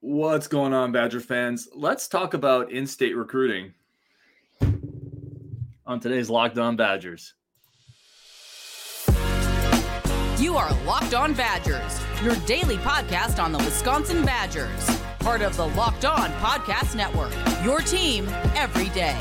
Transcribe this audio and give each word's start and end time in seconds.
What's 0.00 0.46
going 0.46 0.72
on, 0.74 0.92
Badger 0.92 1.18
fans? 1.18 1.68
Let's 1.74 2.06
talk 2.06 2.32
about 2.32 2.70
in 2.70 2.86
state 2.86 3.16
recruiting 3.16 3.74
on 5.84 5.98
today's 5.98 6.30
Locked 6.30 6.56
On 6.56 6.76
Badgers. 6.76 7.34
You 10.38 10.56
are 10.56 10.72
Locked 10.84 11.14
On 11.14 11.34
Badgers, 11.34 12.00
your 12.22 12.36
daily 12.46 12.76
podcast 12.76 13.42
on 13.42 13.50
the 13.50 13.58
Wisconsin 13.58 14.24
Badgers, 14.24 15.00
part 15.18 15.42
of 15.42 15.56
the 15.56 15.66
Locked 15.66 16.04
On 16.04 16.30
Podcast 16.34 16.94
Network, 16.94 17.32
your 17.64 17.80
team 17.80 18.28
every 18.54 18.90
day. 18.90 19.18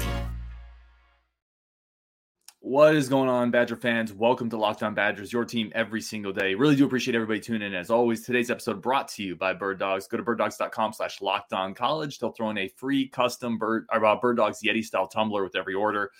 What 2.67 2.95
is 2.95 3.07
going 3.07 3.29
on, 3.29 3.49
Badger 3.49 3.77
fans? 3.77 4.11
Welcome 4.11 4.49
to 4.49 4.57
Locked 4.57 4.83
On 4.83 4.93
Badgers, 4.93 5.31
your 5.31 5.45
team 5.45 5.71
every 5.73 6.01
single 6.01 6.33
day. 6.33 6.53
Really 6.53 6.75
do 6.75 6.85
appreciate 6.85 7.15
everybody 7.15 7.39
tuning 7.39 7.61
in. 7.61 7.73
As 7.73 7.89
always, 7.89 8.25
today's 8.25 8.51
episode 8.51 8.81
brought 8.81 9.07
to 9.11 9.23
you 9.23 9.37
by 9.37 9.53
Bird 9.53 9.79
Dogs. 9.79 10.05
Go 10.05 10.17
to 10.17 10.23
birddogs.com 10.23 10.91
slash 10.91 11.21
locked 11.21 11.53
on 11.53 11.73
college. 11.73 12.19
They'll 12.19 12.33
throw 12.33 12.49
in 12.49 12.57
a 12.57 12.67
free 12.67 13.07
custom 13.07 13.57
bird 13.57 13.85
about 13.89 14.17
uh, 14.17 14.19
Bird 14.19 14.35
Dogs 14.35 14.59
Yeti 14.61 14.83
style 14.83 15.07
tumbler 15.07 15.45
with 15.45 15.55
every 15.55 15.75
order. 15.75 16.11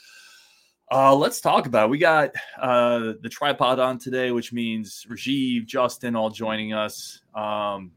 Uh, 0.89 1.13
let's 1.13 1.41
talk 1.41 1.65
about 1.65 1.87
it. 1.87 1.89
We 1.89 1.97
got 1.97 2.31
uh, 2.57 3.15
the 3.21 3.29
tripod 3.29 3.79
on 3.79 3.99
today, 3.99 4.31
which 4.31 4.53
means 4.53 5.05
Rajiv, 5.09 5.65
Justin, 5.65 6.15
all 6.15 6.29
joining 6.29 6.71
us. 6.71 7.23
Um, 7.35 7.91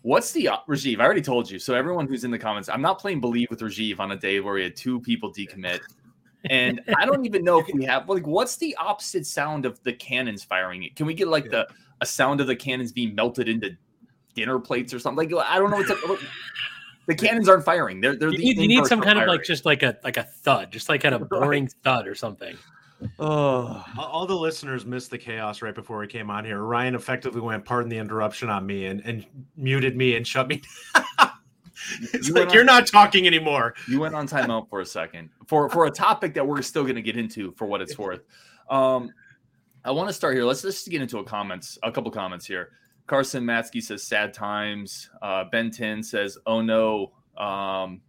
what's 0.00 0.32
the 0.32 0.48
uh, 0.48 0.56
Rajiv? 0.66 0.98
I 0.98 1.04
already 1.04 1.20
told 1.20 1.50
you. 1.50 1.58
So 1.58 1.74
everyone 1.74 2.08
who's 2.08 2.24
in 2.24 2.30
the 2.30 2.38
comments, 2.38 2.70
I'm 2.70 2.80
not 2.80 2.98
playing 2.98 3.20
Believe 3.20 3.50
with 3.50 3.60
Rajiv 3.60 4.00
on 4.00 4.12
a 4.12 4.16
day 4.16 4.40
where 4.40 4.54
we 4.54 4.62
had 4.62 4.76
two 4.76 4.98
people 5.02 5.30
decommit 5.30 5.80
and 6.50 6.80
I 6.96 7.06
don't 7.06 7.24
even 7.24 7.44
know 7.44 7.58
if 7.58 7.66
we 7.72 7.84
have 7.84 8.08
like 8.08 8.26
what's 8.26 8.56
the 8.56 8.76
opposite 8.76 9.26
sound 9.26 9.64
of 9.64 9.82
the 9.82 9.92
cannons 9.92 10.44
firing? 10.44 10.88
Can 10.96 11.06
we 11.06 11.14
get 11.14 11.28
like 11.28 11.50
the 11.50 11.66
a 12.00 12.06
sound 12.06 12.40
of 12.40 12.46
the 12.46 12.56
cannons 12.56 12.92
being 12.92 13.14
melted 13.14 13.48
into 13.48 13.76
dinner 14.34 14.58
plates 14.58 14.92
or 14.92 14.98
something? 14.98 15.30
Like 15.30 15.46
I 15.46 15.58
don't 15.58 15.70
know. 15.70 15.78
What's 15.78 16.22
the 17.06 17.14
cannons 17.14 17.48
aren't 17.48 17.64
firing. 17.64 18.00
They're 18.00 18.16
they're 18.16 18.30
you 18.30 18.38
the 18.38 18.44
need, 18.44 18.58
you 18.58 18.68
need 18.68 18.86
some 18.86 19.00
kind 19.00 19.16
firing. 19.16 19.28
of 19.28 19.28
like 19.28 19.44
just 19.44 19.64
like 19.64 19.82
a 19.82 19.96
like 20.04 20.16
a 20.16 20.22
thud, 20.22 20.70
just 20.70 20.88
like 20.88 21.02
kind 21.02 21.14
of 21.14 21.28
boring 21.30 21.68
thud 21.82 22.06
or 22.06 22.14
something. 22.14 22.56
Oh, 23.18 23.84
all 23.98 24.24
the 24.26 24.34
listeners 24.34 24.86
missed 24.86 25.10
the 25.10 25.18
chaos 25.18 25.60
right 25.60 25.74
before 25.74 25.98
we 25.98 26.06
came 26.06 26.30
on 26.30 26.44
here. 26.44 26.62
Ryan 26.62 26.94
effectively 26.94 27.40
went, 27.40 27.64
"Pardon 27.64 27.90
the 27.90 27.98
interruption" 27.98 28.48
on 28.48 28.64
me 28.64 28.86
and 28.86 29.00
and 29.04 29.26
muted 29.56 29.96
me 29.96 30.16
and 30.16 30.26
shut 30.26 30.48
me. 30.48 30.62
it's 32.12 32.28
You 32.28 32.34
like 32.34 32.44
went 32.44 32.54
you're 32.54 32.64
not 32.64 32.86
talking 32.86 33.26
anymore. 33.26 33.74
You 33.88 34.00
went 34.00 34.14
on 34.14 34.28
timeout 34.28 34.68
for 34.68 34.80
a 34.80 34.86
second 34.86 35.30
for 35.46 35.68
for 35.68 35.86
a 35.86 35.90
topic 35.90 36.34
that 36.34 36.46
we're 36.46 36.62
still 36.62 36.82
going 36.82 36.96
to 36.96 37.02
get 37.02 37.16
into 37.16 37.52
for 37.52 37.66
what 37.66 37.80
it's 37.80 37.98
worth. 37.98 38.22
Um, 38.70 39.12
I 39.84 39.90
want 39.90 40.08
to 40.08 40.14
start 40.14 40.34
here. 40.34 40.44
Let's 40.44 40.62
just 40.62 40.88
get 40.88 41.02
into 41.02 41.18
a 41.18 41.24
comments, 41.24 41.78
a 41.82 41.92
couple 41.92 42.10
comments 42.10 42.46
here. 42.46 42.70
Carson 43.06 43.44
Matsky 43.44 43.82
says 43.82 44.02
sad 44.02 44.32
times. 44.32 45.10
Uh, 45.20 45.44
ben 45.44 45.70
Tin 45.70 46.02
says 46.02 46.38
oh 46.46 46.60
no. 46.60 47.12
Um, 47.36 48.00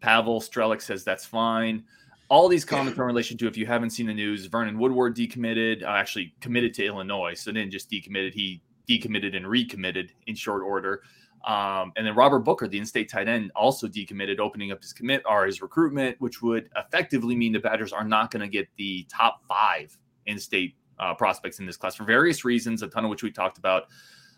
Pavel 0.00 0.40
Strelick 0.40 0.82
says 0.82 1.04
that's 1.04 1.24
fine. 1.24 1.84
All 2.28 2.48
these 2.48 2.64
comments 2.64 2.98
are 2.98 3.02
in 3.02 3.08
relation 3.08 3.36
to 3.38 3.46
if 3.46 3.58
you 3.58 3.66
haven't 3.66 3.90
seen 3.90 4.06
the 4.06 4.14
news, 4.14 4.46
Vernon 4.46 4.78
Woodward 4.78 5.14
decommitted, 5.14 5.82
uh, 5.82 5.88
actually 5.88 6.34
committed 6.40 6.72
to 6.74 6.86
Illinois. 6.86 7.34
So 7.34 7.52
didn't 7.52 7.72
just 7.72 7.90
decommitted, 7.90 8.32
he 8.32 8.62
decommitted 8.88 9.36
and 9.36 9.46
recommitted 9.46 10.12
in 10.26 10.34
short 10.34 10.62
order. 10.62 11.02
Um, 11.44 11.92
and 11.96 12.06
then 12.06 12.14
Robert 12.14 12.40
Booker, 12.40 12.68
the 12.68 12.78
in-state 12.78 13.10
tight 13.10 13.28
end, 13.28 13.50
also 13.56 13.88
decommitted, 13.88 14.38
opening 14.38 14.70
up 14.70 14.80
his 14.80 14.92
commit 14.92 15.22
or 15.28 15.44
his 15.46 15.60
recruitment, 15.60 16.20
which 16.20 16.40
would 16.40 16.70
effectively 16.76 17.34
mean 17.34 17.52
the 17.52 17.58
Badgers 17.58 17.92
are 17.92 18.04
not 18.04 18.30
going 18.30 18.42
to 18.42 18.48
get 18.48 18.68
the 18.76 19.04
top 19.10 19.42
five 19.48 19.96
in-state 20.26 20.76
uh, 20.98 21.14
prospects 21.14 21.58
in 21.58 21.66
this 21.66 21.76
class 21.76 21.96
for 21.96 22.04
various 22.04 22.44
reasons, 22.44 22.82
a 22.82 22.88
ton 22.88 23.04
of 23.04 23.10
which 23.10 23.22
we 23.24 23.30
talked 23.32 23.58
about. 23.58 23.84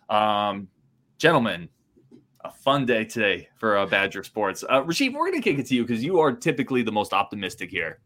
Um, 0.09 0.69
gentlemen, 1.19 1.69
a 2.45 2.51
fun 2.51 2.87
day 2.87 3.05
today 3.05 3.49
for 3.57 3.77
uh, 3.77 3.87
Badger 3.87 4.23
sports. 4.23 4.65
Uh, 4.69 4.83
Rasheed, 4.83 5.13
we're 5.13 5.31
going 5.31 5.41
to 5.41 5.43
kick 5.43 5.59
it 5.59 5.67
to 5.67 5.75
you 5.75 5.85
because 5.85 6.03
you 6.03 6.21
are 6.21 6.33
typically 6.33 6.83
the 6.83 6.93
most 6.93 7.13
optimistic 7.13 7.71
here. 7.71 8.01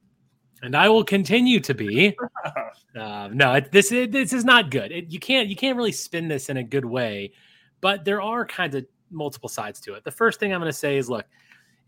and 0.62 0.76
I 0.76 0.88
will 0.88 1.04
continue 1.04 1.60
to 1.60 1.74
be. 1.74 2.16
Uh, 2.98 3.28
no, 3.32 3.52
it, 3.54 3.70
this 3.70 3.92
it, 3.92 4.10
this 4.10 4.32
is 4.32 4.44
not 4.44 4.70
good. 4.70 4.90
It, 4.90 5.12
you 5.12 5.20
can't 5.20 5.48
you 5.48 5.54
can't 5.54 5.76
really 5.76 5.92
spin 5.92 6.26
this 6.26 6.48
in 6.48 6.56
a 6.56 6.64
good 6.64 6.86
way, 6.86 7.32
but 7.80 8.04
there 8.04 8.20
are 8.20 8.44
kinds 8.44 8.74
of 8.74 8.86
multiple 9.10 9.48
sides 9.48 9.80
to 9.80 9.94
it. 9.94 10.04
The 10.04 10.10
first 10.10 10.40
thing 10.40 10.52
I'm 10.52 10.60
going 10.60 10.70
to 10.70 10.76
say 10.76 10.96
is, 10.96 11.08
look, 11.08 11.26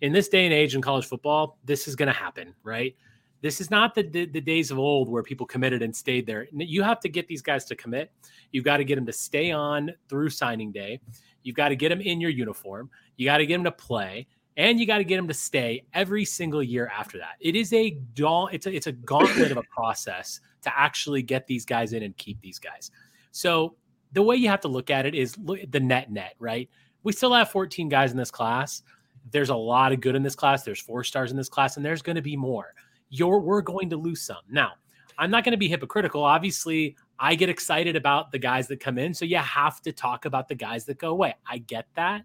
in 0.01 0.13
this 0.13 0.29
day 0.29 0.45
and 0.45 0.55
age 0.55 0.75
in 0.75 0.83
college 0.83 1.07
football, 1.07 1.59
this 1.65 1.87
is 1.87 1.97
going 1.97 2.09
to 2.09 2.13
happen, 2.13 2.55
right? 2.63 2.97
This 3.43 3.61
is 3.61 3.71
not 3.71 3.95
the, 3.95 4.03
the 4.03 4.27
the 4.27 4.41
days 4.41 4.71
of 4.71 4.79
old 4.79 5.09
where 5.09 5.23
people 5.23 5.47
committed 5.47 5.81
and 5.83 5.97
stayed 5.97 6.27
there. 6.27 6.47
You 6.53 6.83
have 6.83 7.01
to 7.01 7.09
get 7.09 7.27
these 7.27 7.41
guys 7.41 7.65
to 7.67 7.77
commit. 7.77 8.13
You've 8.53 8.65
got 8.65 8.79
to 8.79 8.85
get 8.85 8.97
them 8.97 9.07
to 9.07 9.13
stay 9.13 9.51
on 9.51 9.93
through 10.09 10.31
signing 10.31 10.73
day. 10.73 11.01
You've 11.43 11.57
got 11.57 11.69
to 11.69 11.77
get 11.77 11.89
them 11.89 12.03
in 12.03 12.21
your 12.21 12.31
uniform. 12.31 12.91
You 13.17 13.27
got 13.27 13.39
to 13.39 13.47
get 13.47 13.55
them 13.55 13.65
to 13.65 13.73
play 13.73 14.27
and 14.57 14.79
you 14.79 14.87
got 14.87 14.99
to 14.99 15.05
get 15.05 15.17
them 15.17 15.29
to 15.29 15.35
stay 15.35 15.85
every 15.95 16.25
single 16.25 16.63
year 16.63 16.93
after 16.95 17.19
that. 17.19 17.37
It 17.41 17.57
is 17.57 17.73
a 17.73 17.93
daunt, 18.15 18.53
it's 18.53 18.67
a, 18.67 18.75
it's 18.75 18.87
a 18.87 18.93
gauntlet 18.93 19.51
of 19.53 19.57
a 19.57 19.63
process 19.75 20.41
to 20.63 20.79
actually 20.79 21.23
get 21.23 21.47
these 21.47 21.65
guys 21.65 21.93
in 21.95 22.03
and 22.03 22.17
keep 22.17 22.41
these 22.43 22.59
guys. 22.59 22.91
So 23.31 23.77
the 24.13 24.23
way 24.23 24.37
you 24.37 24.49
have 24.49 24.61
to 24.61 24.69
look 24.69 24.91
at 24.91 25.07
it 25.07 25.15
is 25.15 25.35
the 25.35 25.81
net 25.81 26.11
net, 26.11 26.35
right? 26.39 26.69
We 27.03 27.13
still 27.13 27.33
have 27.33 27.51
14 27.51 27.89
guys 27.89 28.11
in 28.11 28.17
this 28.17 28.31
class. 28.31 28.83
There's 29.31 29.51
a 29.51 29.57
lot 29.57 29.93
of 29.93 30.01
good 30.01 30.17
in 30.17 30.23
this 30.23 30.35
class. 30.35 30.63
There's 30.63 30.81
four 30.81 31.05
stars 31.05 31.31
in 31.31 31.37
this 31.37 31.49
class, 31.49 31.77
and 31.77 31.85
there's 31.85 32.03
going 32.03 32.17
to 32.17 32.23
be 32.23 32.37
more. 32.37 32.75
You're 33.09 33.41
we're 33.41 33.63
going 33.63 33.91
to 33.91 33.97
lose 33.97 34.23
some. 34.23 34.43
Now, 34.49 34.73
I'm 35.19 35.31
not 35.31 35.45
going 35.45 35.53
to 35.53 35.59
be 35.59 35.69
hypocritical. 35.69 36.25
Obviously, 36.25 36.97
I 37.19 37.35
get 37.35 37.49
excited 37.49 37.97
about 37.97 38.33
the 38.33 38.39
guys 38.39 38.67
that 38.69 38.81
come 38.81 38.99
in. 38.99 39.13
So 39.13 39.25
you 39.25 39.37
have 39.37 39.81
to 39.83 39.93
talk 39.93 40.25
about 40.25 40.49
the 40.49 40.55
guys 40.55 40.87
that 40.87 40.99
go 40.99 41.11
away. 41.11 41.35
I 41.47 41.59
get 41.59 41.87
that. 41.95 42.23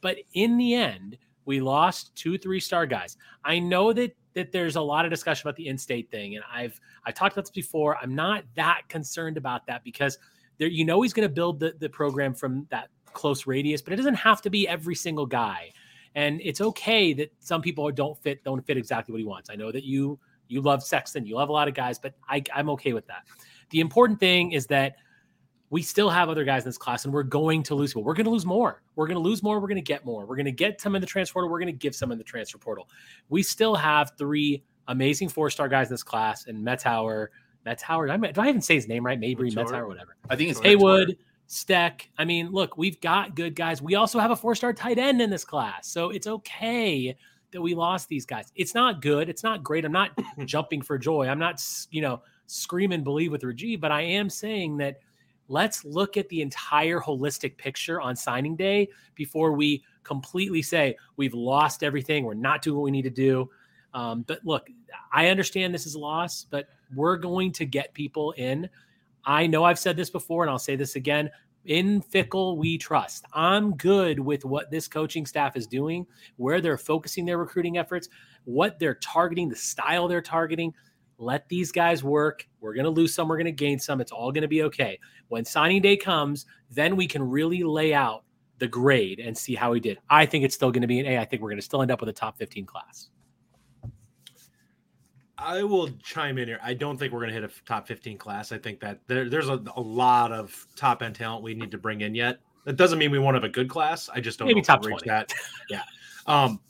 But 0.00 0.18
in 0.34 0.56
the 0.58 0.74
end, 0.74 1.16
we 1.44 1.60
lost 1.60 2.14
two 2.16 2.38
three 2.38 2.60
star 2.60 2.86
guys. 2.86 3.16
I 3.44 3.58
know 3.58 3.92
that 3.92 4.16
that 4.34 4.50
there's 4.50 4.76
a 4.76 4.80
lot 4.80 5.04
of 5.04 5.10
discussion 5.10 5.46
about 5.46 5.56
the 5.56 5.68
in-state 5.68 6.10
thing, 6.10 6.36
and 6.36 6.44
I've 6.52 6.78
I 7.04 7.12
talked 7.12 7.34
about 7.34 7.44
this 7.44 7.50
before. 7.50 7.96
I'm 7.98 8.14
not 8.14 8.44
that 8.54 8.82
concerned 8.88 9.36
about 9.36 9.66
that 9.66 9.84
because 9.84 10.18
there, 10.58 10.68
you 10.68 10.84
know, 10.84 11.02
he's 11.02 11.12
going 11.12 11.28
to 11.28 11.32
build 11.32 11.60
the 11.60 11.74
the 11.78 11.88
program 11.88 12.34
from 12.34 12.66
that 12.70 12.88
close 13.12 13.46
radius, 13.46 13.82
but 13.82 13.92
it 13.92 13.96
doesn't 13.96 14.14
have 14.14 14.42
to 14.42 14.50
be 14.50 14.66
every 14.66 14.94
single 14.94 15.26
guy. 15.26 15.72
And 16.14 16.40
it's 16.42 16.60
okay 16.60 17.12
that 17.14 17.32
some 17.40 17.62
people 17.62 17.90
don't 17.90 18.18
fit 18.18 18.44
don't 18.44 18.64
fit 18.66 18.76
exactly 18.76 19.12
what 19.12 19.18
he 19.18 19.26
wants. 19.26 19.50
I 19.50 19.56
know 19.56 19.72
that 19.72 19.84
you 19.84 20.18
you 20.48 20.60
love 20.60 20.82
Sexton, 20.82 21.26
you 21.26 21.36
love 21.36 21.48
a 21.48 21.52
lot 21.52 21.68
of 21.68 21.74
guys, 21.74 21.98
but 21.98 22.14
I, 22.28 22.42
I'm 22.54 22.68
okay 22.70 22.92
with 22.92 23.06
that. 23.06 23.24
The 23.70 23.80
important 23.80 24.20
thing 24.20 24.52
is 24.52 24.66
that 24.66 24.96
we 25.70 25.80
still 25.80 26.10
have 26.10 26.28
other 26.28 26.44
guys 26.44 26.64
in 26.64 26.68
this 26.68 26.76
class, 26.76 27.06
and 27.06 27.14
we're 27.14 27.22
going 27.22 27.62
to 27.62 27.74
lose 27.74 27.92
people. 27.92 28.04
We're 28.04 28.12
going 28.12 28.26
to 28.26 28.30
lose 28.30 28.44
more. 28.44 28.82
We're 28.94 29.06
going 29.06 29.16
to 29.16 29.22
lose 29.22 29.42
more. 29.42 29.58
We're 29.58 29.68
going 29.68 29.76
to 29.76 29.80
get 29.80 30.04
more. 30.04 30.26
We're 30.26 30.36
going 30.36 30.44
to 30.44 30.52
get 30.52 30.82
some 30.82 30.94
in 30.94 31.00
the 31.00 31.06
transfer 31.06 31.32
portal. 31.32 31.50
We're 31.50 31.60
going 31.60 31.72
to 31.72 31.78
give 31.78 31.94
some 31.94 32.12
in 32.12 32.18
the 32.18 32.24
transfer 32.24 32.58
portal. 32.58 32.90
We 33.30 33.42
still 33.42 33.74
have 33.74 34.12
three 34.18 34.62
amazing 34.88 35.30
four 35.30 35.48
star 35.48 35.68
guys 35.68 35.88
in 35.88 35.94
this 35.94 36.02
class, 36.02 36.46
and 36.46 36.64
Metzauer. 36.64 37.28
Metzauer, 37.66 38.08
did 38.08 38.24
I, 38.24 38.32
do 38.32 38.40
I 38.40 38.48
even 38.48 38.60
say 38.60 38.74
his 38.74 38.88
name 38.88 39.04
right? 39.04 39.18
Mabry. 39.18 39.50
Metzauer, 39.50 39.86
whatever. 39.86 40.16
I 40.28 40.36
think 40.36 40.50
it's 40.50 40.60
Haywood, 40.60 41.16
Steck. 41.46 42.10
I 42.18 42.24
mean, 42.24 42.50
look, 42.50 42.76
we've 42.76 43.00
got 43.00 43.34
good 43.34 43.54
guys. 43.54 43.80
We 43.82 43.94
also 43.94 44.18
have 44.18 44.30
a 44.30 44.36
four 44.36 44.54
star 44.54 44.72
tight 44.72 44.98
end 44.98 45.20
in 45.20 45.30
this 45.30 45.44
class. 45.44 45.88
So 45.88 46.10
it's 46.10 46.26
okay 46.26 47.16
that 47.52 47.60
we 47.60 47.74
lost 47.74 48.08
these 48.08 48.26
guys. 48.26 48.50
It's 48.56 48.74
not 48.74 49.02
good. 49.02 49.28
It's 49.28 49.42
not 49.42 49.62
great. 49.62 49.84
I'm 49.84 49.92
not 49.92 50.10
jumping 50.44 50.82
for 50.82 50.98
joy. 50.98 51.28
I'm 51.28 51.38
not, 51.38 51.62
you 51.90 52.00
know, 52.00 52.22
screaming 52.46 53.04
believe 53.04 53.30
with 53.30 53.42
Rajiv, 53.42 53.80
but 53.80 53.92
I 53.92 54.02
am 54.02 54.28
saying 54.28 54.78
that 54.78 55.00
let's 55.48 55.84
look 55.84 56.16
at 56.16 56.28
the 56.28 56.40
entire 56.40 56.98
holistic 56.98 57.56
picture 57.58 58.00
on 58.00 58.16
signing 58.16 58.56
day 58.56 58.88
before 59.14 59.52
we 59.52 59.84
completely 60.02 60.62
say 60.62 60.96
we've 61.16 61.34
lost 61.34 61.82
everything. 61.82 62.24
We're 62.24 62.34
not 62.34 62.62
doing 62.62 62.76
what 62.76 62.84
we 62.84 62.90
need 62.90 63.02
to 63.02 63.10
do. 63.10 63.50
Um, 63.94 64.22
but 64.22 64.40
look, 64.44 64.68
I 65.12 65.28
understand 65.28 65.74
this 65.74 65.86
is 65.86 65.94
a 65.94 65.98
loss, 65.98 66.46
but 66.48 66.68
we're 66.94 67.16
going 67.16 67.52
to 67.52 67.66
get 67.66 67.94
people 67.94 68.32
in. 68.32 68.68
I 69.24 69.46
know 69.46 69.64
I've 69.64 69.78
said 69.78 69.96
this 69.96 70.10
before, 70.10 70.42
and 70.42 70.50
I'll 70.50 70.58
say 70.58 70.76
this 70.76 70.96
again. 70.96 71.30
In 71.64 72.02
Fickell, 72.02 72.56
we 72.56 72.76
trust. 72.76 73.24
I'm 73.32 73.76
good 73.76 74.18
with 74.18 74.44
what 74.44 74.70
this 74.70 74.88
coaching 74.88 75.26
staff 75.26 75.56
is 75.56 75.66
doing, 75.66 76.06
where 76.36 76.60
they're 76.60 76.78
focusing 76.78 77.24
their 77.24 77.38
recruiting 77.38 77.78
efforts, 77.78 78.08
what 78.44 78.78
they're 78.80 78.96
targeting, 78.96 79.48
the 79.48 79.54
style 79.56 80.08
they're 80.08 80.20
targeting. 80.20 80.74
Let 81.18 81.48
these 81.48 81.70
guys 81.70 82.02
work. 82.02 82.48
We're 82.60 82.74
going 82.74 82.84
to 82.84 82.90
lose 82.90 83.14
some, 83.14 83.28
we're 83.28 83.36
going 83.36 83.44
to 83.46 83.52
gain 83.52 83.78
some. 83.78 84.00
It's 84.00 84.10
all 84.10 84.32
going 84.32 84.42
to 84.42 84.48
be 84.48 84.64
okay. 84.64 84.98
When 85.28 85.44
signing 85.44 85.82
day 85.82 85.96
comes, 85.96 86.46
then 86.68 86.96
we 86.96 87.06
can 87.06 87.22
really 87.22 87.62
lay 87.62 87.94
out 87.94 88.24
the 88.58 88.66
grade 88.66 89.20
and 89.20 89.38
see 89.38 89.54
how 89.54 89.72
he 89.72 89.80
did. 89.80 89.98
I 90.10 90.26
think 90.26 90.44
it's 90.44 90.54
still 90.56 90.72
going 90.72 90.82
to 90.82 90.88
be 90.88 90.98
an 90.98 91.06
A. 91.06 91.18
I 91.18 91.24
think 91.24 91.42
we're 91.42 91.50
going 91.50 91.60
to 91.60 91.64
still 91.64 91.82
end 91.82 91.92
up 91.92 92.00
with 92.00 92.08
a 92.08 92.12
top 92.12 92.38
15 92.38 92.66
class. 92.66 93.08
I 95.44 95.62
will 95.64 95.90
chime 96.02 96.38
in 96.38 96.48
here. 96.48 96.60
I 96.62 96.74
don't 96.74 96.96
think 96.96 97.12
we're 97.12 97.20
going 97.20 97.34
to 97.34 97.40
hit 97.40 97.44
a 97.44 97.50
top 97.66 97.88
15 97.88 98.16
class. 98.16 98.52
I 98.52 98.58
think 98.58 98.80
that 98.80 99.00
there, 99.06 99.28
there's 99.28 99.48
a, 99.48 99.62
a 99.76 99.80
lot 99.80 100.32
of 100.32 100.66
top 100.76 101.02
end 101.02 101.16
talent 101.16 101.42
we 101.42 101.54
need 101.54 101.70
to 101.72 101.78
bring 101.78 102.02
in 102.02 102.14
yet. 102.14 102.38
That 102.64 102.76
doesn't 102.76 102.98
mean 102.98 103.10
we 103.10 103.18
won't 103.18 103.34
have 103.34 103.44
a 103.44 103.48
good 103.48 103.68
class. 103.68 104.08
I 104.08 104.20
just 104.20 104.38
don't 104.38 104.46
Maybe 104.46 104.62
top 104.62 104.82
we'll 104.82 104.90
reach 104.90 105.02
20. 105.02 105.10
that. 105.10 105.34
Yeah. 105.68 105.82
Um, 106.26 106.60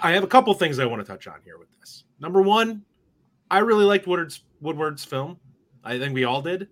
I 0.00 0.12
have 0.12 0.24
a 0.24 0.26
couple 0.26 0.54
things 0.54 0.78
I 0.78 0.86
want 0.86 1.04
to 1.04 1.06
touch 1.06 1.26
on 1.26 1.40
here 1.44 1.58
with 1.58 1.68
this. 1.78 2.04
Number 2.18 2.40
one, 2.40 2.82
I 3.50 3.58
really 3.58 3.84
liked 3.84 4.06
Woodward's 4.06 4.42
Woodward's 4.60 5.04
film. 5.04 5.38
I 5.84 5.98
think 5.98 6.14
we 6.14 6.24
all 6.24 6.40
did. 6.40 6.68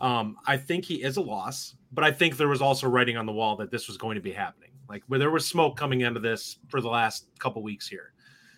Um, 0.00 0.36
I 0.46 0.56
think 0.56 0.84
he 0.84 1.02
is 1.02 1.16
a 1.16 1.20
loss, 1.20 1.74
but 1.92 2.04
I 2.04 2.12
think 2.12 2.36
there 2.36 2.48
was 2.48 2.62
also 2.62 2.88
writing 2.88 3.16
on 3.16 3.26
the 3.26 3.32
wall 3.32 3.56
that 3.56 3.70
this 3.70 3.88
was 3.88 3.96
going 3.96 4.14
to 4.14 4.20
be 4.20 4.32
happening. 4.32 4.70
Like 4.88 5.02
where 5.08 5.18
there 5.18 5.30
was 5.30 5.46
smoke 5.46 5.76
coming 5.76 6.02
into 6.02 6.20
this 6.20 6.58
for 6.68 6.80
the 6.80 6.88
last 6.88 7.26
couple 7.38 7.62
weeks 7.62 7.88
here. 7.88 8.12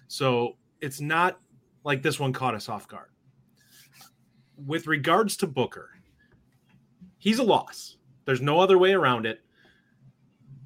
So 0.08 0.56
it's 0.81 1.00
not 1.00 1.41
like 1.84 2.02
this 2.02 2.19
one 2.19 2.32
caught 2.32 2.54
us 2.54 2.69
off 2.69 2.88
guard. 2.88 3.10
With 4.56 4.86
regards 4.86 5.36
to 5.38 5.46
Booker, 5.46 5.90
he's 7.19 7.38
a 7.38 7.44
loss. 7.44 7.96
There's 8.25 8.40
no 8.40 8.60
other 8.60 8.78
way 8.78 8.92
around 8.92 9.26
it. 9.26 9.40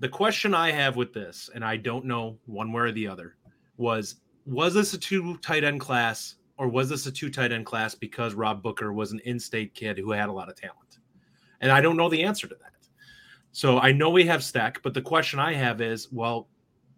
The 0.01 0.09
question 0.09 0.55
I 0.55 0.71
have 0.71 0.97
with 0.97 1.13
this, 1.13 1.51
and 1.55 1.65
I 1.65 1.77
don't 1.77 2.05
know 2.05 2.39
one 2.47 2.73
way 2.73 2.83
or 2.83 2.93
the 2.93 3.09
other, 3.09 3.37
was 3.77 4.17
was 4.47 4.73
this 4.73 4.95
a 4.95 4.99
two 4.99 5.37
tight 5.39 5.65
end 5.65 5.81
class 5.81 6.37
or 6.57 6.69
was 6.69 6.89
this 6.89 7.07
a 7.07 7.13
two 7.13 7.31
tight 7.31 7.53
end 7.53 7.67
class 7.67 7.95
because 7.95 8.35
Rob 8.35 8.63
Booker 8.63 8.93
was 8.93 9.13
an 9.13 9.21
in 9.25 9.39
state 9.39 9.75
kid 9.75 9.99
who 9.99 10.13
had 10.13 10.29
a 10.29 10.33
lot 10.33 10.49
of 10.49 10.57
talent? 10.57 10.99
And 11.61 11.73
I 11.73 11.81
don't 11.81 11.97
know 11.97 12.09
the 12.09 12.23
answer 12.23 12.47
to 12.47 12.55
that. 12.55 12.73
So 13.53 13.79
I 13.79 13.91
know 13.91 14.11
we 14.11 14.25
have 14.27 14.45
Stack, 14.45 14.83
but 14.83 14.95
the 14.95 15.03
question 15.03 15.41
I 15.41 15.53
have 15.55 15.81
is 15.81 16.13
well, 16.13 16.49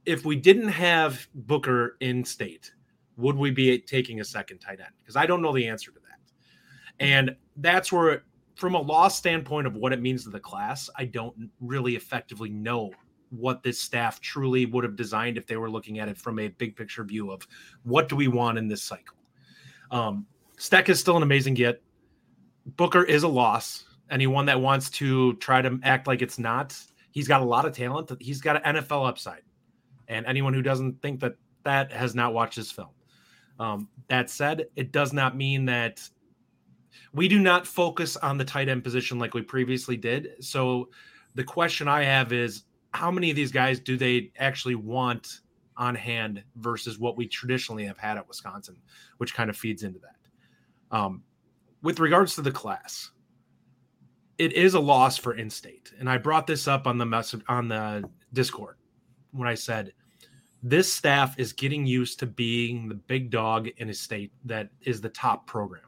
if 0.05 0.25
we 0.25 0.37
didn't 0.37 0.69
have 0.69 1.26
Booker 1.34 1.96
in 2.00 2.25
state, 2.25 2.72
would 3.16 3.36
we 3.36 3.50
be 3.50 3.78
taking 3.78 4.20
a 4.20 4.24
second 4.24 4.58
tight 4.58 4.80
end? 4.80 4.92
Because 5.00 5.16
I 5.16 5.26
don't 5.26 5.42
know 5.42 5.52
the 5.52 5.66
answer 5.66 5.90
to 5.90 6.00
that. 6.00 7.04
And 7.04 7.36
that's 7.56 7.92
where, 7.92 8.24
from 8.54 8.74
a 8.74 8.80
loss 8.80 9.16
standpoint 9.16 9.66
of 9.66 9.76
what 9.76 9.92
it 9.92 10.00
means 10.00 10.24
to 10.24 10.30
the 10.30 10.40
class, 10.40 10.90
I 10.96 11.06
don't 11.06 11.50
really 11.60 11.96
effectively 11.96 12.50
know 12.50 12.90
what 13.30 13.62
this 13.62 13.80
staff 13.80 14.20
truly 14.20 14.66
would 14.66 14.84
have 14.84 14.96
designed 14.96 15.38
if 15.38 15.46
they 15.46 15.56
were 15.56 15.70
looking 15.70 15.98
at 15.98 16.08
it 16.08 16.18
from 16.18 16.38
a 16.38 16.48
big 16.48 16.76
picture 16.76 17.04
view 17.04 17.30
of 17.30 17.46
what 17.84 18.08
do 18.08 18.16
we 18.16 18.28
want 18.28 18.58
in 18.58 18.68
this 18.68 18.82
cycle. 18.82 19.16
Um, 19.90 20.26
Steck 20.58 20.88
is 20.88 21.00
still 21.00 21.16
an 21.16 21.22
amazing 21.22 21.54
get. 21.54 21.82
Booker 22.66 23.02
is 23.04 23.22
a 23.22 23.28
loss. 23.28 23.84
Anyone 24.10 24.46
that 24.46 24.60
wants 24.60 24.90
to 24.90 25.34
try 25.34 25.62
to 25.62 25.78
act 25.84 26.06
like 26.06 26.20
it's 26.20 26.38
not, 26.38 26.76
he's 27.12 27.28
got 27.28 27.40
a 27.40 27.44
lot 27.44 27.64
of 27.64 27.72
talent. 27.72 28.10
He's 28.20 28.40
got 28.40 28.64
an 28.64 28.76
NFL 28.76 29.08
upside. 29.08 29.42
And 30.08 30.26
anyone 30.26 30.52
who 30.52 30.62
doesn't 30.62 31.00
think 31.00 31.20
that 31.20 31.34
that 31.64 31.92
has 31.92 32.14
not 32.14 32.34
watched 32.34 32.56
this 32.56 32.70
film. 32.70 32.90
Um, 33.60 33.88
that 34.08 34.30
said, 34.30 34.68
it 34.74 34.90
does 34.90 35.12
not 35.12 35.36
mean 35.36 35.66
that 35.66 36.00
we 37.12 37.28
do 37.28 37.38
not 37.38 37.66
focus 37.66 38.16
on 38.16 38.38
the 38.38 38.44
tight 38.44 38.70
end 38.70 38.82
position 38.82 39.18
like 39.18 39.34
we 39.34 39.42
previously 39.42 39.98
did. 39.98 40.30
So 40.40 40.88
the 41.34 41.44
question 41.44 41.86
I 41.86 42.02
have 42.02 42.32
is 42.32 42.64
how 42.92 43.10
many 43.10 43.28
of 43.28 43.36
these 43.36 43.52
guys 43.52 43.78
do 43.78 43.98
they 43.98 44.32
actually 44.38 44.76
want 44.76 45.40
on 45.76 45.94
hand 45.94 46.42
versus 46.56 46.98
what 46.98 47.18
we 47.18 47.28
traditionally 47.28 47.84
have 47.84 47.98
had 47.98 48.16
at 48.16 48.26
Wisconsin, 48.26 48.76
which 49.18 49.34
kind 49.34 49.50
of 49.50 49.56
feeds 49.56 49.82
into 49.82 50.00
that. 50.00 50.96
Um, 50.96 51.22
with 51.82 52.00
regards 52.00 52.34
to 52.36 52.42
the 52.42 52.50
class, 52.50 53.10
it 54.38 54.54
is 54.54 54.72
a 54.72 54.80
loss 54.80 55.18
for 55.18 55.34
in-state, 55.34 55.92
and 55.98 56.08
I 56.08 56.16
brought 56.16 56.46
this 56.46 56.66
up 56.66 56.86
on 56.86 56.96
the 56.96 57.04
message 57.04 57.42
on 57.46 57.68
the 57.68 58.08
Discord 58.32 58.76
when 59.32 59.46
I 59.46 59.54
said 59.54 59.92
this 60.62 60.92
staff 60.92 61.38
is 61.38 61.52
getting 61.52 61.86
used 61.86 62.18
to 62.18 62.26
being 62.26 62.88
the 62.88 62.94
big 62.94 63.30
dog 63.30 63.68
in 63.78 63.88
a 63.88 63.94
state 63.94 64.32
that 64.44 64.68
is 64.82 65.00
the 65.00 65.08
top 65.08 65.46
program. 65.46 65.82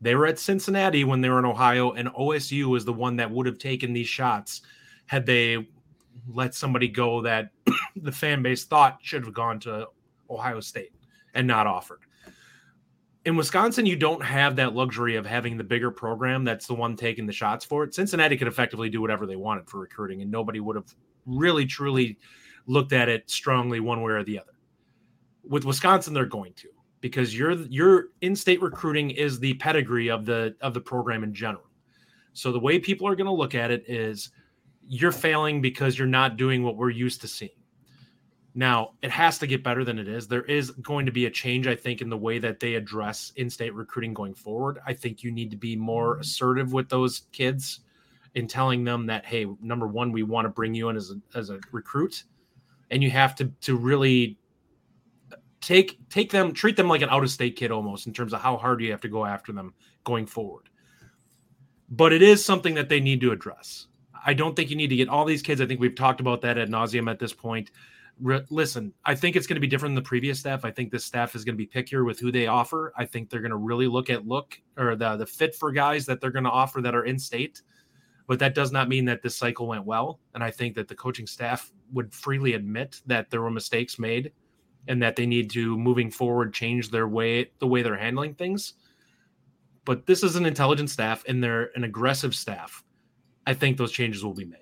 They 0.00 0.14
were 0.14 0.26
at 0.26 0.38
Cincinnati 0.38 1.04
when 1.04 1.20
they 1.20 1.28
were 1.28 1.38
in 1.38 1.44
Ohio, 1.44 1.92
and 1.92 2.08
OSU 2.08 2.76
is 2.76 2.84
the 2.84 2.92
one 2.92 3.16
that 3.16 3.30
would 3.30 3.46
have 3.46 3.58
taken 3.58 3.92
these 3.92 4.08
shots 4.08 4.62
had 5.06 5.26
they 5.26 5.66
let 6.28 6.54
somebody 6.54 6.88
go 6.88 7.22
that 7.22 7.50
the 7.96 8.12
fan 8.12 8.42
base 8.42 8.64
thought 8.64 8.98
should 9.02 9.24
have 9.24 9.34
gone 9.34 9.60
to 9.60 9.88
Ohio 10.30 10.60
State 10.60 10.92
and 11.34 11.46
not 11.46 11.66
offered. 11.66 12.00
In 13.24 13.36
Wisconsin, 13.36 13.86
you 13.86 13.96
don't 13.96 14.22
have 14.22 14.54
that 14.56 14.74
luxury 14.74 15.16
of 15.16 15.26
having 15.26 15.56
the 15.56 15.64
bigger 15.64 15.90
program 15.90 16.44
that's 16.44 16.66
the 16.66 16.74
one 16.74 16.94
taking 16.94 17.26
the 17.26 17.32
shots 17.32 17.64
for 17.64 17.82
it. 17.82 17.92
Cincinnati 17.92 18.36
could 18.36 18.48
effectively 18.48 18.88
do 18.88 19.00
whatever 19.00 19.26
they 19.26 19.36
wanted 19.36 19.68
for 19.68 19.78
recruiting, 19.78 20.22
and 20.22 20.30
nobody 20.30 20.60
would 20.60 20.76
have 20.76 20.94
really 21.26 21.66
truly 21.66 22.18
looked 22.66 22.92
at 22.92 23.08
it 23.08 23.30
strongly 23.30 23.80
one 23.80 24.02
way 24.02 24.12
or 24.12 24.24
the 24.24 24.38
other. 24.38 24.52
With 25.44 25.64
Wisconsin, 25.64 26.14
they're 26.14 26.26
going 26.26 26.52
to 26.54 26.68
because 27.00 27.36
your 27.36 27.52
your 27.52 28.08
in-state 28.20 28.60
recruiting 28.60 29.10
is 29.10 29.38
the 29.38 29.54
pedigree 29.54 30.08
of 30.08 30.26
the 30.26 30.56
of 30.60 30.74
the 30.74 30.80
program 30.80 31.22
in 31.22 31.32
general. 31.32 31.64
So 32.32 32.52
the 32.52 32.60
way 32.60 32.78
people 32.78 33.06
are 33.08 33.14
going 33.14 33.26
to 33.26 33.32
look 33.32 33.54
at 33.54 33.70
it 33.70 33.84
is 33.88 34.30
you're 34.88 35.12
failing 35.12 35.60
because 35.60 35.98
you're 35.98 36.06
not 36.06 36.36
doing 36.36 36.62
what 36.62 36.76
we're 36.76 36.90
used 36.90 37.20
to 37.22 37.28
seeing. 37.28 37.50
Now, 38.54 38.92
it 39.02 39.10
has 39.10 39.38
to 39.38 39.46
get 39.46 39.62
better 39.62 39.84
than 39.84 39.98
it 39.98 40.08
is. 40.08 40.26
There 40.26 40.44
is 40.44 40.70
going 40.70 41.04
to 41.06 41.12
be 41.12 41.26
a 41.26 41.30
change, 41.30 41.66
I 41.66 41.74
think, 41.74 42.00
in 42.00 42.08
the 42.08 42.16
way 42.16 42.38
that 42.38 42.58
they 42.58 42.74
address 42.74 43.32
in 43.36 43.50
state 43.50 43.74
recruiting 43.74 44.14
going 44.14 44.34
forward. 44.34 44.78
I 44.86 44.94
think 44.94 45.22
you 45.22 45.30
need 45.30 45.50
to 45.50 45.58
be 45.58 45.76
more 45.76 46.12
mm-hmm. 46.12 46.22
assertive 46.22 46.72
with 46.72 46.88
those 46.88 47.22
kids 47.32 47.80
in 48.34 48.46
telling 48.48 48.82
them 48.82 49.06
that, 49.06 49.26
hey, 49.26 49.46
number 49.60 49.86
one, 49.86 50.10
we 50.10 50.22
want 50.22 50.46
to 50.46 50.50
bring 50.50 50.74
you 50.74 50.88
in 50.88 50.96
as 50.96 51.10
a, 51.10 51.38
as 51.38 51.50
a 51.50 51.60
recruit. 51.70 52.24
And 52.90 53.02
you 53.02 53.10
have 53.10 53.34
to, 53.36 53.46
to 53.62 53.76
really 53.76 54.38
take 55.60 55.98
take 56.08 56.30
them 56.30 56.52
treat 56.52 56.76
them 56.76 56.88
like 56.88 57.02
an 57.02 57.08
out 57.08 57.24
of 57.24 57.30
state 57.30 57.56
kid 57.56 57.70
almost 57.70 58.06
in 58.06 58.12
terms 58.12 58.32
of 58.32 58.40
how 58.40 58.56
hard 58.56 58.80
you 58.80 58.90
have 58.90 59.00
to 59.00 59.08
go 59.08 59.24
after 59.24 59.52
them 59.52 59.72
going 60.04 60.26
forward 60.26 60.68
but 61.88 62.12
it 62.12 62.20
is 62.20 62.44
something 62.44 62.74
that 62.74 62.88
they 62.90 63.00
need 63.00 63.20
to 63.22 63.32
address 63.32 63.88
I 64.26 64.34
don't 64.34 64.56
think 64.56 64.70
you 64.70 64.76
need 64.76 64.88
to 64.88 64.96
get 64.96 65.08
all 65.08 65.24
these 65.24 65.40
kids. 65.40 65.60
I 65.60 65.66
think 65.66 65.80
we've 65.80 65.94
talked 65.94 66.20
about 66.20 66.40
that 66.42 66.58
at 66.58 66.68
nauseum 66.68 67.08
at 67.08 67.20
this 67.20 67.32
point. 67.32 67.70
Re- 68.20 68.44
listen, 68.50 68.92
I 69.04 69.14
think 69.14 69.36
it's 69.36 69.46
going 69.46 69.54
to 69.54 69.60
be 69.60 69.68
different 69.68 69.94
than 69.94 70.02
the 70.02 70.08
previous 70.08 70.40
staff. 70.40 70.64
I 70.64 70.72
think 70.72 70.90
this 70.90 71.04
staff 71.04 71.36
is 71.36 71.44
going 71.44 71.56
to 71.56 71.64
be 71.64 71.66
pickier 71.66 72.04
with 72.04 72.18
who 72.18 72.32
they 72.32 72.48
offer. 72.48 72.92
I 72.96 73.04
think 73.04 73.30
they're 73.30 73.40
going 73.40 73.50
to 73.52 73.56
really 73.56 73.86
look 73.86 74.10
at 74.10 74.26
look 74.26 74.58
or 74.76 74.96
the 74.96 75.16
the 75.16 75.26
fit 75.26 75.54
for 75.54 75.70
guys 75.70 76.06
that 76.06 76.20
they're 76.20 76.32
going 76.32 76.44
to 76.44 76.50
offer 76.50 76.80
that 76.80 76.94
are 76.94 77.04
in 77.04 77.20
state. 77.20 77.62
But 78.26 78.38
that 78.40 78.54
does 78.54 78.72
not 78.72 78.88
mean 78.88 79.04
that 79.04 79.22
this 79.22 79.36
cycle 79.36 79.68
went 79.68 79.84
well. 79.84 80.18
And 80.34 80.42
I 80.42 80.50
think 80.50 80.74
that 80.74 80.88
the 80.88 80.94
coaching 80.94 81.26
staff 81.26 81.72
would 81.92 82.12
freely 82.12 82.54
admit 82.54 83.00
that 83.06 83.30
there 83.30 83.40
were 83.40 83.50
mistakes 83.50 83.98
made 83.98 84.32
and 84.88 85.02
that 85.02 85.16
they 85.16 85.26
need 85.26 85.50
to 85.50 85.78
moving 85.78 86.10
forward 86.10 86.52
change 86.52 86.90
their 86.90 87.08
way 87.08 87.50
the 87.60 87.66
way 87.66 87.82
they're 87.82 87.96
handling 87.96 88.34
things. 88.34 88.74
But 89.84 90.06
this 90.06 90.24
is 90.24 90.34
an 90.34 90.46
intelligent 90.46 90.90
staff 90.90 91.24
and 91.28 91.42
they're 91.42 91.70
an 91.76 91.84
aggressive 91.84 92.34
staff 92.34 92.82
I 93.46 93.54
think 93.54 93.76
those 93.76 93.92
changes 93.92 94.24
will 94.24 94.34
be 94.34 94.44
made. 94.44 94.60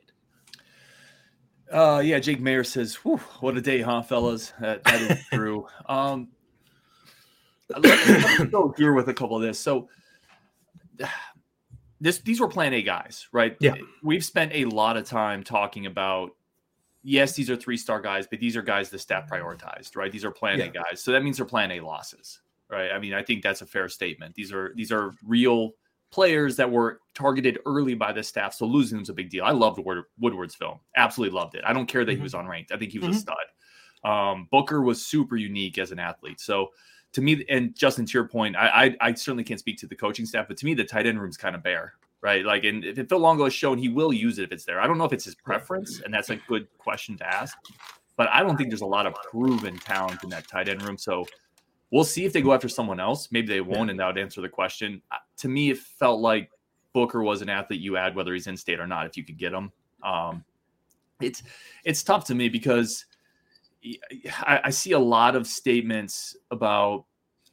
Uh, 1.72 2.02
yeah, 2.04 2.18
Jake 2.18 2.40
Mayer 2.40 2.62
says, 2.62 2.96
"What 2.96 3.56
a 3.56 3.60
day, 3.60 3.80
huh, 3.80 4.02
fellas?" 4.02 4.52
That, 4.60 4.84
that 4.84 5.00
is 5.00 5.24
true. 5.32 5.66
um, 5.88 6.28
let's, 7.70 8.08
let's 8.08 8.44
go 8.50 8.74
here 8.76 8.92
with 8.92 9.08
a 9.08 9.14
couple 9.14 9.36
of 9.36 9.42
this. 9.42 9.58
So, 9.58 9.88
this 12.04 12.18
these 12.18 12.38
were 12.38 12.48
Plan 12.48 12.74
A 12.74 12.82
guys, 12.82 13.26
right? 13.32 13.56
Yeah, 13.60 13.76
we've 14.02 14.24
spent 14.24 14.52
a 14.54 14.66
lot 14.66 14.98
of 14.98 15.06
time 15.06 15.42
talking 15.42 15.86
about. 15.86 16.32
Yes, 17.02 17.32
these 17.32 17.50
are 17.50 17.56
three 17.56 17.78
star 17.78 18.00
guys, 18.00 18.26
but 18.26 18.40
these 18.40 18.56
are 18.56 18.62
guys 18.62 18.90
the 18.90 18.98
staff 18.98 19.28
prioritized, 19.28 19.96
right? 19.96 20.12
These 20.12 20.24
are 20.24 20.30
Plan 20.30 20.58
yeah. 20.58 20.66
A 20.66 20.68
guys, 20.68 21.02
so 21.02 21.12
that 21.12 21.22
means 21.22 21.38
they're 21.38 21.46
Plan 21.46 21.70
A 21.72 21.80
losses, 21.80 22.40
right? 22.70 22.92
I 22.92 22.98
mean, 22.98 23.14
I 23.14 23.22
think 23.22 23.42
that's 23.42 23.62
a 23.62 23.66
fair 23.66 23.88
statement. 23.88 24.34
These 24.34 24.52
are 24.52 24.74
these 24.76 24.92
are 24.92 25.12
real 25.24 25.72
players 26.10 26.56
that 26.56 26.70
were 26.70 27.00
targeted 27.14 27.58
early 27.64 27.94
by 27.94 28.12
the 28.12 28.22
staff. 28.22 28.52
So 28.52 28.66
losing 28.66 28.98
them's 28.98 29.08
a 29.08 29.14
big 29.14 29.30
deal. 29.30 29.44
I 29.44 29.52
loved 29.52 29.80
Woodward's 30.18 30.54
film. 30.54 30.80
Absolutely 30.96 31.34
loved 31.34 31.54
it. 31.54 31.64
I 31.66 31.72
don't 31.72 31.86
care 31.86 32.04
that 32.04 32.12
mm-hmm. 32.12 32.20
he 32.20 32.22
was 32.22 32.34
unranked. 32.34 32.70
I 32.70 32.76
think 32.76 32.92
he 32.92 32.98
was 32.98 33.08
mm-hmm. 33.08 33.16
a 33.16 33.20
stud. 33.20 34.10
Um, 34.10 34.48
Booker 34.50 34.82
was 34.82 35.04
super 35.04 35.36
unique 35.36 35.78
as 35.78 35.90
an 35.90 35.98
athlete. 35.98 36.38
So 36.38 36.68
to 37.14 37.22
me, 37.22 37.44
and 37.48 37.74
Justin, 37.74 38.06
to 38.06 38.12
your 38.12 38.28
point, 38.28 38.56
I, 38.56 38.96
I, 39.00 39.08
I 39.08 39.14
certainly 39.14 39.44
can't 39.44 39.60
speak 39.60 39.78
to 39.78 39.86
the 39.86 39.96
coaching 39.96 40.26
staff, 40.26 40.46
but 40.48 40.56
to 40.58 40.66
me, 40.66 40.74
the 40.74 40.84
tight 40.84 41.06
end 41.06 41.20
room's 41.20 41.36
kind 41.36 41.56
of 41.56 41.62
bare, 41.62 41.94
right? 42.20 42.44
Like, 42.44 42.64
and 42.64 42.84
if 42.84 43.08
Phil 43.08 43.18
Longo 43.18 43.44
has 43.44 43.54
shown, 43.54 43.78
he 43.78 43.88
will 43.88 44.12
use 44.12 44.38
it 44.38 44.44
if 44.44 44.52
it's 44.52 44.64
there. 44.64 44.80
I 44.80 44.86
don't 44.86 44.98
know 44.98 45.04
if 45.04 45.12
it's 45.12 45.24
his 45.24 45.34
preference, 45.34 46.00
and 46.00 46.12
that's 46.12 46.30
a 46.30 46.36
good 46.36 46.66
question 46.78 47.16
to 47.18 47.26
ask. 47.26 47.56
But 48.16 48.28
I 48.28 48.42
don't 48.42 48.56
think 48.56 48.70
there's 48.70 48.82
a 48.82 48.86
lot 48.86 49.06
of 49.06 49.14
proven 49.30 49.78
talent 49.78 50.22
in 50.22 50.30
that 50.30 50.46
tight 50.46 50.68
end 50.68 50.82
room. 50.82 50.98
So 50.98 51.26
We'll 51.94 52.02
see 52.02 52.24
if 52.24 52.32
they 52.32 52.42
go 52.42 52.52
after 52.52 52.68
someone 52.68 52.98
else. 52.98 53.28
Maybe 53.30 53.46
they 53.46 53.60
won't, 53.60 53.88
and 53.88 54.00
that 54.00 54.06
would 54.08 54.18
answer 54.18 54.40
the 54.40 54.48
question. 54.48 55.00
To 55.36 55.48
me, 55.48 55.70
it 55.70 55.78
felt 55.78 56.20
like 56.20 56.50
Booker 56.92 57.22
was 57.22 57.40
an 57.40 57.48
athlete 57.48 57.80
you 57.80 57.96
add 57.96 58.16
whether 58.16 58.34
he's 58.34 58.48
in 58.48 58.56
state 58.56 58.80
or 58.80 58.86
not 58.88 59.06
if 59.06 59.16
you 59.16 59.22
could 59.22 59.38
get 59.38 59.52
him. 59.52 59.70
Um, 60.02 60.44
it's 61.20 61.44
it's 61.84 62.02
tough 62.02 62.24
to 62.24 62.34
me 62.34 62.48
because 62.48 63.04
I, 64.40 64.60
I, 64.64 64.70
see 64.70 64.92
a 64.92 64.98
lot 64.98 65.36
of 65.36 65.46
statements 65.46 66.36
about 66.50 67.04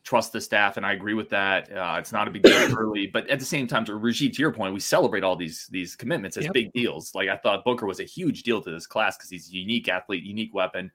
trust 0.04 0.34
the 0.34 0.42
staff, 0.42 0.78
and 0.78 0.86
I 0.86 0.94
agree 0.94 1.14
with 1.14 1.30
that. 1.30 1.72
Uh, 1.72 1.98
it's 2.00 2.12
not 2.12 2.28
a 2.28 2.32
big 2.32 2.44
deal 2.44 2.78
early, 2.78 3.08
but 3.08 3.30
at 3.30 3.40
the 3.40 3.46
same 3.46 3.68
time, 3.68 3.86
to 3.86 3.94
Rajiv, 3.94 4.34
to 4.34 4.42
your 4.42 4.54
point, 4.54 4.74
we 4.74 4.80
celebrate 4.80 5.24
all 5.24 5.36
these 5.36 5.68
these 5.72 5.96
commitments 5.96 6.38
as 6.38 6.46
yep. 6.46 6.54
big 6.54 6.74
deals. 6.74 7.14
Like 7.14 7.30
I 7.30 7.38
thought 7.38 7.66
Booker 7.66 7.86
was 7.86 8.00
a 8.00 8.06
huge 8.06 8.44
deal 8.44 8.62
to 8.62 8.72
this 8.72 8.88
class 8.88 9.18
because 9.18 9.30
he's 9.30 9.50
a 9.50 9.54
unique 9.54 9.88
athlete, 9.90 10.24
unique 10.24 10.54
weapon. 10.54 10.92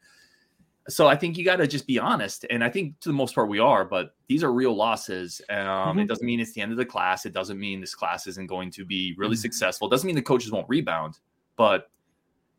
So 0.89 1.09
I 1.09 1.17
think 1.17 1.37
you 1.37 1.45
got 1.45 1.57
to 1.57 1.67
just 1.67 1.87
be 1.87 1.99
honest, 1.99 2.47
and 2.49 2.63
I 2.63 2.71
think 2.71 3.01
to 3.01 3.09
the 3.09 3.15
most 3.15 3.35
part 3.35 3.49
we 3.49 3.59
are. 3.59 3.85
But 3.85 4.15
these 4.29 4.45
are 4.45 4.53
real 4.53 4.75
losses. 4.75 5.41
Um, 5.51 5.57
mm-hmm. 5.59 5.99
It 6.01 6.09
doesn't 6.09 6.25
mean 6.25 6.41
it's 6.41 6.53
the 6.53 6.61
end 6.61 6.73
of 6.73 6.79
the 6.79 6.87
class. 6.87 7.27
It 7.27 7.33
doesn't 7.33 7.59
mean 7.59 7.81
this 7.81 7.95
class 7.95 8.27
isn't 8.27 8.47
going 8.47 8.71
to 8.73 8.85
be 8.85 9.15
really 9.19 9.35
mm-hmm. 9.35 9.41
successful. 9.41 9.89
It 9.89 9.91
doesn't 9.91 10.07
mean 10.07 10.17
the 10.17 10.23
coaches 10.23 10.53
won't 10.53 10.69
rebound, 10.69 11.19
but 11.57 11.91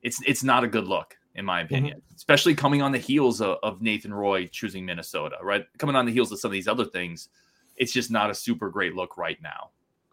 it's 0.03 0.21
it's 0.25 0.43
not 0.43 0.63
a 0.63 0.67
good 0.67 0.85
look 0.85 1.15
in 1.37 1.45
my 1.45 1.59
mm-hmm. 1.59 1.65
opinion, 1.73 1.97
mm-hmm. 1.99 2.15
especially 2.15 2.55
coming 2.55 2.81
on 2.81 2.91
the 2.91 2.97
heels 2.97 3.41
of, 3.41 3.57
of, 3.63 3.81
Nathan 3.81 4.13
Roy 4.13 4.47
choosing 4.47 4.85
Minnesota. 4.85 5.37
Right, 5.41 5.65
coming 5.77 5.95
on 5.95 6.05
the 6.05 6.11
heels 6.11 6.31
of 6.31 6.39
some 6.39 6.49
of 6.49 6.53
these 6.53 6.67
other 6.67 6.85
things, 6.85 7.29
it's 7.77 7.93
just 7.93 8.11
not 8.11 8.29
a 8.29 8.35
super 8.35 8.69
great 8.69 8.95
look 8.95 9.17
right 9.17 9.37
now. 9.41 9.69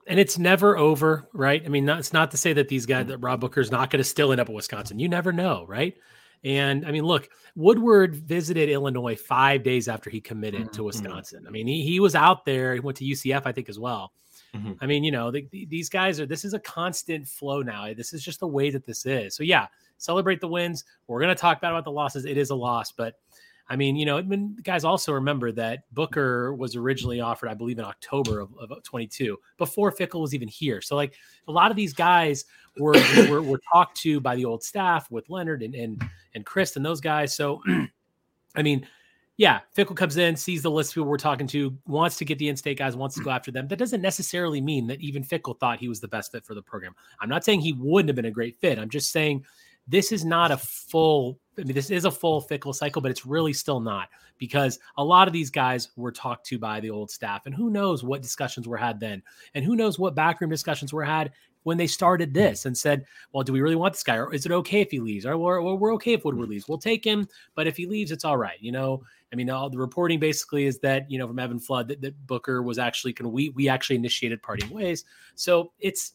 and 0.07 0.21
it's 0.21 0.39
never 0.39 0.77
over, 0.77 1.27
right? 1.33 1.63
I 1.65 1.69
mean, 1.69 1.87
not, 1.87 1.99
it's 1.99 2.13
not 2.13 2.31
to 2.33 2.37
say 2.37 2.53
that 2.53 2.69
these 2.69 2.87
guys, 2.87 3.07
that 3.07 3.19
Rob 3.19 3.41
Booker's 3.41 3.71
not 3.71 3.91
going 3.91 4.01
to 4.01 4.05
still 4.05 4.33
end 4.33 4.41
up 4.41 4.49
at 4.49 4.55
Wisconsin. 4.55 4.99
You 4.99 5.09
never 5.09 5.33
know, 5.33 5.65
right? 5.67 5.97
And 6.45 6.87
I 6.87 6.91
mean, 6.91 7.05
look, 7.05 7.31
Woodward 7.57 8.15
visited 8.15 8.69
Illinois 8.69 9.17
five 9.17 9.63
days 9.63 9.89
after 9.89 10.11
he 10.11 10.21
committed 10.21 10.63
mm-hmm. 10.63 10.73
to 10.73 10.85
Wisconsin. 10.85 11.47
I 11.49 11.51
mean, 11.51 11.67
he, 11.67 11.83
he 11.83 12.01
was 12.01 12.15
out 12.15 12.45
there. 12.45 12.75
He 12.75 12.81
went 12.81 12.99
to 12.99 13.05
UCF, 13.05 13.43
I 13.47 13.53
think, 13.53 13.71
as 13.71 13.79
well. 13.79 14.13
Mm-hmm. 14.55 14.73
I 14.81 14.87
mean, 14.87 15.05
you 15.05 15.11
know, 15.11 15.31
the, 15.31 15.49
the, 15.51 15.65
these 15.65 15.89
guys 15.89 16.21
are. 16.21 16.27
This 16.27 16.45
is 16.45 16.53
a 16.53 16.61
constant 16.61 17.27
flow 17.27 17.63
now. 17.63 17.93
This 17.95 18.13
is 18.13 18.23
just 18.23 18.41
the 18.41 18.47
way 18.47 18.71
that 18.71 18.85
this 18.85 19.07
is. 19.07 19.35
So 19.35 19.43
yeah, 19.43 19.67
celebrate 20.05 20.41
the 20.41 20.49
wins. 20.49 20.85
We're 21.07 21.21
going 21.21 21.35
to 21.35 21.41
talk 21.41 21.59
about 21.59 21.73
about 21.73 21.85
the 21.85 21.91
losses. 21.91 22.25
It 22.25 22.37
is 22.37 22.51
a 22.51 22.55
loss, 22.55 22.93
but 22.93 23.15
I 23.69 23.77
mean, 23.77 23.97
you 23.97 24.05
know, 24.05 24.23
guys 24.63 24.85
also 24.85 25.13
remember 25.13 25.51
that 25.53 25.85
Booker 25.93 26.55
was 26.55 26.77
originally 26.77 27.21
offered, 27.21 27.49
I 27.49 27.55
believe, 27.55 27.79
in 27.79 27.85
October 27.85 28.41
of, 28.41 28.51
of 28.59 28.83
22 28.83 29.39
before 29.57 29.91
Fickell 29.91 30.21
was 30.21 30.35
even 30.35 30.49
here. 30.49 30.83
So, 30.83 30.97
like, 30.97 31.15
a 31.49 31.53
lot 31.53 31.71
of 31.71 31.77
these 31.77 31.95
guys 31.95 32.45
were 32.79 32.95
were, 33.31 33.41
were 33.41 33.61
talked 33.73 33.97
to 34.03 34.21
by 34.21 34.37
the 34.37 34.45
old 34.45 34.63
staff 34.63 35.11
with 35.11 35.31
Leonard 35.31 35.63
and 35.63 35.75
and 35.75 36.03
and 36.35 36.45
Chryst 36.45 36.77
and 36.77 36.85
those 36.85 37.01
guys. 37.01 37.35
So, 37.35 37.63
I 38.55 38.63
mean, 38.63 38.87
yeah, 39.39 39.61
Fickell 39.77 39.97
comes 39.97 40.19
in, 40.19 40.37
sees 40.37 40.63
the 40.63 40.71
list 40.71 40.91
of 40.91 40.95
people 40.95 41.09
we're 41.09 41.17
talking 41.17 41.47
to, 41.49 41.77
wants 41.87 42.19
to 42.19 42.25
get 42.25 42.39
the 42.39 42.49
in-state 42.49 42.79
guys, 42.79 42.95
wants 42.95 43.17
to 43.17 43.25
go 43.25 43.31
after 43.31 43.51
them. 43.51 43.67
That 43.67 43.79
doesn't 43.79 44.01
necessarily 44.01 44.61
mean 44.61 44.87
that 44.89 45.01
even 45.01 45.25
Fickell 45.25 45.59
thought 45.59 45.81
he 45.81 45.89
was 45.89 46.01
the 46.01 46.07
best 46.07 46.31
fit 46.31 46.45
for 46.45 46.55
the 46.55 46.63
program. 46.63 46.95
I'm 47.21 47.29
not 47.29 47.45
saying 47.45 47.61
he 47.61 47.73
wouldn't 47.73 48.11
have 48.11 48.17
been 48.17 48.27
a 48.27 48.31
great 48.31 48.57
fit. 48.61 48.79
I'm 48.79 48.91
just 48.91 49.11
saying 49.11 49.45
this 49.87 50.13
is 50.13 50.25
not 50.25 50.51
a 50.51 50.57
full 50.57 51.39
I 51.59 51.63
mean, 51.63 51.75
this 51.75 51.91
is 51.91 52.05
a 52.05 52.11
full 52.11 52.43
Fickell 52.43 52.75
cycle, 52.75 53.01
but 53.01 53.11
it's 53.11 53.27
really 53.27 53.53
still 53.53 53.81
not 53.81 54.09
because 54.39 54.79
a 54.97 55.05
lot 55.05 55.29
of 55.29 55.33
these 55.33 55.51
guys 55.51 55.91
were 55.97 56.11
talked 56.11 56.47
to 56.47 56.59
by 56.59 56.81
the 56.81 56.91
old 56.91 57.11
staff, 57.11 57.47
and 57.47 57.55
who 57.55 57.71
knows 57.71 58.03
what 58.03 58.23
discussions 58.23 58.67
were 58.67 58.77
had 58.77 58.99
then, 58.99 59.23
and 59.55 59.65
who 59.65 59.77
knows 59.77 59.99
what 59.99 60.15
backroom 60.15 60.51
discussions 60.51 60.93
were 60.93 61.05
had 61.05 61.33
when 61.63 61.79
they 61.79 61.87
started 61.87 62.35
this 62.35 62.67
and 62.67 62.77
said, 62.77 63.05
"Well, 63.33 63.45
do 63.45 63.53
we 63.53 63.61
really 63.61 63.77
want 63.77 63.95
this 63.95 64.03
guy, 64.03 64.17
or 64.17 64.35
is 64.35 64.47
it 64.47 64.53
okay 64.53 64.81
if 64.81 64.91
he 64.91 65.01
leaves? 65.01 65.27
Or 65.27 65.39
we're, 65.39 65.61
we're 65.63 65.95
okay 65.95 66.15
if 66.15 66.25
Woodward 66.25 66.45
mm-hmm. 66.45 66.53
leaves. 66.53 66.69
We'll 66.69 66.79
take 66.79 67.05
him, 67.05 67.29
but 67.55 67.67
if 67.67 67.77
he 67.77 67.87
leaves, 67.87 68.11
it's 68.11 68.25
all 68.25 68.37
right." 68.37 68.59
You 68.61 68.73
know, 68.73 69.03
I 69.33 69.37
mean, 69.37 69.49
all 69.49 69.71
the 69.71 69.79
reporting 69.79 70.19
basically 70.19 70.65
is 70.65 70.79
that 70.81 71.11
you 71.11 71.19
know 71.19 71.29
from 71.29 71.39
Evan 71.39 71.61
Flood 71.61 71.89
that, 71.89 72.01
that 72.01 72.27
Booker 72.27 72.63
was 72.63 72.79
actually 72.79 73.13
going 73.13 73.25
to 73.25 73.31
we 73.31 73.51
we 73.51 73.69
actually 73.69 73.97
initiated 73.97 74.43
parting 74.43 74.71
ways, 74.71 75.05
so 75.37 75.73
it's 75.79 76.15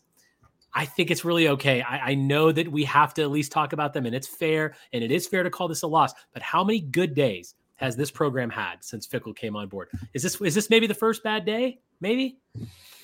I 0.73 0.85
think 0.85 1.11
it's 1.11 1.25
really 1.25 1.47
okay. 1.49 1.81
I, 1.81 2.11
I, 2.11 2.15
know 2.15 2.51
that 2.51 2.71
we 2.71 2.83
have 2.85 3.13
to 3.15 3.21
at 3.21 3.31
least 3.31 3.51
talk 3.51 3.73
about 3.73 3.93
them, 3.93 4.05
and 4.05 4.15
it's 4.15 4.27
fair, 4.27 4.75
and 4.93 5.03
it 5.03 5.11
is 5.11 5.27
fair 5.27 5.43
to 5.43 5.49
call 5.49 5.67
this 5.67 5.81
a 5.81 5.87
loss. 5.87 6.13
But 6.33 6.41
how 6.41 6.63
many 6.63 6.79
good 6.79 7.15
days 7.15 7.55
has 7.75 7.95
this 7.95 8.11
program 8.11 8.49
had 8.49 8.83
since 8.83 9.07
Fickell 9.07 9.35
came 9.35 9.55
on 9.55 9.67
board? 9.67 9.89
Is 10.13 10.21
this 10.21 10.39
is 10.41 10.53
this 10.53 10.69
maybe 10.69 10.85
the 10.85 10.93
first 10.93 11.23
bad 11.23 11.45
day? 11.45 11.79
Maybe. 12.01 12.37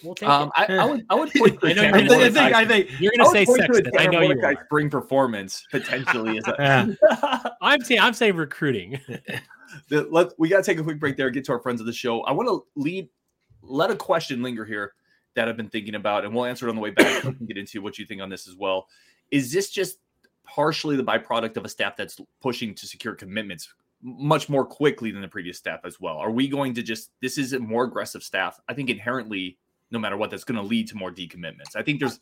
We'll 0.03 0.15
take 0.15 0.29
um, 0.29 0.51
it. 0.57 0.69
I, 0.69 0.77
I, 0.77 0.86
would 0.86 1.05
I 1.10 1.15
would 1.15 1.31
point 1.36 1.57
I, 1.63 1.74
know 1.74 1.84
you're 1.84 2.07
gonna, 2.07 2.25
I 2.25 2.29
think 2.29 2.55
I 2.55 2.65
think 2.65 3.00
you're 3.00 3.13
going 3.17 3.25
to 3.25 3.31
say 3.31 3.45
Sexton. 3.45 3.91
I 3.98 4.07
know 4.07 4.22
you 4.22 4.39
are. 4.41 4.65
spring 4.65 4.89
performance 4.89 5.65
potentially 5.72 6.38
is. 6.38 6.48
A, 6.48 6.95
I'm 7.62 7.81
saying 7.81 8.01
I'm 8.01 8.13
saying 8.13 8.36
recruiting. 8.36 9.00
the, 9.89 10.07
let, 10.12 10.29
we 10.38 10.50
got 10.50 10.57
to 10.57 10.63
take 10.63 10.79
a 10.79 10.84
quick 10.84 11.00
break 11.00 11.17
there. 11.17 11.29
Get 11.29 11.45
to 11.45 11.53
our 11.53 11.60
friends 11.60 11.79
of 11.79 11.88
the 11.88 11.93
show. 11.93 12.22
I 12.22 12.31
want 12.31 12.48
to 12.50 12.65
lead. 12.79 13.10
Let 13.62 13.89
a 13.89 13.95
question 13.95 14.43
linger 14.43 14.63
here 14.63 14.93
that 15.36 15.48
I've 15.48 15.58
been 15.58 15.70
thinking 15.70 15.96
about, 15.96 16.25
and 16.25 16.34
we'll 16.34 16.46
answer 16.46 16.68
it 16.68 16.70
on 16.70 16.75
the 16.75 16.82
way 16.82 16.92
back. 16.92 17.24
we 17.24 17.34
can 17.34 17.46
get 17.46 17.58
into 17.58 17.82
what 17.82 17.98
you 18.00 18.06
think 18.06 18.22
on 18.22 18.30
this 18.30 18.48
as 18.48 18.56
well. 18.56 18.88
Is 19.32 19.51
this 19.51 19.70
just 19.70 20.00
partially 20.44 20.96
the 20.96 21.04
byproduct 21.04 21.58
of 21.58 21.65
a 21.65 21.70
staff 21.70 21.96
that's 21.96 22.20
pushing 22.42 22.74
to 22.75 22.88
secure 22.88 23.15
commitments 23.15 23.74
much 24.01 24.50
more 24.50 24.65
quickly 24.65 25.12
than 25.12 25.22
the 25.22 25.27
previous 25.27 25.58
staff 25.58 25.82
as 25.84 26.00
well? 26.00 26.18
Are 26.18 26.32
we 26.32 26.48
going 26.48 26.74
to 26.75 26.84
just 26.84 27.12
this 27.22 27.38
is 27.38 27.54
a 27.54 27.60
more 27.60 27.84
aggressive 27.84 28.24
staff? 28.24 28.60
I 28.70 28.74
think 28.74 28.89
inherently, 28.89 29.58
no 29.92 30.00
matter 30.00 30.18
what, 30.18 30.30
that's 30.30 30.44
going 30.44 30.62
to 30.62 30.68
lead 30.68 30.88
to 30.89 30.96
more 30.96 31.12
decommitments. 31.12 31.75
I 31.75 31.84
think 31.84 32.00
there's. 32.00 32.20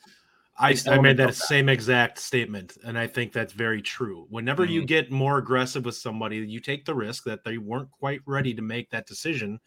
I, 0.56 0.78
I 0.88 1.00
made 1.00 1.18
that, 1.18 1.30
that 1.30 1.36
same 1.36 1.68
exact 1.68 2.20
statement, 2.20 2.78
and 2.86 2.96
I 2.96 3.08
think 3.08 3.34
that's 3.34 3.54
very 3.54 3.82
true. 3.82 4.28
Whenever 4.30 4.64
mm-hmm. 4.64 4.74
you 4.74 4.86
get 4.86 5.12
more 5.12 5.40
aggressive 5.40 5.84
with 5.84 5.96
somebody, 5.96 6.38
you 6.38 6.60
take 6.60 6.86
the 6.86 6.94
risk 6.94 7.24
that 7.24 7.44
they 7.44 7.58
weren't 7.58 7.90
quite 7.90 8.22
ready 8.28 8.54
to 8.54 8.62
make 8.62 8.92
that 8.92 9.08
decision 9.08 9.60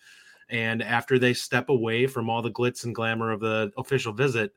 and 0.49 0.83
after 0.83 1.19
they 1.19 1.35
step 1.35 1.69
away 1.69 2.07
from 2.07 2.31
all 2.31 2.43
the 2.43 2.51
glitz 2.51 2.85
and 2.85 2.95
glamour 2.95 3.33
of 3.33 3.41
the 3.41 3.73
official 3.77 4.13
visit, 4.13 4.53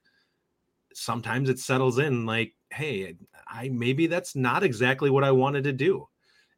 sometimes 0.93 1.49
it 1.49 1.59
settles 1.59 1.99
in 1.99 2.25
like, 2.25 2.53
hey, 2.71 3.15
I 3.47 3.69
maybe 3.69 4.07
that's 4.07 4.35
not 4.35 4.63
exactly 4.63 5.09
what 5.09 5.23
I 5.23 5.31
wanted 5.31 5.63
to 5.65 5.73
do. 5.73 6.07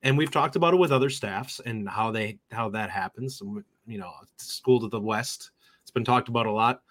And 0.03 0.17
we've 0.17 0.31
talked 0.31 0.55
about 0.55 0.73
it 0.73 0.77
with 0.77 0.91
other 0.91 1.09
staffs 1.09 1.61
and 1.65 1.87
how 1.87 2.11
they 2.11 2.39
how 2.51 2.69
that 2.69 2.89
happens. 2.89 3.41
You 3.85 3.97
know, 3.97 4.11
school 4.37 4.79
to 4.81 4.87
the 4.87 4.99
west, 4.99 5.51
it's 5.81 5.91
been 5.91 6.05
talked 6.05 6.29
about 6.29 6.45
a 6.45 6.51
lot. 6.51 6.81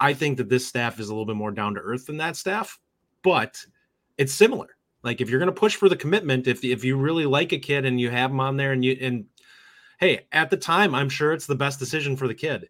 I 0.00 0.12
think 0.12 0.36
that 0.38 0.48
this 0.48 0.66
staff 0.66 1.00
is 1.00 1.08
a 1.08 1.12
little 1.12 1.26
bit 1.26 1.36
more 1.36 1.50
down 1.50 1.74
to 1.74 1.80
earth 1.80 2.06
than 2.06 2.18
that 2.18 2.36
staff, 2.36 2.78
but 3.22 3.64
it's 4.16 4.32
similar. 4.32 4.76
Like 5.02 5.20
if 5.20 5.30
you're 5.30 5.40
going 5.40 5.52
to 5.52 5.60
push 5.60 5.76
for 5.76 5.88
the 5.88 5.96
commitment, 5.96 6.46
if 6.46 6.64
if 6.64 6.84
you 6.84 6.96
really 6.96 7.26
like 7.26 7.52
a 7.52 7.58
kid 7.58 7.84
and 7.84 8.00
you 8.00 8.10
have 8.10 8.30
them 8.30 8.40
on 8.40 8.56
there 8.56 8.72
and 8.72 8.84
you 8.84 8.96
and 9.00 9.24
hey, 9.98 10.26
at 10.32 10.50
the 10.50 10.56
time, 10.56 10.94
I'm 10.94 11.08
sure 11.08 11.32
it's 11.32 11.46
the 11.46 11.54
best 11.54 11.78
decision 11.78 12.16
for 12.16 12.28
the 12.28 12.34
kid, 12.34 12.68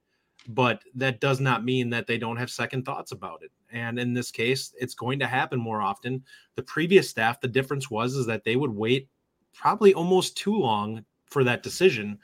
but 0.49 0.83
that 0.95 1.21
does 1.21 1.41
not 1.41 1.65
mean 1.65 1.91
that 1.91 2.07
they 2.07 2.19
don't 2.19 2.37
have 2.37 2.51
second 2.51 2.85
thoughts 2.85 3.13
about 3.13 3.43
it. 3.43 3.51
And 3.71 3.99
in 3.99 4.15
this 4.15 4.31
case, 4.31 4.75
it's 4.81 4.95
going 4.95 5.19
to 5.21 5.27
happen 5.27 5.61
more 5.61 5.83
often. 5.83 6.25
The 6.57 6.63
previous 6.63 7.09
staff, 7.09 7.41
the 7.41 7.49
difference 7.49 7.91
was 7.91 8.15
is 8.15 8.27
that 8.27 8.45
they 8.45 8.57
would 8.57 8.75
wait 8.75 9.09
probably 9.55 9.95
almost 9.95 10.37
too 10.37 10.57
long 10.57 11.05
for 11.27 11.45
that 11.45 11.63
decision 11.63 12.19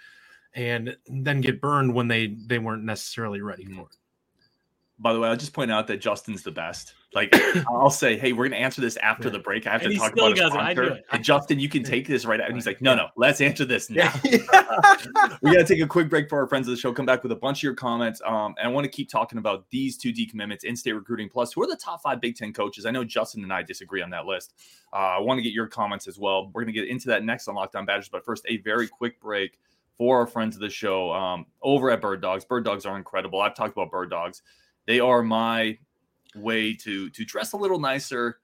and 0.54 0.96
then 1.06 1.40
get 1.40 1.60
burned 1.60 1.92
when 1.92 2.08
they 2.08 2.36
they 2.46 2.58
weren't 2.58 2.84
necessarily 2.84 3.40
ready 3.40 3.64
for 3.64 3.82
mm. 3.82 3.86
it. 3.86 3.96
By 4.98 5.12
the 5.12 5.18
way, 5.18 5.28
I'll 5.28 5.36
just 5.36 5.52
point 5.52 5.72
out 5.72 5.88
that 5.88 6.00
Justin's 6.00 6.42
the 6.42 6.52
best. 6.52 6.94
Like 7.14 7.34
I'll 7.68 7.90
say, 7.90 8.16
hey, 8.16 8.32
we're 8.32 8.48
gonna 8.48 8.60
answer 8.60 8.80
this 8.80 8.96
after 8.98 9.28
the 9.28 9.38
break. 9.40 9.66
I 9.66 9.72
have 9.72 9.82
and 9.82 9.92
to 9.92 9.98
talk 9.98 10.12
about 10.12 10.32
a 10.32 10.36
sponsor. 10.36 11.00
And 11.10 11.24
Justin, 11.24 11.58
you 11.58 11.68
can 11.68 11.82
take 11.82 12.06
this 12.06 12.24
right 12.24 12.40
out. 12.40 12.46
And 12.46 12.56
he's 12.56 12.66
like, 12.66 12.80
no, 12.80 12.94
no, 12.94 13.08
let's 13.16 13.40
answer 13.40 13.64
this 13.64 13.90
now. 13.90 14.12
Yeah. 14.24 14.38
we 15.42 15.52
gotta 15.52 15.64
take 15.64 15.80
a 15.80 15.86
quick 15.86 16.08
break 16.08 16.28
for 16.28 16.38
our 16.38 16.46
friends 16.46 16.68
of 16.68 16.74
the 16.74 16.80
show. 16.80 16.92
Come 16.92 17.06
back 17.06 17.24
with 17.24 17.32
a 17.32 17.36
bunch 17.36 17.58
of 17.58 17.62
your 17.64 17.74
comments. 17.74 18.20
Um, 18.24 18.54
and 18.58 18.68
I 18.68 18.70
want 18.70 18.84
to 18.84 18.90
keep 18.90 19.08
talking 19.08 19.38
about 19.38 19.68
these 19.70 19.96
two 19.96 20.12
decommitments, 20.12 20.62
in-state 20.62 20.92
recruiting 20.92 21.28
plus. 21.28 21.52
Who 21.52 21.62
are 21.62 21.66
the 21.66 21.76
top 21.76 22.02
five 22.02 22.20
Big 22.20 22.36
Ten 22.36 22.52
coaches? 22.52 22.86
I 22.86 22.90
know 22.92 23.04
Justin 23.04 23.42
and 23.42 23.52
I 23.52 23.62
disagree 23.62 24.02
on 24.02 24.10
that 24.10 24.26
list. 24.26 24.54
Uh, 24.92 24.96
I 24.96 25.20
want 25.20 25.38
to 25.38 25.42
get 25.42 25.52
your 25.52 25.66
comments 25.66 26.06
as 26.06 26.18
well. 26.18 26.50
We're 26.54 26.62
gonna 26.62 26.72
get 26.72 26.88
into 26.88 27.08
that 27.08 27.24
next 27.24 27.48
on 27.48 27.56
Locked 27.56 27.74
On 27.74 27.84
Badgers, 27.84 28.08
but 28.08 28.24
first, 28.24 28.44
a 28.48 28.58
very 28.58 28.86
quick 28.86 29.20
break 29.20 29.58
for 29.96 30.18
our 30.18 30.26
friends 30.26 30.56
of 30.56 30.60
the 30.60 30.70
show 30.70 31.12
um, 31.12 31.46
over 31.62 31.90
at 31.90 32.00
Bird 32.00 32.20
Dogs. 32.20 32.44
Bird 32.44 32.64
Dogs 32.64 32.84
are 32.86 32.96
incredible. 32.96 33.40
I've 33.40 33.54
talked 33.54 33.72
about 33.72 33.90
Bird 33.90 34.10
Dogs 34.10 34.42
they 34.86 35.00
are 35.00 35.22
my 35.22 35.78
way 36.34 36.74
to 36.74 37.10
to 37.10 37.24
dress 37.24 37.52
a 37.52 37.56
little 37.56 37.78
nicer, 37.78 38.40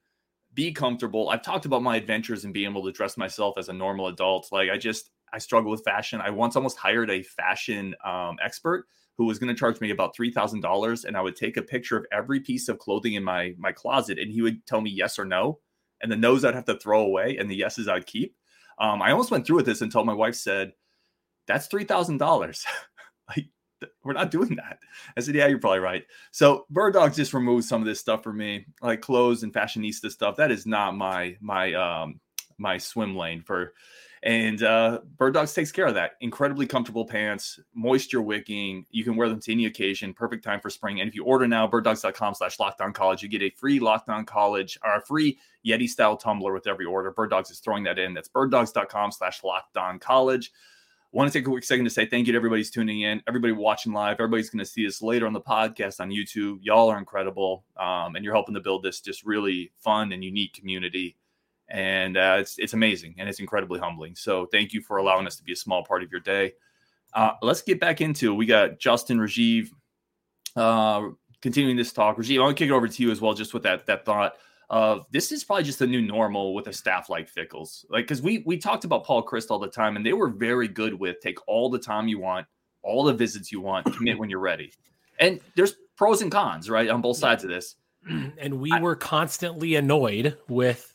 be 0.54 0.72
comfortable. 0.72 1.28
I've 1.28 1.42
talked 1.42 1.66
about 1.66 1.82
my 1.82 1.96
adventures 1.96 2.44
and 2.44 2.54
being 2.54 2.70
able 2.70 2.84
to 2.84 2.92
dress 2.92 3.16
myself 3.16 3.56
as 3.58 3.68
a 3.68 3.72
normal 3.72 4.08
adult. 4.08 4.48
Like 4.52 4.70
I 4.70 4.78
just 4.78 5.10
I 5.32 5.38
struggle 5.38 5.70
with 5.70 5.84
fashion. 5.84 6.20
I 6.20 6.30
once 6.30 6.56
almost 6.56 6.76
hired 6.76 7.10
a 7.10 7.22
fashion 7.22 7.94
um, 8.04 8.36
expert 8.42 8.86
who 9.16 9.26
was 9.26 9.38
going 9.38 9.54
to 9.54 9.58
charge 9.58 9.80
me 9.80 9.90
about 9.90 10.14
three 10.16 10.32
thousand 10.32 10.60
dollars, 10.60 11.04
and 11.04 11.16
I 11.16 11.20
would 11.20 11.36
take 11.36 11.56
a 11.56 11.62
picture 11.62 11.96
of 11.96 12.06
every 12.12 12.40
piece 12.40 12.68
of 12.68 12.78
clothing 12.78 13.14
in 13.14 13.24
my 13.24 13.54
my 13.58 13.72
closet, 13.72 14.18
and 14.18 14.30
he 14.30 14.42
would 14.42 14.64
tell 14.66 14.80
me 14.80 14.90
yes 14.90 15.18
or 15.18 15.24
no, 15.24 15.60
and 16.00 16.10
the 16.10 16.16
no's 16.16 16.44
I'd 16.44 16.54
have 16.54 16.64
to 16.66 16.78
throw 16.78 17.02
away, 17.02 17.36
and 17.38 17.50
the 17.50 17.56
yeses 17.56 17.88
I'd 17.88 18.06
keep. 18.06 18.34
Um, 18.78 19.02
I 19.02 19.10
almost 19.10 19.30
went 19.30 19.46
through 19.46 19.56
with 19.56 19.66
this 19.66 19.82
until 19.82 20.04
my 20.04 20.14
wife 20.14 20.34
said, 20.34 20.72
"That's 21.46 21.66
three 21.66 21.84
thousand 21.84 22.18
dollars." 22.18 22.64
we're 24.04 24.12
not 24.12 24.30
doing 24.30 24.56
that. 24.56 24.78
I 25.16 25.20
said, 25.20 25.34
yeah, 25.34 25.46
you're 25.46 25.58
probably 25.58 25.80
right. 25.80 26.04
So 26.30 26.66
Bird 26.70 26.94
Dogs 26.94 27.16
just 27.16 27.34
removed 27.34 27.66
some 27.66 27.80
of 27.80 27.86
this 27.86 28.00
stuff 28.00 28.22
for 28.22 28.32
me, 28.32 28.66
like 28.82 29.00
clothes 29.00 29.42
and 29.42 29.52
fashionista 29.52 30.10
stuff. 30.10 30.36
That 30.36 30.50
is 30.50 30.66
not 30.66 30.96
my 30.96 31.36
my 31.40 31.74
um 31.74 32.20
my 32.58 32.78
swim 32.78 33.16
lane 33.16 33.42
for. 33.42 33.74
And 34.22 34.62
uh, 34.62 35.00
Bird 35.16 35.32
Dogs 35.32 35.54
takes 35.54 35.72
care 35.72 35.86
of 35.86 35.94
that. 35.94 36.12
Incredibly 36.20 36.66
comfortable 36.66 37.06
pants, 37.06 37.58
moisture 37.74 38.20
wicking. 38.20 38.84
You 38.90 39.02
can 39.02 39.16
wear 39.16 39.30
them 39.30 39.40
to 39.40 39.52
any 39.52 39.64
occasion. 39.64 40.12
Perfect 40.12 40.44
time 40.44 40.60
for 40.60 40.68
spring. 40.68 41.00
And 41.00 41.08
if 41.08 41.14
you 41.14 41.24
order 41.24 41.48
now, 41.48 41.66
birddogs.com 41.66 42.34
slash 42.34 42.60
locked 42.60 42.82
on 42.82 42.92
college, 42.92 43.22
you 43.22 43.30
get 43.30 43.40
a 43.40 43.48
free 43.48 43.80
locked 43.80 44.10
on 44.10 44.26
college 44.26 44.78
or 44.84 44.96
a 44.96 45.00
free 45.00 45.38
Yeti 45.66 45.88
style 45.88 46.18
tumbler 46.18 46.52
with 46.52 46.66
every 46.66 46.84
order. 46.84 47.10
Bird 47.10 47.30
Dogs 47.30 47.50
is 47.50 47.60
throwing 47.60 47.84
that 47.84 47.98
in. 47.98 48.12
That's 48.12 48.28
birddogs.com 48.28 49.12
slash 49.12 49.42
locked 49.42 49.78
on 49.78 49.98
college 49.98 50.52
want 51.12 51.30
to 51.30 51.36
take 51.36 51.46
a 51.46 51.50
quick 51.50 51.64
second 51.64 51.84
to 51.84 51.90
say 51.90 52.06
thank 52.06 52.26
you 52.26 52.32
to 52.32 52.36
everybody's 52.36 52.70
tuning 52.70 53.00
in, 53.00 53.22
everybody 53.26 53.52
watching 53.52 53.92
live. 53.92 54.14
Everybody's 54.14 54.50
going 54.50 54.60
to 54.60 54.70
see 54.70 54.86
us 54.86 55.02
later 55.02 55.26
on 55.26 55.32
the 55.32 55.40
podcast 55.40 56.00
on 56.00 56.10
YouTube. 56.10 56.58
Y'all 56.62 56.88
are 56.88 56.98
incredible, 56.98 57.64
um, 57.76 58.14
and 58.14 58.24
you're 58.24 58.34
helping 58.34 58.54
to 58.54 58.60
build 58.60 58.82
this 58.82 59.00
just 59.00 59.24
really 59.24 59.72
fun 59.78 60.12
and 60.12 60.22
unique 60.22 60.54
community. 60.54 61.16
And 61.68 62.16
uh, 62.16 62.36
it's 62.40 62.58
it's 62.58 62.74
amazing 62.74 63.14
and 63.18 63.28
it's 63.28 63.40
incredibly 63.40 63.78
humbling. 63.78 64.16
So 64.16 64.46
thank 64.46 64.72
you 64.72 64.80
for 64.80 64.96
allowing 64.96 65.26
us 65.26 65.36
to 65.36 65.44
be 65.44 65.52
a 65.52 65.56
small 65.56 65.84
part 65.84 66.02
of 66.02 66.10
your 66.10 66.20
day. 66.20 66.52
Uh, 67.14 67.32
let's 67.42 67.62
get 67.62 67.80
back 67.80 68.00
into. 68.00 68.34
We 68.34 68.46
got 68.46 68.78
Justin 68.78 69.18
Rajiv 69.18 69.68
uh, 70.56 71.08
continuing 71.42 71.76
this 71.76 71.92
talk. 71.92 72.16
Rajiv, 72.16 72.38
I 72.38 72.42
want 72.42 72.56
to 72.56 72.64
kick 72.64 72.70
it 72.70 72.74
over 72.74 72.88
to 72.88 73.02
you 73.02 73.10
as 73.10 73.20
well, 73.20 73.34
just 73.34 73.54
with 73.54 73.62
that 73.64 73.86
that 73.86 74.04
thought 74.04 74.34
of 74.70 75.04
this 75.10 75.32
is 75.32 75.42
probably 75.42 75.64
just 75.64 75.80
a 75.80 75.86
new 75.86 76.00
normal 76.00 76.54
with 76.54 76.68
a 76.68 76.72
staff 76.72 77.10
like 77.10 77.28
Fickell's. 77.28 77.84
Like, 77.90 78.04
because 78.04 78.22
we 78.22 78.44
we 78.46 78.56
talked 78.56 78.84
about 78.84 79.04
Paul 79.04 79.26
Chryst 79.26 79.50
all 79.50 79.58
the 79.58 79.68
time, 79.68 79.96
and 79.96 80.06
they 80.06 80.12
were 80.12 80.28
very 80.28 80.68
good 80.68 80.94
with 80.94 81.20
take 81.20 81.38
all 81.48 81.68
the 81.68 81.78
time 81.78 82.06
you 82.06 82.20
want, 82.20 82.46
all 82.82 83.04
the 83.04 83.12
visits 83.12 83.50
you 83.50 83.60
want, 83.60 83.92
commit 83.92 84.18
when 84.18 84.30
you're 84.30 84.38
ready. 84.38 84.72
And 85.18 85.40
there's 85.56 85.74
pros 85.96 86.22
and 86.22 86.30
cons, 86.30 86.70
right, 86.70 86.88
on 86.88 87.02
both 87.02 87.18
sides 87.18 87.44
of 87.44 87.50
this. 87.50 87.76
And 88.38 88.60
we 88.60 88.72
were 88.80 88.96
constantly 88.96 89.74
annoyed 89.74 90.38
with 90.48 90.94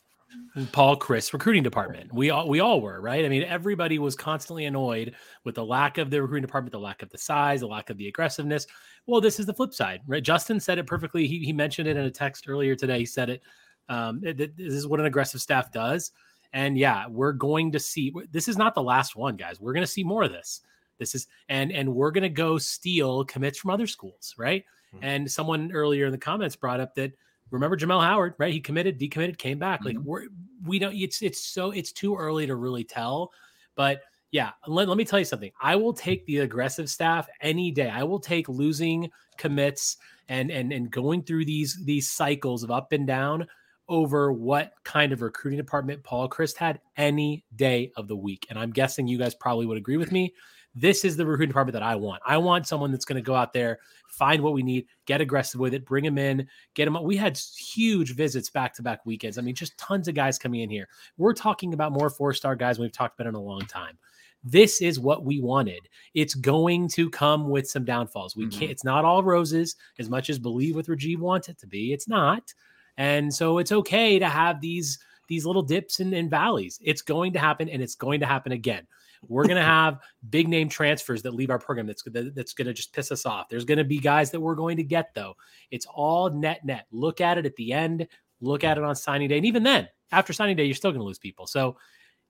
Paul 0.72 0.98
Chryst 0.98 1.34
recruiting 1.34 1.62
department. 1.62 2.14
We 2.14 2.30
all 2.30 2.48
we 2.48 2.62
all 2.62 2.80
were, 2.80 3.02
right? 3.02 3.26
I 3.26 3.30
mean, 3.30 3.44
everybody 3.44 4.00
was 4.00 4.16
constantly 4.16 4.66
annoyed 4.66 5.16
with 5.44 5.56
the 5.56 5.66
lack 5.66 5.98
of 5.98 6.10
the 6.10 6.22
recruiting 6.22 6.46
department, 6.46 6.72
the 6.72 6.80
lack 6.80 7.04
of 7.04 7.10
the 7.10 7.18
size, 7.18 7.60
the 7.60 7.68
lack 7.68 7.90
of 7.90 7.98
the 7.98 8.08
aggressiveness. 8.08 8.68
Well, 9.06 9.22
this 9.22 9.40
is 9.40 9.46
the 9.46 9.54
flip 9.54 9.74
side, 9.74 10.00
right? 10.08 10.24
Justin 10.24 10.60
said 10.60 10.80
it 10.80 10.88
perfectly. 10.88 11.28
He, 11.28 11.40
he 11.40 11.54
mentioned 11.54 11.90
it 11.90 11.98
in 11.98 12.06
a 12.06 12.12
text 12.12 12.46
earlier 12.48 12.74
today. 12.74 13.00
He 13.00 13.06
said 13.06 13.30
it. 13.30 13.44
Um, 13.90 14.22
it, 14.24 14.40
it- 14.40 14.58
this 14.58 14.74
is 14.74 14.88
what 14.88 15.00
an 15.00 15.06
aggressive 15.06 15.42
staff 15.42 15.72
does. 15.72 16.12
And 16.54 16.78
yeah, 16.78 17.08
we're 17.08 17.34
going 17.34 17.72
to 17.74 17.80
see. 17.80 18.14
This 18.32 18.48
is 18.48 18.58
not 18.58 18.76
the 18.76 18.82
last 18.84 19.16
one, 19.16 19.36
guys. 19.36 19.60
We're 19.60 19.74
going 19.74 19.84
to 19.84 19.92
see 19.92 20.04
more 20.06 20.24
of 20.24 20.32
this. 20.32 20.62
This 20.98 21.14
is 21.14 21.28
and 21.50 21.72
and 21.74 21.94
we're 21.94 22.12
going 22.12 22.22
to 22.24 22.30
go 22.30 22.58
steal 22.58 23.26
commits 23.26 23.58
from 23.60 23.72
other 23.72 23.88
schools, 23.88 24.34
right? 24.38 24.64
Mhm. 24.96 25.00
And 25.02 25.32
someone 25.32 25.72
earlier 25.74 26.06
in 26.06 26.14
the 26.14 26.18
comments 26.18 26.56
brought 26.56 26.80
up 26.80 26.96
that 26.96 27.12
remember 27.52 27.76
Jamel 27.76 28.02
Howard, 28.02 28.36
right? 28.38 28.54
He 28.54 28.62
committed, 28.62 28.98
decommitted, 28.98 29.38
came 29.38 29.60
back. 29.60 29.84
Like 29.84 29.98
Mhm. 29.98 30.04
we're 30.06 30.28
we 30.64 30.80
don't. 30.80 30.96
It's 30.96 31.22
it's 31.22 31.44
so 31.44 31.72
it's 31.72 31.92
too 31.92 32.16
early 32.16 32.48
to 32.48 32.56
really 32.56 32.86
tell, 32.86 33.34
but 33.76 34.04
yeah. 34.32 34.52
Let, 34.68 34.88
let 34.88 34.98
me 34.98 35.04
tell 35.04 35.20
you 35.20 35.26
something. 35.26 35.52
I 35.62 35.76
will 35.76 35.94
take 35.94 36.26
the 36.26 36.38
aggressive 36.40 36.90
staff 36.90 37.28
any 37.42 37.72
day. 37.72 37.90
I 37.90 38.04
will 38.04 38.20
take 38.20 38.48
losing 38.48 39.12
commits 39.38 39.98
and 40.30 40.50
and 40.50 40.72
and 40.72 40.90
going 40.90 41.24
through 41.24 41.44
these 41.44 41.84
these 41.84 42.10
cycles 42.10 42.64
of 42.64 42.72
up 42.72 42.94
and 42.94 43.06
down 43.06 43.46
over 43.88 44.32
what 44.32 44.74
kind 44.84 45.12
of 45.12 45.22
recruiting 45.22 45.58
department 45.58 46.04
Paul 46.04 46.30
Chryst 46.30 46.58
had 46.58 46.80
any 46.98 47.46
day 47.56 47.92
of 47.96 48.08
the 48.08 48.16
week. 48.16 48.48
And 48.50 48.58
I'm 48.58 48.72
guessing 48.72 49.08
you 49.08 49.18
guys 49.18 49.36
probably 49.36 49.66
would 49.66 49.78
agree 49.78 49.98
with 49.98 50.12
me. 50.12 50.34
This 50.78 51.06
is 51.06 51.16
the 51.16 51.26
recruiting 51.26 51.52
department 51.52 51.74
that 51.74 51.84
I 51.84 51.96
want. 51.96 52.22
I 52.26 52.38
want 52.38 52.68
someone 52.68 52.92
that's 52.92 53.06
going 53.06 53.16
to 53.16 53.26
go 53.26 53.34
out 53.34 53.54
there, 53.54 53.80
find 54.10 54.42
what 54.42 54.54
we 54.54 54.62
need, 54.62 54.88
get 55.06 55.22
aggressive 55.22 55.60
with 55.60 55.74
it, 55.74 55.86
bring 55.86 56.04
them 56.04 56.18
in, 56.18 56.48
get 56.74 56.86
them. 56.86 57.02
We 57.02 57.16
had 57.16 57.38
huge 57.38 58.14
visits 58.14 58.50
back 58.50 58.74
to 58.76 58.84
back 58.84 59.06
weekends. 59.06 59.38
I 59.38 59.42
mean, 59.42 59.56
just 59.56 59.78
tons 59.78 60.10
of 60.10 60.16
guys 60.16 60.38
coming 60.38 60.62
in 60.62 60.70
here. 60.70 60.90
We're 61.18 61.34
talking 61.34 61.74
about 61.74 61.94
more 61.94 62.10
four 62.10 62.34
star 62.34 62.58
guys 62.58 62.78
we've 62.78 62.92
talked 62.92 63.18
about 63.18 63.30
in 63.30 63.36
a 63.36 63.42
long 63.42 63.62
time. 63.62 63.98
This 64.44 64.82
is 64.82 65.00
what 65.00 65.24
we 65.24 65.40
wanted. 65.40 65.88
It's 66.14 66.36
going 66.36 66.90
to 66.90 67.10
come 67.10 67.50
with 67.50 67.70
some 67.70 67.86
downfalls. 67.86 68.36
We 68.36 68.44
can't, 68.44 68.64
mm-hmm. 68.64 68.72
it's 68.72 68.84
not 68.84 69.06
all 69.06 69.24
roses 69.24 69.78
as 69.98 70.10
much 70.10 70.30
as 70.30 70.40
believe 70.40 70.76
with 70.76 70.88
Rajiv 70.88 71.20
wants 71.20 71.48
it 71.48 71.58
to 71.60 71.68
be. 71.68 71.94
It's 71.94 72.08
not. 72.08 72.54
And 72.98 73.34
so 73.34 73.58
it's 73.58 73.72
okay 73.72 74.20
to 74.20 74.28
have 74.28 74.62
these 74.62 75.00
these 75.28 75.46
little 75.46 75.64
dips 75.64 76.00
and, 76.00 76.14
and 76.14 76.30
valleys. 76.30 76.80
It's 76.84 77.02
going 77.02 77.34
to 77.34 77.40
happen 77.40 77.68
and 77.68 77.82
it's 77.82 77.96
going 77.96 78.20
to 78.20 78.26
happen 78.26 78.52
again. 78.52 78.88
We're 79.28 79.46
going 79.46 79.56
to 79.62 79.64
have 79.64 80.00
big 80.30 80.48
name 80.48 80.70
transfers 80.70 81.22
that 81.24 81.34
leave 81.34 81.50
our 81.50 81.60
program 81.60 81.88
that's 81.88 82.04
that- 82.04 82.36
that's 82.36 82.54
going 82.54 82.68
to 82.68 82.74
just 82.74 82.94
piss 82.94 83.12
us 83.12 83.26
off. 83.26 83.50
There's 83.50 83.66
going 83.66 83.80
to 83.80 83.84
be 83.84 84.00
guys 84.00 84.32
that 84.32 84.40
we're 84.40 84.56
going 84.56 84.78
to 84.78 84.84
get 84.84 85.14
though. 85.14 85.36
It's 85.72 85.88
all 85.88 86.30
net 86.30 86.64
net. 86.64 86.86
Look 86.92 87.22
at 87.22 87.38
it 87.38 87.46
at 87.46 87.56
the 87.56 87.74
end, 87.74 88.08
look 88.40 88.64
at 88.64 88.78
it 88.78 88.84
on 88.84 88.96
signing 88.96 89.30
day 89.30 89.38
and 89.38 89.46
even 89.46 89.64
then, 89.64 89.88
after 90.12 90.34
signing 90.34 90.56
day 90.56 90.66
you're 90.66 90.76
still 90.76 90.92
going 90.92 91.02
to 91.02 91.06
lose 91.06 91.20
people. 91.20 91.48
So 91.48 91.78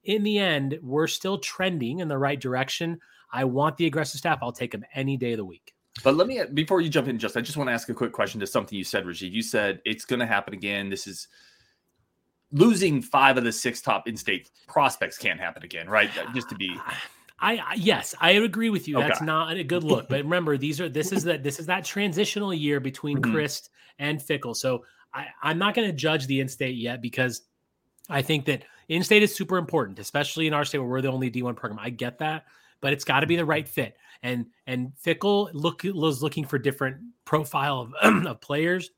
in 0.03 0.23
the 0.23 0.39
end, 0.39 0.79
we're 0.81 1.07
still 1.07 1.39
trending 1.39 1.99
in 1.99 2.07
the 2.07 2.17
right 2.17 2.39
direction. 2.39 2.99
I 3.31 3.43
want 3.43 3.75
the 3.77 3.87
aggressive 3.87 4.19
staff. 4.19 4.39
I'll 4.41 4.51
take 4.51 4.71
them 4.71 4.85
any 4.93 5.17
day 5.17 5.33
of 5.33 5.37
the 5.37 5.45
week. 5.45 5.74
But 6.03 6.15
let 6.15 6.27
me 6.27 6.41
before 6.53 6.81
you 6.81 6.89
jump 6.89 7.07
in, 7.07 7.17
just 7.17 7.37
I 7.37 7.41
just 7.41 7.57
want 7.57 7.69
to 7.69 7.73
ask 7.73 7.89
a 7.89 7.93
quick 7.93 8.11
question 8.11 8.39
to 8.41 8.47
something 8.47 8.77
you 8.77 8.83
said, 8.83 9.05
Rajiv. 9.05 9.31
You 9.31 9.41
said 9.41 9.81
it's 9.85 10.05
going 10.05 10.19
to 10.19 10.25
happen 10.25 10.53
again. 10.53 10.89
This 10.89 11.07
is 11.07 11.27
losing 12.51 13.01
five 13.01 13.37
of 13.37 13.43
the 13.43 13.51
six 13.51 13.81
top 13.81 14.07
in-state 14.07 14.49
prospects 14.67 15.17
can't 15.17 15.39
happen 15.39 15.63
again, 15.63 15.89
right? 15.89 16.09
Just 16.33 16.49
to 16.49 16.55
be 16.55 16.77
I, 17.39 17.57
I 17.57 17.73
yes, 17.75 18.15
I 18.19 18.31
agree 18.31 18.69
with 18.69 18.87
you. 18.87 18.97
That's 18.97 19.21
not 19.21 19.55
a 19.55 19.63
good 19.63 19.83
look. 19.83 20.07
But 20.07 20.23
remember, 20.23 20.57
these 20.57 20.79
are 20.79 20.87
this 20.87 21.11
is 21.11 21.23
that 21.25 21.43
this 21.43 21.59
is 21.59 21.65
that 21.65 21.83
transitional 21.83 22.53
year 22.53 22.79
between 22.79 23.17
Mhm. 23.17 23.33
Chryst 23.33 23.69
and 23.99 24.19
Fickell. 24.19 24.55
So 24.55 24.85
I, 25.13 25.27
I'm 25.41 25.57
not 25.57 25.75
going 25.75 25.87
to 25.87 25.93
judge 25.93 26.27
the 26.27 26.39
in-state 26.39 26.75
yet 26.75 27.01
because 27.01 27.41
I 28.09 28.21
think 28.21 28.45
that 28.45 28.63
in-state 28.87 29.23
is 29.23 29.35
super 29.35 29.57
important, 29.57 29.99
especially 29.99 30.47
in 30.47 30.53
our 30.53 30.63
state 30.65 30.79
where 30.79 30.87
we're 30.87 31.01
the 31.01 31.11
only 31.11 31.31
D1 31.31 31.55
program. 31.55 31.79
I 31.81 31.89
get 31.89 32.19
that, 32.19 32.45
but 32.81 32.93
it's 32.93 33.03
got 33.03 33.21
to 33.21 33.27
be 33.27 33.35
the 33.35 33.45
right 33.45 33.67
fit. 33.67 33.97
And 34.23 34.47
and 34.67 34.91
Fickell 35.03 35.49
look 35.53 35.81
was 35.83 36.21
looking 36.23 36.45
for 36.45 36.57
different 36.57 36.97
profile 37.25 37.91
of, 38.01 38.25
of 38.27 38.41
players, 38.41 38.91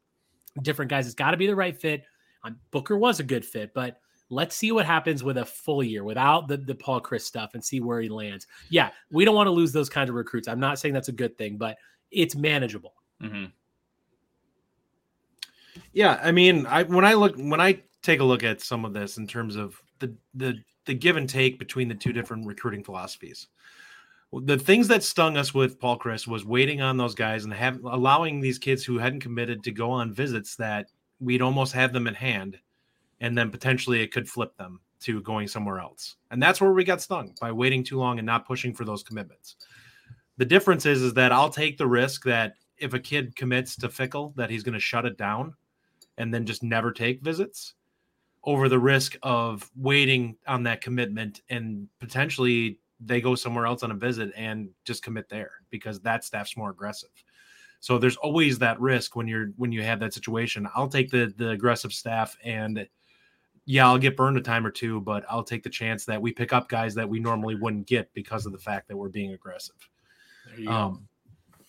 different 0.61 0.89
guys. 0.89 1.05
It's 1.05 1.15
got 1.15 1.31
to 1.31 1.37
be 1.37 1.47
the 1.47 1.55
right 1.55 1.75
fit. 1.75 2.03
Um, 2.43 2.57
Booker 2.71 2.97
was 2.97 3.19
a 3.19 3.23
good 3.23 3.45
fit, 3.45 3.73
but 3.73 3.99
let's 4.29 4.55
see 4.55 4.71
what 4.71 4.85
happens 4.85 5.23
with 5.23 5.37
a 5.37 5.45
full 5.45 5.83
year 5.83 6.03
without 6.03 6.47
the 6.47 6.57
the 6.57 6.75
Paul 6.75 7.01
Chryst 7.01 7.21
stuff 7.21 7.51
and 7.53 7.63
see 7.63 7.79
where 7.79 8.01
he 8.01 8.09
lands. 8.09 8.47
Yeah, 8.69 8.91
we 9.11 9.25
don't 9.25 9.35
want 9.35 9.47
to 9.47 9.51
lose 9.51 9.71
those 9.71 9.89
kinds 9.89 10.09
of 10.09 10.15
recruits. 10.15 10.47
I'm 10.47 10.59
not 10.59 10.79
saying 10.79 10.93
that's 10.93 11.09
a 11.09 11.13
good 11.13 11.37
thing, 11.37 11.57
but 11.57 11.77
it's 12.11 12.35
manageable. 12.35 12.93
Mhm. 13.21 13.51
Yeah, 15.93 16.19
I 16.23 16.31
mean, 16.31 16.65
I 16.65 16.83
when 16.83 17.05
I 17.05 17.13
look 17.13 17.35
when 17.37 17.61
I 17.61 17.81
take 18.01 18.19
a 18.19 18.23
look 18.23 18.43
at 18.43 18.61
some 18.61 18.85
of 18.85 18.93
this 18.93 19.17
in 19.17 19.27
terms 19.27 19.55
of 19.55 19.81
the 19.99 20.15
the 20.33 20.55
the 20.88 20.95
give 20.95 21.17
and 21.17 21.30
take 21.30 21.60
between 21.60 21.88
the 21.88 21.95
two 21.95 22.12
different 22.12 22.47
recruiting 22.47 22.84
philosophies. 22.84 23.47
The 24.34 24.58
things 24.58 24.88
that 24.89 25.04
stung 25.04 25.38
us 25.38 25.54
with 25.54 25.80
Paul 25.80 26.00
Chryst 26.00 26.28
was 26.28 26.43
waiting 26.43 26.82
on 26.82 26.97
those 26.97 27.15
guys 27.15 27.45
and 27.45 27.54
have 27.54 27.80
allowing 27.84 28.41
these 28.41 28.58
kids 28.58 28.84
who 28.84 28.97
hadn't 28.97 29.21
committed 29.21 29.63
to 29.63 29.71
go 29.71 29.91
on 29.91 30.13
visits 30.13 30.56
that 30.58 30.88
we'd 31.19 31.41
almost 31.41 31.73
have 31.73 31.93
them 31.93 32.08
in 32.08 32.13
hand, 32.13 32.60
and 33.21 33.38
then 33.38 33.52
potentially 33.52 34.02
it 34.02 34.12
could 34.12 34.28
flip 34.28 34.56
them 34.58 34.82
to 35.00 35.21
going 35.21 35.47
somewhere 35.47 35.80
else. 35.80 36.15
And 36.32 36.41
that's 36.41 36.60
where 36.60 36.73
we 36.73 36.84
got 36.84 37.02
stung 37.02 37.36
by 37.39 37.52
waiting 37.52 37.84
too 37.84 37.97
long 37.97 38.19
and 38.19 38.26
not 38.26 38.47
pushing 38.47 38.73
for 38.73 38.84
those 38.84 39.04
commitments. 39.04 39.56
The 40.38 40.45
difference 40.45 40.86
is 40.86 41.02
is 41.02 41.13
that 41.13 41.32
I'll 41.32 41.50
take 41.50 41.78
the 41.78 41.88
risk 41.88 42.23
that 42.26 42.54
if 42.78 42.93
a 42.93 43.00
kid 43.00 43.36
commits 43.36 43.76
to 43.78 43.88
Fickell, 43.88 44.36
that 44.36 44.50
he's 44.50 44.63
going 44.63 44.73
to 44.73 44.80
shut 44.80 45.06
it 45.06 45.17
down 45.17 45.54
and 46.17 46.34
then 46.34 46.45
just 46.45 46.63
never 46.63 46.91
take 46.91 47.21
visits 47.21 47.76
over 48.47 48.69
the 48.69 48.79
risk 48.79 49.17
of 49.23 49.69
waiting 49.75 50.38
on 50.47 50.63
that 50.63 50.79
commitment 50.79 51.41
and 51.49 51.86
potentially 51.99 52.79
they 53.01 53.19
go 53.19 53.36
somewhere 53.36 53.65
else 53.65 53.83
on 53.83 53.91
a 53.91 53.93
visit 53.93 54.31
and 54.38 54.69
just 54.86 55.03
commit 55.03 55.27
there 55.27 55.51
because 55.69 55.99
that 55.99 56.23
staff's 56.23 56.55
more 56.55 56.71
aggressive. 56.71 57.10
So 57.81 57.97
there's 57.99 58.15
always 58.15 58.57
that 58.60 58.79
risk 58.79 59.17
when 59.17 59.27
you're 59.27 59.49
when 59.57 59.71
you 59.73 59.83
have 59.83 59.99
that 59.99 60.13
situation. 60.13 60.67
I'll 60.73 60.88
take 60.88 61.12
the 61.12 61.31
the 61.38 61.49
aggressive 61.49 61.91
staff 61.91 62.36
and 62.43 62.88
yeah, 63.65 63.86
I'll 63.86 63.97
get 63.97 64.15
burned 64.15 64.38
a 64.38 64.41
time 64.41 64.65
or 64.65 64.71
two, 64.71 65.01
but 65.01 65.25
I'll 65.29 65.43
take 65.43 65.62
the 65.62 65.69
chance 65.69 66.05
that 66.05 66.21
we 66.21 66.31
pick 66.31 66.53
up 66.53 66.69
guys 66.69 66.95
that 66.95 67.07
we 67.07 67.19
normally 67.19 67.55
wouldn't 67.55 67.86
get 67.86 68.12
because 68.13 68.45
of 68.45 68.53
the 68.53 68.57
fact 68.57 68.88
that 68.88 68.95
we're 68.95 69.10
being 69.10 69.33
aggressive. 69.33 69.75
Um, 70.67 71.07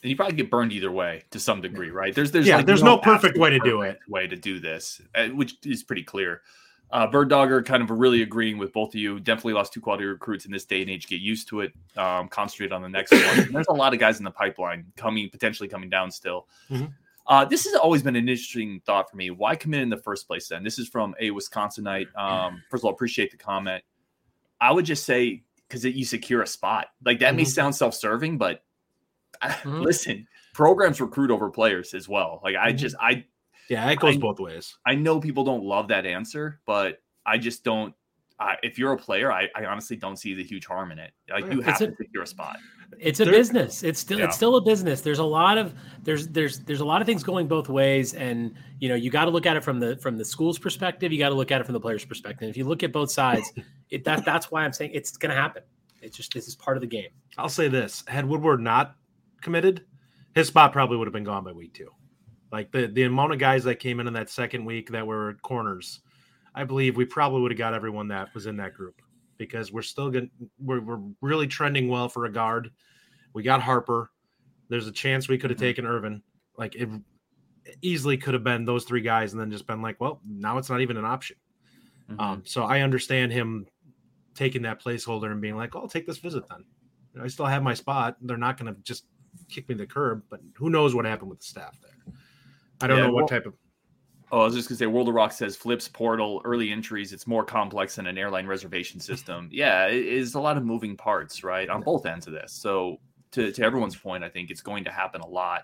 and 0.02 0.10
you 0.10 0.16
probably 0.16 0.36
get 0.36 0.48
burned 0.48 0.72
either 0.72 0.92
way 0.92 1.24
to 1.32 1.40
some 1.40 1.60
degree, 1.60 1.90
right? 1.90 2.14
There's 2.14 2.30
there's 2.30 2.46
Yeah, 2.46 2.58
like 2.58 2.66
there's 2.66 2.84
no 2.84 2.98
perfect 2.98 3.36
way 3.36 3.50
to 3.50 3.58
do 3.58 3.78
perfect 3.78 4.08
way 4.08 4.28
to 4.28 4.36
do 4.36 4.60
this, 4.60 5.00
uh, 5.16 5.26
which 5.26 5.56
is 5.64 5.82
pretty 5.82 6.04
clear. 6.04 6.42
Uh, 6.90 7.06
Bird 7.06 7.28
Dogger 7.28 7.62
kind 7.62 7.82
of 7.82 7.90
really 7.90 8.22
agreeing 8.22 8.56
with 8.58 8.72
both 8.72 8.90
of 8.90 8.94
you. 8.94 9.20
Definitely 9.20 9.52
lost 9.52 9.72
two 9.74 9.80
quality 9.80 10.04
recruits 10.04 10.46
in 10.46 10.50
this 10.52 10.64
day 10.64 10.80
and 10.80 10.90
age. 10.90 11.06
Get 11.06 11.20
used 11.20 11.46
to 11.48 11.60
it. 11.60 11.72
Um, 11.96 12.28
concentrate 12.28 12.72
on 12.72 12.80
the 12.82 12.88
next 12.88 13.12
one. 13.12 13.22
And 13.40 13.54
there's 13.54 13.66
a 13.68 13.72
lot 13.74 13.92
of 13.92 14.00
guys 14.00 14.18
in 14.18 14.24
the 14.24 14.30
pipeline 14.30 14.86
coming, 14.96 15.28
potentially 15.28 15.68
coming 15.68 15.90
down 15.90 16.10
still. 16.10 16.48
Mhm. 16.70 16.92
Uh, 17.26 17.44
this 17.44 17.64
has 17.66 17.74
always 17.74 18.02
been 18.02 18.16
an 18.16 18.26
interesting 18.28 18.80
thought 18.86 19.10
for 19.10 19.16
me. 19.18 19.30
Why 19.30 19.54
commit 19.54 19.82
in 19.82 19.90
the 19.90 19.98
first 19.98 20.26
place? 20.26 20.48
Then 20.48 20.64
this 20.64 20.78
is 20.78 20.88
from 20.88 21.14
a 21.20 21.30
Wisconsinite. 21.30 22.08
Um, 22.16 22.62
first 22.70 22.80
of 22.80 22.86
all, 22.86 22.92
appreciate 22.92 23.30
the 23.30 23.36
comment. 23.36 23.84
I 24.60 24.72
would 24.72 24.86
just 24.86 25.04
say 25.04 25.42
because 25.68 25.84
you 25.84 26.06
secure 26.06 26.40
a 26.40 26.46
spot. 26.46 26.86
Like 27.04 27.18
that 27.18 27.34
may 27.34 27.42
Mhm. 27.42 27.48
sound 27.48 27.76
self-serving, 27.76 28.38
but 28.38 28.64
Mhm. 29.42 29.82
listen, 29.82 30.26
programs 30.54 31.02
recruit 31.02 31.30
over 31.30 31.50
players 31.50 31.92
as 31.92 32.08
well. 32.08 32.40
Like 32.42 32.56
I 32.56 32.72
Mhm. 32.72 32.78
just 32.78 32.96
I 32.98 33.26
yeah, 33.68 33.88
it 33.90 33.98
goes 33.98 34.16
I- 34.16 34.18
both 34.18 34.40
ways. 34.40 34.76
I 34.86 34.94
know 34.94 35.20
people 35.20 35.44
don't 35.44 35.64
love 35.64 35.88
that 35.88 36.06
answer, 36.06 36.60
but 36.66 37.02
I 37.26 37.38
just 37.38 37.64
don't. 37.64 37.94
I 38.40 38.56
if 38.62 38.78
you're 38.78 38.92
a 38.92 38.96
player, 38.96 39.32
I, 39.32 39.48
I 39.56 39.64
honestly 39.64 39.96
don't 39.96 40.16
see 40.16 40.32
the 40.34 40.44
huge 40.44 40.64
harm 40.64 40.92
in 40.92 40.98
it. 41.00 41.10
Like 41.28 41.44
you 41.52 41.58
It's 41.58 41.66
have 41.66 41.80
a- 41.80 41.86
to 41.88 41.96
secure 41.96 42.22
a 42.22 42.26
spot. 42.26 42.56
It's 42.98 43.18
a 43.20 43.24
There- 43.24 43.34
business. 43.34 43.82
It's 43.82 43.98
still 44.00 44.18
Yeah. 44.20 44.26
it's 44.26 44.36
still 44.36 44.56
a 44.56 44.62
business. 44.62 45.00
There's 45.02 45.18
a 45.18 45.24
lot 45.24 45.58
of 45.58 45.74
there's 46.04 46.28
there's 46.28 46.60
there's 46.60 46.80
a 46.80 46.84
lot 46.84 47.02
of 47.02 47.06
things 47.06 47.22
going 47.24 47.48
both 47.48 47.68
ways, 47.68 48.14
and 48.14 48.54
you 48.78 48.88
know 48.88 48.94
you 48.94 49.10
got 49.10 49.24
to 49.26 49.30
look 49.30 49.44
at 49.44 49.56
it 49.56 49.64
from 49.64 49.80
the 49.80 49.96
from 49.96 50.16
the 50.16 50.24
school's 50.24 50.58
perspective. 50.58 51.12
You 51.12 51.18
got 51.18 51.28
to 51.30 51.34
look 51.34 51.50
at 51.50 51.60
it 51.60 51.64
from 51.64 51.72
the 51.74 51.80
player's 51.80 52.04
perspective. 52.04 52.48
If 52.48 52.56
you 52.56 52.64
look 52.64 52.82
at 52.84 52.92
both 52.92 53.10
sides, 53.10 53.52
it 53.90 54.04
that 54.04 54.24
that's 54.24 54.50
why 54.52 54.64
I'm 54.64 54.72
saying 54.72 54.92
it's 54.94 55.16
going 55.16 55.30
to 55.34 55.36
happen. 55.36 55.64
It's 56.00 56.16
just 56.16 56.32
this 56.32 56.46
is 56.46 56.54
part 56.54 56.76
of 56.76 56.80
the 56.80 56.86
game. 56.86 57.10
I'll 57.36 57.48
say 57.48 57.66
this: 57.68 58.04
had 58.06 58.24
Woodward 58.24 58.60
not 58.60 58.94
committed, 59.42 59.84
his 60.36 60.46
spot 60.46 60.72
probably 60.72 60.96
would 60.96 61.08
have 61.08 61.12
been 61.12 61.24
gone 61.24 61.42
by 61.42 61.50
week 61.52 61.74
two. 61.74 61.90
Like 62.50 62.72
the 62.72 62.86
the 62.86 63.02
amount 63.02 63.32
of 63.32 63.38
guys 63.38 63.64
that 63.64 63.76
came 63.76 64.00
in 64.00 64.06
in 64.06 64.12
that 64.14 64.30
second 64.30 64.64
week 64.64 64.90
that 64.90 65.06
were 65.06 65.36
corners, 65.42 66.00
I 66.54 66.64
believe 66.64 66.96
we 66.96 67.04
probably 67.04 67.42
would 67.42 67.50
have 67.50 67.58
got 67.58 67.74
everyone 67.74 68.08
that 68.08 68.34
was 68.34 68.46
in 68.46 68.56
that 68.56 68.74
group 68.74 69.02
because 69.36 69.72
we're 69.72 69.82
still 69.82 70.10
going 70.10 70.30
we're 70.58 70.80
we're 70.80 71.00
really 71.20 71.46
trending 71.46 71.88
well 71.88 72.08
for 72.08 72.24
a 72.24 72.32
guard. 72.32 72.70
We 73.34 73.42
got 73.42 73.60
Harper. 73.60 74.10
There's 74.68 74.86
a 74.86 74.92
chance 74.92 75.28
we 75.28 75.38
could 75.38 75.50
have 75.50 75.58
taken 75.58 75.86
Irvin. 75.86 76.22
Like 76.56 76.74
it 76.74 76.88
easily 77.82 78.16
could 78.16 78.34
have 78.34 78.44
been 78.44 78.64
those 78.64 78.84
three 78.84 79.02
guys, 79.02 79.32
and 79.32 79.40
then 79.40 79.50
just 79.50 79.66
been 79.66 79.82
like, 79.82 80.00
well, 80.00 80.20
now 80.26 80.58
it's 80.58 80.70
not 80.70 80.80
even 80.80 80.96
an 80.96 81.04
option. 81.04 81.36
Mhm. 82.10 82.20
Um, 82.20 82.42
so 82.46 82.64
I 82.64 82.80
understand 82.80 83.32
him 83.32 83.66
taking 84.34 84.62
that 84.62 84.82
placeholder 84.82 85.30
and 85.32 85.40
being 85.40 85.56
like, 85.56 85.74
oh, 85.76 85.80
I'll 85.80 85.88
take 85.88 86.06
this 86.06 86.18
visit 86.18 86.48
then. 86.48 86.64
You 87.12 87.18
know, 87.18 87.24
I 87.24 87.28
still 87.28 87.46
have 87.46 87.62
my 87.62 87.74
spot. 87.74 88.16
They're 88.22 88.36
not 88.36 88.56
going 88.56 88.74
to 88.74 88.80
just 88.82 89.04
kick 89.48 89.68
me 89.68 89.74
to 89.74 89.80
the 89.80 89.86
curb, 89.86 90.22
but 90.30 90.40
who 90.54 90.70
knows 90.70 90.94
what 90.94 91.04
happened 91.04 91.30
with 91.30 91.40
the 91.40 91.46
staff 91.46 91.76
there? 91.82 92.14
I 92.80 92.86
don't 92.86 92.98
Yeah, 92.98 93.06
know 93.06 93.12
what 93.12 93.22
well- 93.22 93.28
type 93.28 93.46
of 93.46 93.54
Oh, 94.30 94.42
I 94.42 94.44
was 94.44 94.54
just 94.54 94.68
gonna 94.68 94.76
say, 94.76 94.84
World 94.84 95.08
of 95.08 95.14
Rock 95.14 95.32
says 95.32 95.56
flips 95.56 95.88
portal 95.88 96.42
early 96.44 96.70
entries. 96.70 97.14
It's 97.14 97.26
more 97.26 97.44
complex 97.46 97.96
than 97.96 98.06
an 98.06 98.18
airline 98.18 98.46
reservation 98.46 99.00
system. 99.00 99.48
yeah, 99.52 99.86
it 99.86 100.04
is 100.04 100.34
a 100.34 100.40
lot 100.40 100.58
of 100.58 100.66
moving 100.66 100.98
parts, 100.98 101.42
right, 101.42 101.66
on 101.70 101.80
both 101.80 102.04
ends 102.04 102.26
of 102.26 102.34
this. 102.34 102.52
So, 102.52 102.98
to 103.30 103.50
to 103.52 103.62
everyone's 103.64 103.96
point, 103.96 104.22
I 104.22 104.28
think 104.28 104.50
it's 104.50 104.60
going 104.60 104.84
to 104.84 104.90
happen 104.90 105.22
a 105.22 105.26
lot. 105.26 105.62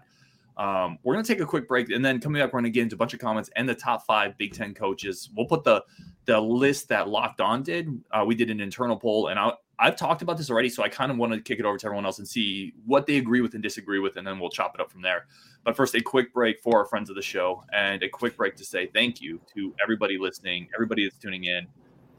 Um, 0.56 0.98
we're 1.02 1.14
gonna 1.14 1.24
take 1.24 1.40
a 1.40 1.46
quick 1.46 1.66
break, 1.66 1.90
and 1.90 2.04
then 2.04 2.20
coming 2.20 2.40
back, 2.40 2.52
we're 2.52 2.60
gonna 2.60 2.70
get 2.70 2.82
into 2.82 2.94
a 2.94 2.98
bunch 2.98 3.14
of 3.14 3.20
comments 3.20 3.50
and 3.56 3.68
the 3.68 3.74
top 3.74 4.06
five 4.06 4.38
Big 4.38 4.54
Ten 4.54 4.74
coaches. 4.74 5.30
We'll 5.36 5.46
put 5.46 5.64
the 5.64 5.84
the 6.26 6.40
list 6.40 6.88
that 6.88 7.08
Locked 7.08 7.40
On 7.40 7.62
did. 7.62 7.88
Uh, 8.10 8.24
we 8.26 8.34
did 8.34 8.50
an 8.50 8.60
internal 8.60 8.96
poll, 8.96 9.28
and 9.28 9.38
I, 9.38 9.52
I've 9.78 9.96
talked 9.96 10.22
about 10.22 10.38
this 10.38 10.50
already, 10.50 10.68
so 10.68 10.82
I 10.82 10.88
kind 10.88 11.10
of 11.10 11.18
want 11.18 11.32
to 11.32 11.40
kick 11.40 11.58
it 11.58 11.64
over 11.64 11.76
to 11.76 11.86
everyone 11.86 12.06
else 12.06 12.18
and 12.18 12.28
see 12.28 12.72
what 12.86 13.06
they 13.06 13.16
agree 13.16 13.40
with 13.40 13.54
and 13.54 13.62
disagree 13.62 13.98
with, 13.98 14.16
and 14.16 14.26
then 14.26 14.38
we'll 14.38 14.50
chop 14.50 14.74
it 14.74 14.80
up 14.80 14.90
from 14.90 15.02
there. 15.02 15.26
But 15.64 15.76
first, 15.76 15.94
a 15.94 16.00
quick 16.00 16.32
break 16.32 16.60
for 16.60 16.78
our 16.78 16.86
friends 16.86 17.10
of 17.10 17.16
the 17.16 17.22
show, 17.22 17.64
and 17.72 18.02
a 18.02 18.08
quick 18.08 18.36
break 18.36 18.54
to 18.56 18.64
say 18.64 18.86
thank 18.94 19.20
you 19.20 19.40
to 19.54 19.74
everybody 19.82 20.18
listening, 20.18 20.68
everybody 20.74 21.04
that's 21.04 21.18
tuning 21.18 21.44
in. 21.44 21.66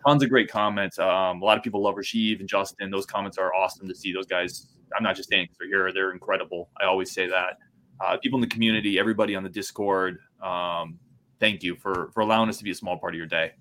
Tons 0.06 0.22
of 0.22 0.30
great 0.30 0.52
comments. 0.52 1.00
Um, 1.00 1.42
a 1.42 1.46
lot 1.46 1.58
of 1.58 1.64
people 1.64 1.82
love 1.82 1.96
Rasheed 1.96 2.40
and 2.40 2.50
Justin. 2.50 2.92
Those 2.92 3.06
comments 3.06 3.38
are 3.38 3.54
awesome 3.56 3.88
to 3.88 3.96
see. 3.96 4.14
Those 4.14 4.28
guys, 4.28 4.68
I'm 4.96 5.04
not 5.04 5.16
just 5.16 5.30
saying 5.30 5.48
they're 5.58 5.68
here; 5.68 5.92
they're 5.94 6.12
incredible. 6.12 6.70
I 6.80 6.86
always 6.86 7.12
say 7.12 7.28
that. 7.28 7.58
Uh, 8.00 8.18
people 8.18 8.38
in 8.38 8.42
the 8.42 8.48
community, 8.48 9.00
everybody 9.00 9.36
on 9.36 9.44
the 9.44 9.50
Discord, 9.50 10.20
um, 10.42 11.00
thank 11.40 11.64
you 11.64 11.76
for 11.76 12.12
for 12.14 12.22
allowing 12.22 12.50
us 12.50 12.58
to 12.58 12.64
be 12.64 12.72
a 12.72 12.76
small 12.76 12.98
part 12.98 13.14
of 13.14 13.18
your 13.18 13.28
day. 13.28 13.52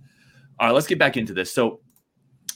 All 0.58 0.68
right, 0.68 0.74
let's 0.74 0.86
get 0.86 0.98
back 0.98 1.16
into 1.16 1.34
this. 1.34 1.52
So, 1.52 1.80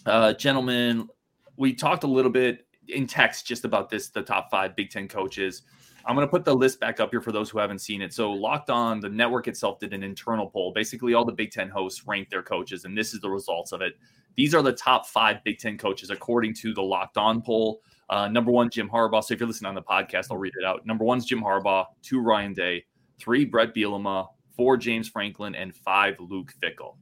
uh, 0.06 0.32
gentlemen, 0.34 1.08
we 1.56 1.74
talked 1.74 2.04
a 2.04 2.08
little 2.08 2.30
bit 2.30 2.66
in 2.88 3.06
text 3.06 3.46
just 3.46 3.64
about 3.64 3.90
this 3.90 4.08
the 4.08 4.22
top 4.22 4.50
five 4.50 4.76
Big 4.76 4.90
Ten 4.90 5.08
coaches. 5.08 5.62
I'm 6.06 6.14
going 6.14 6.26
to 6.26 6.30
put 6.30 6.44
the 6.44 6.54
list 6.54 6.80
back 6.80 7.00
up 7.00 7.10
here 7.10 7.20
for 7.20 7.32
those 7.32 7.50
who 7.50 7.58
haven't 7.58 7.80
seen 7.80 8.00
it. 8.00 8.14
So, 8.14 8.32
Locked 8.32 8.70
On, 8.70 9.00
the 9.00 9.08
network 9.08 9.46
itself 9.46 9.78
did 9.78 9.92
an 9.92 10.02
internal 10.02 10.48
poll. 10.48 10.72
Basically, 10.72 11.14
all 11.14 11.24
the 11.24 11.32
Big 11.32 11.50
Ten 11.50 11.68
hosts 11.68 12.06
ranked 12.06 12.30
their 12.30 12.42
coaches, 12.42 12.84
and 12.84 12.96
this 12.96 13.12
is 13.12 13.20
the 13.20 13.28
results 13.28 13.72
of 13.72 13.82
it. 13.82 13.94
These 14.36 14.54
are 14.54 14.62
the 14.62 14.72
top 14.72 15.06
five 15.06 15.42
Big 15.44 15.58
Ten 15.58 15.76
coaches 15.76 16.10
according 16.10 16.54
to 16.54 16.72
the 16.72 16.82
Locked 16.82 17.18
On 17.18 17.42
poll. 17.42 17.82
Uh, 18.10 18.28
number 18.28 18.50
one, 18.50 18.70
Jim 18.70 18.88
Harbaugh. 18.88 19.22
So, 19.22 19.34
if 19.34 19.40
you're 19.40 19.46
listening 19.46 19.68
on 19.68 19.74
the 19.74 19.82
podcast, 19.82 20.28
I'll 20.30 20.38
read 20.38 20.54
it 20.58 20.64
out. 20.64 20.86
Number 20.86 21.04
one 21.04 21.18
is 21.18 21.24
Jim 21.24 21.40
Harbaugh, 21.40 21.86
two, 22.02 22.20
Ryan 22.20 22.54
Day, 22.54 22.84
three, 23.18 23.44
Brett 23.44 23.74
Bielema, 23.74 24.28
four, 24.56 24.76
James 24.76 25.08
Franklin, 25.08 25.54
and 25.54 25.74
five, 25.74 26.16
Luke 26.18 26.52
Fickell. 26.62 26.96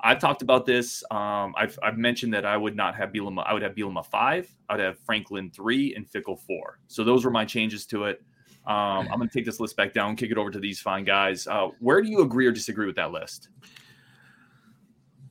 I've 0.00 0.18
talked 0.18 0.42
about 0.42 0.66
this. 0.66 1.02
Um, 1.10 1.54
I've, 1.56 1.78
I've 1.82 1.96
mentioned 1.96 2.34
that 2.34 2.44
I 2.44 2.56
would 2.56 2.76
not 2.76 2.94
have 2.96 3.12
Bielema. 3.12 3.44
I 3.46 3.54
would 3.54 3.62
have 3.62 3.74
Bielema 3.74 4.04
five. 4.04 4.48
I'd 4.68 4.80
have 4.80 4.98
Franklin 5.00 5.50
three 5.50 5.94
and 5.94 6.06
Fickell 6.06 6.38
four. 6.38 6.78
So 6.86 7.02
those 7.02 7.24
were 7.24 7.30
my 7.30 7.44
changes 7.46 7.86
to 7.86 8.04
it. 8.04 8.22
Um, 8.66 9.08
I'm 9.10 9.16
going 9.16 9.28
to 9.28 9.32
take 9.32 9.46
this 9.46 9.58
list 9.58 9.76
back 9.76 9.94
down, 9.94 10.16
kick 10.16 10.30
it 10.30 10.38
over 10.38 10.50
to 10.50 10.58
these 10.58 10.80
fine 10.80 11.04
guys. 11.04 11.46
Uh, 11.46 11.68
where 11.80 12.02
do 12.02 12.08
you 12.10 12.20
agree 12.20 12.46
or 12.46 12.52
disagree 12.52 12.86
with 12.86 12.96
that 12.96 13.12
list? 13.12 13.48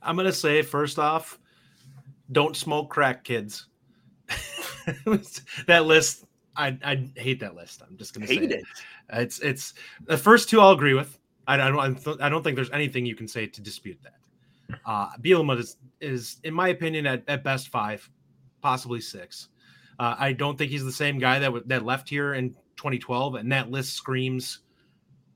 I'm 0.05 0.15
gonna 0.15 0.31
say 0.31 0.61
first 0.61 0.99
off, 0.99 1.39
don't 2.31 2.55
smoke 2.55 2.91
crack, 2.91 3.23
kids. 3.23 3.67
that 5.67 5.85
list, 5.85 6.25
I 6.55 6.77
I 6.83 7.09
hate 7.15 7.39
that 7.41 7.55
list. 7.55 7.81
I'm 7.87 7.97
just 7.97 8.13
gonna 8.13 8.27
say 8.27 8.35
Hate 8.35 8.51
it. 8.51 8.65
It's 9.13 9.39
it's 9.39 9.73
the 10.05 10.17
first 10.17 10.49
two 10.49 10.59
I'll 10.59 10.71
agree 10.71 10.93
with. 10.93 11.17
I, 11.47 11.55
I 11.55 11.69
don't 11.69 12.21
I 12.21 12.29
don't 12.29 12.43
think 12.43 12.55
there's 12.55 12.71
anything 12.71 13.05
you 13.05 13.15
can 13.15 13.27
say 13.27 13.47
to 13.47 13.61
dispute 13.61 13.99
that. 14.03 14.79
Uh, 14.85 15.09
Bielema 15.21 15.59
is 15.59 15.77
is 16.01 16.37
in 16.43 16.53
my 16.53 16.69
opinion 16.69 17.05
at, 17.05 17.23
at 17.27 17.43
best 17.43 17.69
five, 17.69 18.09
possibly 18.61 19.01
six. 19.01 19.49
Uh, 19.97 20.15
I 20.17 20.33
don't 20.33 20.57
think 20.57 20.71
he's 20.71 20.83
the 20.83 20.91
same 20.91 21.19
guy 21.19 21.39
that 21.39 21.45
w- 21.45 21.63
that 21.67 21.85
left 21.85 22.09
here 22.09 22.33
in 22.33 22.49
2012, 22.77 23.35
and 23.35 23.51
that 23.51 23.71
list 23.71 23.93
screams 23.93 24.59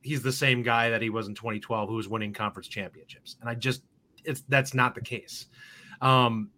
he's 0.01 0.21
the 0.21 0.31
same 0.31 0.63
guy 0.63 0.89
that 0.89 1.01
he 1.01 1.09
was 1.09 1.27
in 1.27 1.35
2012 1.35 1.89
who 1.89 1.95
was 1.95 2.07
winning 2.07 2.33
conference 2.33 2.67
championships. 2.67 3.35
And 3.41 3.49
I 3.49 3.55
just 3.55 3.83
it's 4.23 4.41
that's 4.49 4.73
not 4.73 4.95
the 4.95 5.01
case. 5.01 5.47
Um, 6.01 6.49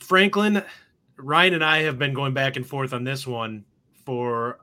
Franklin, 0.00 0.62
Ryan, 1.22 1.54
and 1.54 1.64
I 1.64 1.82
have 1.82 1.98
been 1.98 2.14
going 2.14 2.34
back 2.34 2.56
and 2.56 2.66
forth 2.66 2.92
on 2.92 3.04
this 3.04 3.26
one 3.26 3.64
for 4.04 4.58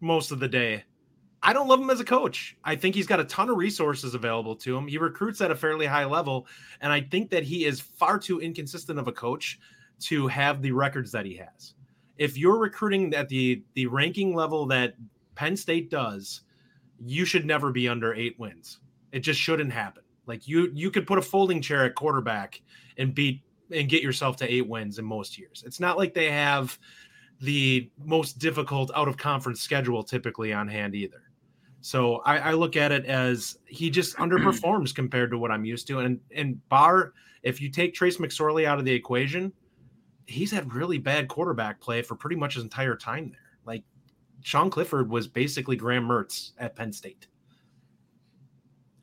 most 0.00 0.30
of 0.30 0.40
the 0.40 0.48
day. 0.48 0.84
I 1.42 1.52
don't 1.52 1.68
love 1.68 1.80
him 1.80 1.90
as 1.90 2.00
a 2.00 2.04
coach. 2.04 2.56
I 2.64 2.74
think 2.74 2.94
he's 2.94 3.06
got 3.06 3.20
a 3.20 3.24
ton 3.24 3.50
of 3.50 3.58
resources 3.58 4.14
available 4.14 4.56
to 4.56 4.76
him. 4.76 4.88
He 4.88 4.96
recruits 4.96 5.42
at 5.42 5.50
a 5.50 5.54
fairly 5.54 5.84
high 5.84 6.06
level, 6.06 6.46
and 6.80 6.90
I 6.90 7.02
think 7.02 7.28
that 7.30 7.42
he 7.42 7.66
is 7.66 7.80
far 7.80 8.18
too 8.18 8.40
inconsistent 8.40 8.98
of 8.98 9.08
a 9.08 9.12
coach 9.12 9.58
to 10.00 10.26
have 10.26 10.62
the 10.62 10.72
records 10.72 11.12
that 11.12 11.26
he 11.26 11.36
has. 11.36 11.74
If 12.16 12.38
you're 12.38 12.58
recruiting 12.58 13.12
at 13.14 13.28
the 13.28 13.62
the 13.74 13.86
ranking 13.86 14.34
level 14.34 14.64
that 14.66 14.94
Penn 15.34 15.56
State 15.56 15.90
does, 15.90 16.42
you 16.98 17.26
should 17.26 17.44
never 17.44 17.70
be 17.70 17.88
under 17.88 18.14
8 18.14 18.38
wins. 18.38 18.80
It 19.12 19.20
just 19.20 19.40
shouldn't 19.40 19.72
happen. 19.72 20.02
Like 20.26 20.48
you 20.48 20.70
you 20.72 20.90
could 20.90 21.06
put 21.06 21.18
a 21.18 21.22
folding 21.22 21.60
chair 21.60 21.84
at 21.84 21.94
quarterback 21.94 22.62
and 22.96 23.14
beat 23.14 23.42
and 23.74 23.88
get 23.88 24.02
yourself 24.02 24.36
to 24.36 24.52
8 24.52 24.68
wins 24.68 24.98
in 24.98 25.04
most 25.04 25.38
years. 25.38 25.62
It's 25.66 25.80
not 25.80 25.96
like 25.98 26.14
they 26.14 26.30
have 26.30 26.78
the 27.40 27.90
most 28.04 28.38
difficult 28.38 28.90
out 28.94 29.08
of 29.08 29.16
conference 29.16 29.60
schedule 29.60 30.02
typically 30.02 30.52
on 30.52 30.68
hand 30.68 30.94
either. 30.94 31.22
So 31.80 32.16
I, 32.24 32.38
I 32.38 32.52
look 32.52 32.76
at 32.76 32.92
it 32.92 33.04
as 33.04 33.58
he 33.66 33.90
just 33.90 34.16
underperforms 34.18 34.94
compared 34.94 35.30
to 35.30 35.38
what 35.38 35.50
I'm 35.50 35.64
used 35.64 35.86
to. 35.88 36.00
And 36.00 36.20
and 36.34 36.66
Bar, 36.68 37.12
if 37.42 37.60
you 37.60 37.70
take 37.70 37.94
Trace 37.94 38.16
McSorley 38.16 38.64
out 38.64 38.78
of 38.78 38.84
the 38.84 38.92
equation, 38.92 39.52
he's 40.26 40.50
had 40.50 40.72
really 40.72 40.98
bad 40.98 41.28
quarterback 41.28 41.80
play 41.80 42.02
for 42.02 42.14
pretty 42.14 42.36
much 42.36 42.54
his 42.54 42.62
entire 42.62 42.96
time 42.96 43.30
there. 43.30 43.58
Like 43.66 43.84
Sean 44.42 44.70
Clifford 44.70 45.10
was 45.10 45.28
basically 45.28 45.76
Graham 45.76 46.06
Mertz 46.06 46.52
at 46.58 46.74
Penn 46.74 46.92
State. 46.92 47.26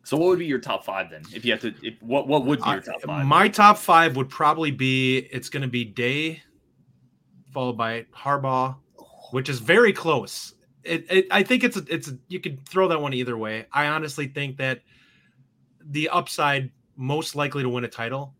So 0.03 0.17
what 0.17 0.29
would 0.29 0.39
be 0.39 0.45
your 0.45 0.59
top 0.59 0.83
five 0.83 1.09
then? 1.09 1.21
If 1.33 1.45
you 1.45 1.51
had 1.51 1.61
to, 1.61 1.73
if, 1.83 2.01
what 2.01 2.27
what 2.27 2.45
would 2.45 2.61
be 2.61 2.69
your 2.69 2.81
top 2.81 3.01
five? 3.01 3.25
my 3.25 3.47
top 3.47 3.77
five 3.77 4.15
would 4.15 4.29
probably 4.29 4.71
be 4.71 5.19
it's 5.31 5.49
going 5.49 5.61
to 5.61 5.67
be 5.67 5.85
Day, 5.85 6.41
followed 7.53 7.77
by 7.77 8.05
Harbaugh, 8.15 8.75
which 9.31 9.49
is 9.49 9.59
very 9.59 9.93
close. 9.93 10.55
It, 10.83 11.05
it, 11.11 11.27
I 11.29 11.43
think 11.43 11.63
it's 11.63 11.77
a, 11.77 11.83
it's 11.87 12.09
a, 12.09 12.17
you 12.27 12.39
could 12.39 12.67
throw 12.67 12.87
that 12.87 12.99
one 12.99 13.13
either 13.13 13.37
way. 13.37 13.67
I 13.71 13.87
honestly 13.87 14.27
think 14.27 14.57
that 14.57 14.81
the 15.85 16.09
upside 16.09 16.71
most 16.95 17.35
likely 17.35 17.61
to 17.61 17.69
win 17.69 17.83
a 17.83 17.87
title 17.87 18.33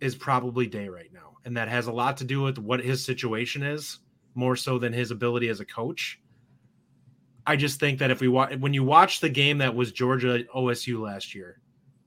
is 0.00 0.16
probably 0.16 0.66
Day 0.66 0.88
right 0.88 1.12
now, 1.12 1.36
and 1.44 1.56
that 1.56 1.68
has 1.68 1.86
a 1.86 1.92
lot 1.92 2.16
to 2.16 2.24
do 2.24 2.42
with 2.42 2.58
what 2.58 2.80
his 2.80 3.04
situation 3.04 3.62
is 3.62 4.00
more 4.34 4.56
so 4.56 4.78
than 4.78 4.92
his 4.92 5.12
ability 5.12 5.48
as 5.48 5.60
a 5.60 5.64
coach. 5.64 6.20
I 7.46 7.56
just 7.56 7.78
think 7.78 7.98
that 8.00 8.10
if 8.10 8.20
we 8.20 8.28
watch 8.28 8.56
when 8.56 8.74
you 8.74 8.82
watch 8.82 9.20
the 9.20 9.28
game 9.28 9.58
that 9.58 9.74
was 9.74 9.92
Georgia 9.92 10.44
OSU 10.54 11.00
last 11.00 11.34
year, 11.34 11.60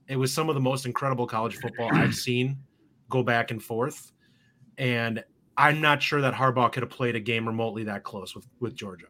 it 0.06 0.16
was 0.16 0.32
some 0.32 0.48
of 0.48 0.54
the 0.54 0.60
most 0.60 0.86
incredible 0.86 1.26
college 1.26 1.56
football 1.56 1.88
I've 1.92 2.14
seen 2.26 2.58
go 3.08 3.22
back 3.22 3.50
and 3.50 3.62
forth. 3.62 4.12
And 4.78 5.22
I'm 5.56 5.80
not 5.80 6.02
sure 6.02 6.20
that 6.20 6.34
Harbaugh 6.34 6.72
could 6.72 6.82
have 6.82 6.90
played 6.90 7.16
a 7.16 7.20
game 7.20 7.46
remotely 7.46 7.84
that 7.84 8.02
close 8.02 8.34
with, 8.34 8.46
with 8.60 8.74
Georgia, 8.74 9.06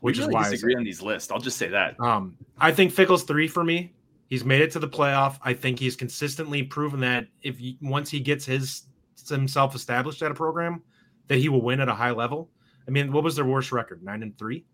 we 0.00 0.10
which 0.10 0.18
is 0.18 0.20
really 0.20 0.34
why 0.34 0.46
I 0.46 0.50
disagree 0.50 0.76
on 0.76 0.84
these 0.84 1.02
lists. 1.02 1.30
I'll 1.32 1.40
just 1.40 1.58
say 1.58 1.68
that. 1.68 1.98
um, 2.00 2.36
I 2.58 2.70
think 2.70 2.92
Fickell's 2.92 3.24
three 3.24 3.48
for 3.48 3.64
me. 3.64 3.92
He's 4.28 4.44
made 4.44 4.60
it 4.62 4.70
to 4.72 4.78
the 4.78 4.88
playoff. 4.88 5.38
I 5.42 5.52
think 5.52 5.78
he's 5.78 5.96
consistently 5.96 6.62
proven 6.62 7.00
that 7.00 7.26
if 7.42 7.58
he, 7.58 7.78
once 7.82 8.10
he 8.10 8.20
gets 8.20 8.44
his 8.44 8.84
himself 9.28 9.74
established 9.74 10.22
at 10.22 10.30
a 10.30 10.34
program, 10.34 10.82
that 11.28 11.38
he 11.38 11.48
will 11.48 11.62
win 11.62 11.80
at 11.80 11.88
a 11.88 11.94
high 11.94 12.10
level. 12.10 12.50
I 12.86 12.90
mean, 12.90 13.12
what 13.12 13.24
was 13.24 13.36
their 13.36 13.44
worst 13.44 13.72
record? 13.72 14.02
Nine 14.02 14.22
and 14.22 14.36
three. 14.38 14.64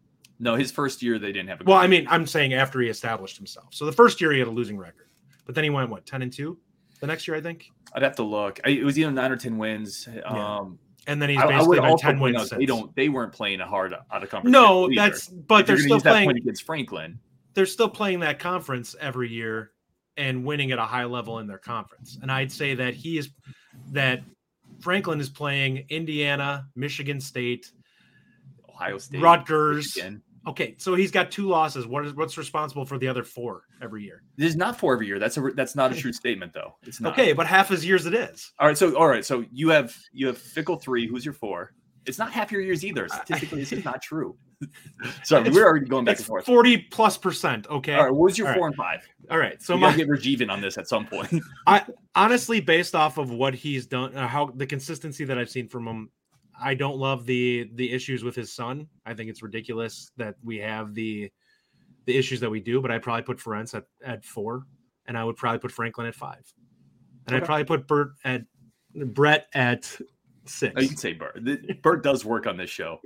No, 0.42 0.56
his 0.56 0.72
first 0.72 1.02
year 1.02 1.18
they 1.18 1.32
didn't 1.32 1.48
have 1.48 1.60
a. 1.60 1.64
Well, 1.64 1.76
I 1.76 1.86
mean, 1.86 2.06
I'm 2.08 2.26
saying 2.26 2.54
after 2.54 2.80
he 2.80 2.88
established 2.88 3.36
himself. 3.36 3.68
So 3.72 3.84
the 3.84 3.92
first 3.92 4.20
year 4.20 4.32
he 4.32 4.38
had 4.38 4.48
a 4.48 4.50
losing 4.50 4.78
record, 4.78 5.08
but 5.44 5.54
then 5.54 5.62
he 5.64 5.70
went 5.70 5.90
what 5.90 6.06
ten 6.06 6.22
and 6.22 6.32
two. 6.32 6.58
The 7.00 7.06
next 7.06 7.28
year, 7.28 7.36
I 7.36 7.40
think, 7.40 7.66
I'd 7.94 8.02
have 8.02 8.16
to 8.16 8.22
look. 8.22 8.58
I, 8.64 8.70
it 8.70 8.84
was 8.84 8.98
either 8.98 9.10
nine 9.10 9.30
or 9.30 9.36
ten 9.36 9.56
wins. 9.58 10.08
Um, 10.24 10.78
and 11.06 11.20
then 11.20 11.28
he's 11.30 11.38
I, 11.38 11.44
I 11.44 11.46
basically 11.48 11.80
been 11.80 11.96
ten 11.98 12.20
wins. 12.20 12.36
out 12.36 12.48
since. 12.48 12.58
they 12.58 12.66
don't. 12.66 12.94
They 12.96 13.08
weren't 13.08 13.32
playing 13.32 13.60
a 13.60 13.66
hard 13.66 13.94
out 13.94 14.22
of 14.22 14.28
conference. 14.30 14.52
No, 14.52 14.88
that's 14.94 15.28
but 15.28 15.60
If 15.62 15.66
they're 15.66 15.78
still 15.78 16.00
playing. 16.00 16.30
against 16.30 16.64
Franklin. 16.64 17.18
they're 17.54 17.66
still 17.66 17.88
playing 17.88 18.20
that 18.20 18.38
conference 18.38 18.96
every 19.00 19.28
year 19.30 19.72
and 20.16 20.44
winning 20.44 20.72
at 20.72 20.78
a 20.78 20.84
high 20.84 21.04
level 21.04 21.38
in 21.38 21.46
their 21.46 21.58
conference. 21.58 22.18
And 22.20 22.30
I'd 22.30 22.52
say 22.52 22.74
that 22.74 22.94
he 22.94 23.16
is 23.18 23.30
that 23.92 24.22
Franklin 24.80 25.20
is 25.20 25.28
playing 25.30 25.84
Indiana, 25.88 26.66
Michigan 26.76 27.20
State, 27.20 27.70
Ohio 28.68 28.98
State, 28.98 29.22
Rutgers. 29.22 29.96
Michigan. 29.96 30.22
Okay, 30.46 30.74
so 30.78 30.94
he's 30.94 31.10
got 31.10 31.30
two 31.30 31.46
losses. 31.46 31.86
What 31.86 32.06
is 32.06 32.14
what's 32.14 32.38
responsible 32.38 32.86
for 32.86 32.96
the 32.96 33.06
other 33.08 33.24
four 33.24 33.64
every 33.82 34.02
year? 34.04 34.22
This 34.36 34.48
is 34.50 34.56
not 34.56 34.78
four 34.78 34.94
every 34.94 35.06
year. 35.06 35.18
That's 35.18 35.36
a 35.36 35.42
that's 35.54 35.76
not 35.76 35.92
a 35.92 35.94
true 35.94 36.12
statement 36.12 36.54
though. 36.54 36.76
It's 36.82 37.00
not. 37.00 37.12
Okay, 37.12 37.32
but 37.34 37.46
half 37.46 37.68
his 37.68 37.84
years 37.84 38.06
it 38.06 38.14
is. 38.14 38.52
All 38.58 38.66
right. 38.66 38.76
So 38.78 38.96
all 38.96 39.06
right. 39.08 39.24
So 39.24 39.44
you 39.52 39.68
have 39.68 39.94
you 40.12 40.26
have 40.28 40.38
Fickell 40.38 40.80
three. 40.80 41.06
Who's 41.06 41.24
your 41.24 41.34
four? 41.34 41.74
It's 42.06 42.18
not 42.18 42.32
half 42.32 42.50
your 42.50 42.62
years 42.62 42.82
either. 42.84 43.06
Statistically, 43.08 43.60
this 43.60 43.72
is 43.72 43.84
not 43.84 44.00
true. 44.00 44.34
Sorry, 45.24 45.42
It's- 45.42 45.54
we're 45.54 45.66
already 45.66 45.84
going 45.86 46.06
back 46.06 46.16
and 46.16 46.24
forth. 46.24 46.46
forty 46.46 46.78
plus 46.78 47.18
percent. 47.18 47.66
Okay. 47.68 47.94
All 47.94 48.04
right. 48.04 48.10
What 48.10 48.24
was 48.24 48.38
your 48.38 48.48
All 48.48 48.54
four 48.54 48.66
and 48.66 48.74
five? 48.76 49.06
All 49.30 49.38
right. 49.38 49.60
So 49.62 49.74
we 49.74 49.82
my 49.82 49.94
get 49.94 50.08
Rajivan 50.08 50.50
on 50.50 50.62
this 50.62 50.78
at 50.78 50.88
some 50.88 51.06
point. 51.06 51.30
I 51.66 51.84
honestly, 52.14 52.60
based 52.60 52.94
off 52.94 53.18
of 53.18 53.30
what 53.30 53.54
he's 53.54 53.86
done, 53.86 54.16
uh, 54.16 54.26
how 54.26 54.46
the 54.54 54.66
consistency 54.66 55.24
that 55.26 55.36
I've 55.36 55.50
seen 55.50 55.68
from 55.68 55.86
him, 55.86 56.10
I 56.62 56.74
don't 56.74 56.96
love 56.96 57.26
the 57.26 57.70
the 57.74 57.90
issues 57.90 58.22
with 58.22 58.34
his 58.34 58.52
son. 58.52 58.86
I 59.06 59.14
think 59.14 59.30
it's 59.30 59.42
ridiculous 59.42 60.10
that 60.16 60.36
we 60.42 60.58
have 60.58 60.94
the 60.94 61.30
the 62.06 62.16
issues 62.16 62.40
that 62.40 62.50
we 62.50 62.60
do. 62.60 62.80
But 62.80 62.90
I'd 62.90 63.02
probably 63.02 63.22
put 63.22 63.38
Ferentz 63.38 63.74
at 63.74 63.84
at 64.04 64.24
four, 64.24 64.66
and 65.06 65.16
I 65.16 65.24
would 65.24 65.36
probably 65.36 65.58
put 65.58 65.72
Franklin 65.72 66.06
at 66.06 66.14
five, 66.14 66.52
and 67.26 67.34
okay. 67.34 67.42
I'd 67.42 67.46
probably 67.46 67.64
put 67.64 67.86
Bert 67.86 68.12
at 68.24 68.42
Brett 68.94 69.48
at 69.54 69.90
six. 70.44 70.74
Oh, 70.76 70.80
you 70.80 70.88
can 70.88 70.96
say 70.96 71.12
Bert. 71.12 71.40
Bert 71.82 72.02
does 72.02 72.24
work 72.24 72.46
on 72.46 72.56
this 72.56 72.70
show. 72.70 73.00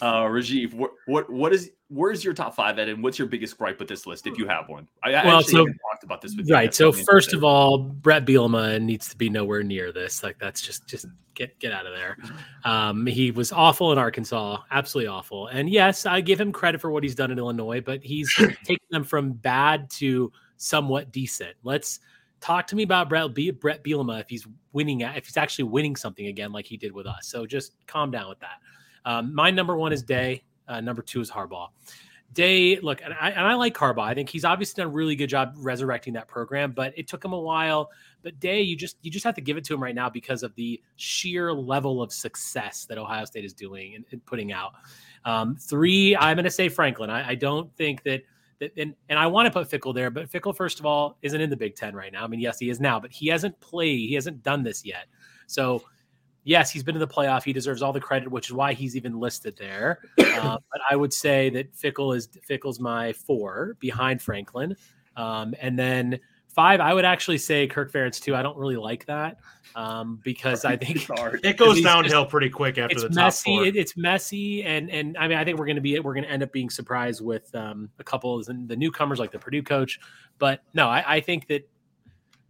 Uh, 0.00 0.24
Rajiv, 0.24 0.74
what, 0.74 0.92
what 1.06 1.30
what 1.30 1.52
is 1.52 1.70
where's 1.88 2.24
your 2.24 2.34
top 2.34 2.54
five 2.54 2.78
at, 2.78 2.88
and 2.88 3.02
what's 3.02 3.18
your 3.18 3.28
biggest 3.28 3.58
gripe 3.58 3.78
with 3.78 3.88
this 3.88 4.06
list 4.06 4.26
if 4.26 4.38
you 4.38 4.46
have 4.46 4.68
one? 4.68 4.86
I, 5.02 5.14
I 5.14 5.26
well, 5.26 5.42
so, 5.42 5.66
talked 5.66 6.04
about 6.04 6.20
this 6.20 6.36
with 6.36 6.50
right. 6.50 6.72
So 6.74 6.92
first 6.92 7.32
of 7.32 7.42
all, 7.42 7.78
Brett 7.78 8.24
Bielema 8.24 8.80
needs 8.80 9.08
to 9.08 9.16
be 9.16 9.28
nowhere 9.28 9.62
near 9.62 9.92
this. 9.92 10.22
Like 10.22 10.38
that's 10.38 10.60
just 10.60 10.86
just 10.86 11.06
get 11.34 11.58
get 11.58 11.72
out 11.72 11.86
of 11.86 11.94
there. 11.94 12.16
Um, 12.64 13.06
he 13.06 13.30
was 13.30 13.50
awful 13.50 13.92
in 13.92 13.98
Arkansas, 13.98 14.58
absolutely 14.70 15.08
awful. 15.08 15.46
And 15.46 15.70
yes, 15.70 16.04
I 16.04 16.20
give 16.20 16.38
him 16.38 16.52
credit 16.52 16.82
for 16.82 16.90
what 16.90 17.02
he's 17.02 17.14
done 17.14 17.30
in 17.30 17.38
Illinois, 17.38 17.80
but 17.80 18.02
he's 18.02 18.34
taken 18.64 18.86
them 18.90 19.04
from 19.04 19.32
bad 19.32 19.88
to 19.92 20.30
somewhat 20.58 21.10
decent. 21.10 21.54
Let's 21.62 22.00
talk 22.40 22.66
to 22.66 22.76
me 22.76 22.82
about 22.82 23.08
Brett, 23.08 23.32
Brett 23.58 23.82
Bielema 23.82 24.20
if 24.20 24.28
he's 24.28 24.46
winning, 24.72 25.00
if 25.00 25.26
he's 25.26 25.38
actually 25.38 25.64
winning 25.64 25.96
something 25.96 26.26
again 26.26 26.52
like 26.52 26.66
he 26.66 26.76
did 26.76 26.92
with 26.92 27.06
us. 27.06 27.26
So 27.28 27.46
just 27.46 27.72
calm 27.86 28.10
down 28.10 28.28
with 28.28 28.40
that. 28.40 28.58
Um, 29.08 29.34
my 29.34 29.50
number 29.50 29.74
one 29.74 29.90
is 29.90 30.02
Day. 30.02 30.44
Uh, 30.68 30.82
number 30.82 31.00
two 31.00 31.22
is 31.22 31.30
Harbaugh. 31.30 31.68
Day, 32.34 32.78
look, 32.80 33.00
and 33.02 33.14
I, 33.18 33.30
and 33.30 33.46
I 33.46 33.54
like 33.54 33.74
Harbaugh. 33.74 34.04
I 34.04 34.12
think 34.12 34.28
he's 34.28 34.44
obviously 34.44 34.82
done 34.82 34.90
a 34.90 34.94
really 34.94 35.16
good 35.16 35.30
job 35.30 35.54
resurrecting 35.56 36.12
that 36.12 36.28
program, 36.28 36.72
but 36.72 36.92
it 36.94 37.08
took 37.08 37.24
him 37.24 37.32
a 37.32 37.40
while. 37.40 37.90
But 38.22 38.38
Day, 38.38 38.60
you 38.60 38.76
just 38.76 38.98
you 39.00 39.10
just 39.10 39.24
have 39.24 39.34
to 39.36 39.40
give 39.40 39.56
it 39.56 39.64
to 39.64 39.74
him 39.74 39.82
right 39.82 39.94
now 39.94 40.10
because 40.10 40.42
of 40.42 40.54
the 40.56 40.78
sheer 40.96 41.54
level 41.54 42.02
of 42.02 42.12
success 42.12 42.84
that 42.84 42.98
Ohio 42.98 43.24
State 43.24 43.46
is 43.46 43.54
doing 43.54 43.94
and, 43.94 44.04
and 44.10 44.22
putting 44.26 44.52
out. 44.52 44.72
Um, 45.24 45.56
three, 45.56 46.14
I'm 46.14 46.36
going 46.36 46.44
to 46.44 46.50
say 46.50 46.68
Franklin. 46.68 47.08
I, 47.08 47.30
I 47.30 47.34
don't 47.34 47.74
think 47.76 48.02
that 48.02 48.24
that, 48.58 48.72
and, 48.76 48.94
and 49.08 49.18
I 49.18 49.26
want 49.26 49.46
to 49.46 49.50
put 49.50 49.70
Fickell 49.70 49.94
there, 49.94 50.10
but 50.10 50.30
Fickell, 50.30 50.54
first 50.54 50.80
of 50.80 50.84
all, 50.84 51.16
isn't 51.22 51.40
in 51.40 51.48
the 51.48 51.56
Big 51.56 51.76
Ten 51.76 51.96
right 51.96 52.12
now. 52.12 52.24
I 52.24 52.26
mean, 52.26 52.40
yes, 52.40 52.58
he 52.58 52.68
is 52.68 52.78
now, 52.78 53.00
but 53.00 53.10
he 53.10 53.28
hasn't 53.28 53.58
played, 53.60 54.06
he 54.06 54.14
hasn't 54.14 54.42
done 54.42 54.62
this 54.62 54.84
yet. 54.84 55.06
So 55.46 55.82
yes, 56.48 56.70
he's 56.70 56.82
been 56.82 56.96
in 56.96 57.00
the 57.00 57.06
playoff. 57.06 57.44
He 57.44 57.52
deserves 57.52 57.82
all 57.82 57.92
the 57.92 58.00
credit, 58.00 58.30
which 58.30 58.48
is 58.48 58.54
why 58.54 58.72
he's 58.72 58.96
even 58.96 59.20
listed 59.20 59.56
there. 59.56 60.00
Uh, 60.38 60.56
but 60.70 60.80
I 60.88 60.94
would 60.94 61.12
say 61.12 61.50
that 61.50 61.74
Fickell 61.74 62.16
is 62.16 62.28
Fickell's 62.48 62.78
my 62.78 63.12
four 63.12 63.76
behind 63.80 64.22
Franklin, 64.22 64.76
um, 65.16 65.52
and 65.60 65.76
then 65.76 66.20
five. 66.46 66.78
I 66.78 66.94
would 66.94 67.04
actually 67.04 67.38
say 67.38 67.66
Kirk 67.66 67.90
Ferentz 67.90 68.20
too. 68.20 68.36
I 68.36 68.42
don't 68.42 68.56
really 68.56 68.76
like 68.76 69.04
that 69.06 69.38
um, 69.74 70.20
because 70.22 70.64
I 70.64 70.76
think 70.76 71.08
it 71.42 71.56
goes 71.56 71.82
downhill 71.82 72.22
just, 72.22 72.30
pretty 72.30 72.50
quick 72.50 72.78
after 72.78 73.00
the 73.00 73.10
messy. 73.10 73.52
It, 73.56 73.74
it's 73.74 73.96
messy, 73.96 74.62
and 74.62 74.88
and 74.92 75.16
I 75.18 75.26
mean 75.26 75.38
I 75.38 75.44
think 75.44 75.58
we're 75.58 75.66
going 75.66 75.74
to 75.74 75.82
be 75.82 75.98
we're 75.98 76.14
going 76.14 76.24
to 76.24 76.30
end 76.30 76.44
up 76.44 76.52
being 76.52 76.70
surprised 76.70 77.20
with 77.20 77.52
um, 77.56 77.88
a 77.98 78.04
couple 78.04 78.38
of 78.38 78.46
the 78.46 78.76
newcomers 78.76 79.18
like 79.18 79.32
the 79.32 79.40
Purdue 79.40 79.64
coach. 79.64 79.98
But 80.38 80.62
no, 80.72 80.86
I, 80.86 81.16
I 81.16 81.20
think 81.20 81.48
that 81.48 81.68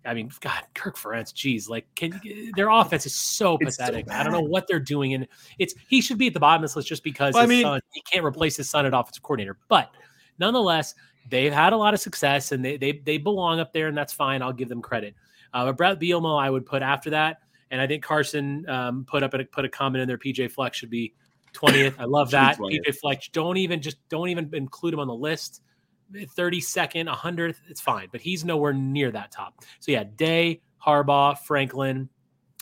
I 0.09 0.15
mean, 0.15 0.31
God, 0.41 0.63
Kirk 0.75 0.97
Ferentz, 0.97 1.35
geez, 1.35 1.69
like, 1.69 1.87
can 1.95 2.21
their 2.57 2.71
offense 2.71 3.05
is 3.05 3.15
so 3.15 3.59
pathetic. 3.59 4.09
So 4.09 4.15
I 4.15 4.23
don't 4.23 4.33
know 4.33 4.41
what 4.41 4.67
they're 4.67 4.81
doing, 4.81 5.13
and 5.15 5.29
it's 5.59 5.75
he 5.89 6.01
should 6.01 6.19
be 6.19 6.29
at 6.29 6.35
the 6.35 6.41
bottom 6.41 6.65
of 6.65 6.71
this 6.71 6.77
list 6.77 6.89
just 6.89 7.05
because 7.05 7.35
well, 7.35 7.43
I 7.43 7.47
mean, 7.47 7.63
son, 7.63 7.81
he 7.93 8.01
can't 8.01 8.25
replace 8.25 8.57
his 8.57 8.71
son 8.71 8.87
at 8.87 8.95
offensive 8.95 9.23
coordinator. 9.23 9.59
But 9.69 9.91
nonetheless, 10.39 10.95
they've 11.29 11.53
had 11.53 11.73
a 11.73 11.77
lot 11.77 11.95
of 11.95 12.01
success, 12.01 12.53
and 12.53 12.65
they 12.65 12.77
they 12.77 12.93
they 12.93 13.19
belong 13.19 13.61
up 13.61 13.73
there, 13.73 13.89
and 13.89 13.97
that's 13.97 14.13
fine. 14.13 14.41
I'll 14.43 14.53
give 14.53 14.69
them 14.69 14.81
credit. 14.81 15.15
Uh, 15.53 15.67
but 15.67 15.77
Brett 15.77 16.01
Bielema, 16.01 16.43
I 16.43 16.51
would 16.51 16.65
put 16.65 16.83
after 16.83 17.11
that, 17.11 17.43
and 17.71 17.81
I 17.81 17.87
think 17.87 18.03
Carson 18.03 18.69
um, 18.69 19.05
put 19.05 19.23
up 19.23 19.35
a, 19.35 19.45
put 19.45 19.65
a 19.65 19.69
comment 19.69 20.03
in 20.03 20.09
there. 20.09 20.19
PJ 20.19 20.51
Fleck 20.51 20.75
should 20.75 20.91
be 20.91 21.15
twentieth. 21.53 21.99
I 21.99 22.05
love 22.05 22.31
that. 22.31 22.59
PJ 22.59 22.97
Fleck, 22.97 23.23
don't 23.33 23.57
even 23.59 23.83
just 23.83 23.97
don't 24.09 24.29
even 24.29 24.51
include 24.55 24.95
him 24.95 25.01
on 25.01 25.07
the 25.07 25.15
list. 25.15 25.63
32nd, 26.13 27.13
100th, 27.13 27.57
it's 27.69 27.81
fine, 27.81 28.09
but 28.11 28.21
he's 28.21 28.45
nowhere 28.45 28.73
near 28.73 29.11
that 29.11 29.31
top. 29.31 29.55
So 29.81 29.93
yeah, 29.93 30.05
Day, 30.17 30.61
Harbaugh, 30.85 31.39
Franklin, 31.39 32.09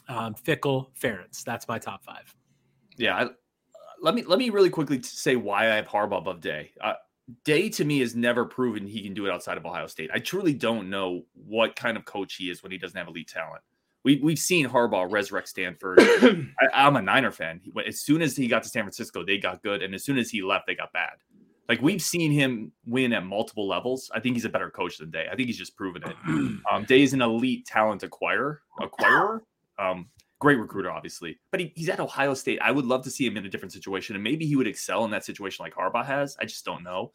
um, 0.09 0.35
Fickell, 0.35 0.89
Ferentz. 1.01 1.45
That's 1.45 1.69
my 1.69 1.79
top 1.79 2.05
five. 2.05 2.35
Yeah, 2.97 3.17
I, 3.17 3.29
let 4.01 4.15
me 4.15 4.23
let 4.23 4.39
me 4.39 4.51
really 4.51 4.71
quickly 4.71 5.03
say 5.03 5.37
why 5.37 5.71
I 5.71 5.77
have 5.77 5.89
Harbaugh 5.89 6.19
above 6.19 6.41
Day. 6.41 6.73
Uh, 6.81 6.95
Day 7.45 7.69
to 7.71 7.85
me 7.85 7.99
has 8.01 8.15
never 8.15 8.45
proven 8.45 8.87
he 8.87 9.03
can 9.03 9.13
do 9.13 9.27
it 9.27 9.33
outside 9.33 9.57
of 9.57 9.67
Ohio 9.67 9.89
State. 9.89 10.11
I 10.15 10.21
truly 10.21 10.55
don't 10.55 10.89
know 10.89 11.25
what 11.35 11.75
kind 11.75 11.97
of 11.97 12.05
coach 12.05 12.37
he 12.37 12.51
is 12.51 12.63
when 12.63 12.71
he 12.71 12.79
doesn't 12.79 12.97
have 12.97 13.09
elite 13.09 13.29
talent. 13.29 13.63
We, 14.05 14.21
we've 14.23 14.39
seen 14.39 14.69
Harbaugh 14.69 15.11
resurrect 15.11 15.49
Stanford. 15.49 15.99
I, 16.01 16.47
I'm 16.73 16.95
a 16.95 17.03
Niner 17.03 17.33
fan. 17.33 17.61
As 17.85 18.01
soon 18.01 18.23
as 18.23 18.37
he 18.37 18.47
got 18.47 18.63
to 18.63 18.69
San 18.69 18.85
Francisco, 18.85 19.25
they 19.25 19.39
got 19.39 19.65
good, 19.65 19.83
and 19.83 19.93
as 19.93 20.05
soon 20.05 20.19
as 20.19 20.31
he 20.31 20.43
left, 20.43 20.69
they 20.69 20.77
got 20.77 20.93
bad. 20.93 21.15
Like 21.69 21.83
we've 21.83 22.03
seen 22.03 22.31
him 22.31 22.73
win 22.87 23.13
at 23.13 23.25
multiple 23.25 23.67
levels. 23.67 24.11
I 24.15 24.21
think 24.21 24.37
he's 24.37 24.45
a 24.45 24.49
better 24.49 24.71
coach 24.71 24.99
than 24.99 25.11
Day. 25.11 25.27
I 25.31 25.35
think 25.35 25.49
he's 25.49 25.59
just 25.59 25.77
proven 25.77 26.03
it. 26.05 26.17
Um, 26.71 26.85
Day 26.85 27.03
is 27.03 27.13
an 27.13 27.23
elite 27.23 27.67
talent 27.67 28.03
acquirer, 28.03 28.59
acquirer. 28.81 29.41
Um, 29.79 30.09
great 30.39 30.59
recruiter, 30.59 30.91
obviously, 30.91 31.39
but 31.51 31.61
he, 31.61 31.73
he's 31.77 31.89
at 31.89 32.01
Ohio 32.01 32.35
State. 32.35 32.59
I 32.61 32.71
would 32.71 32.85
love 32.85 33.03
to 33.05 33.11
see 33.11 33.27
him 33.27 33.37
in 33.37 33.47
a 33.47 33.49
different 33.49 33.73
situation, 33.73 34.17
and 34.17 34.25
maybe 34.25 34.47
he 34.47 34.57
would 34.57 34.67
excel 34.67 35.05
in 35.05 35.11
that 35.13 35.25
situation 35.25 35.65
like 35.65 35.75
Harbaugh 35.75 36.05
has. 36.05 36.37
I 36.41 36.45
just 36.45 36.65
don't 36.65 36.83
know. 36.83 37.13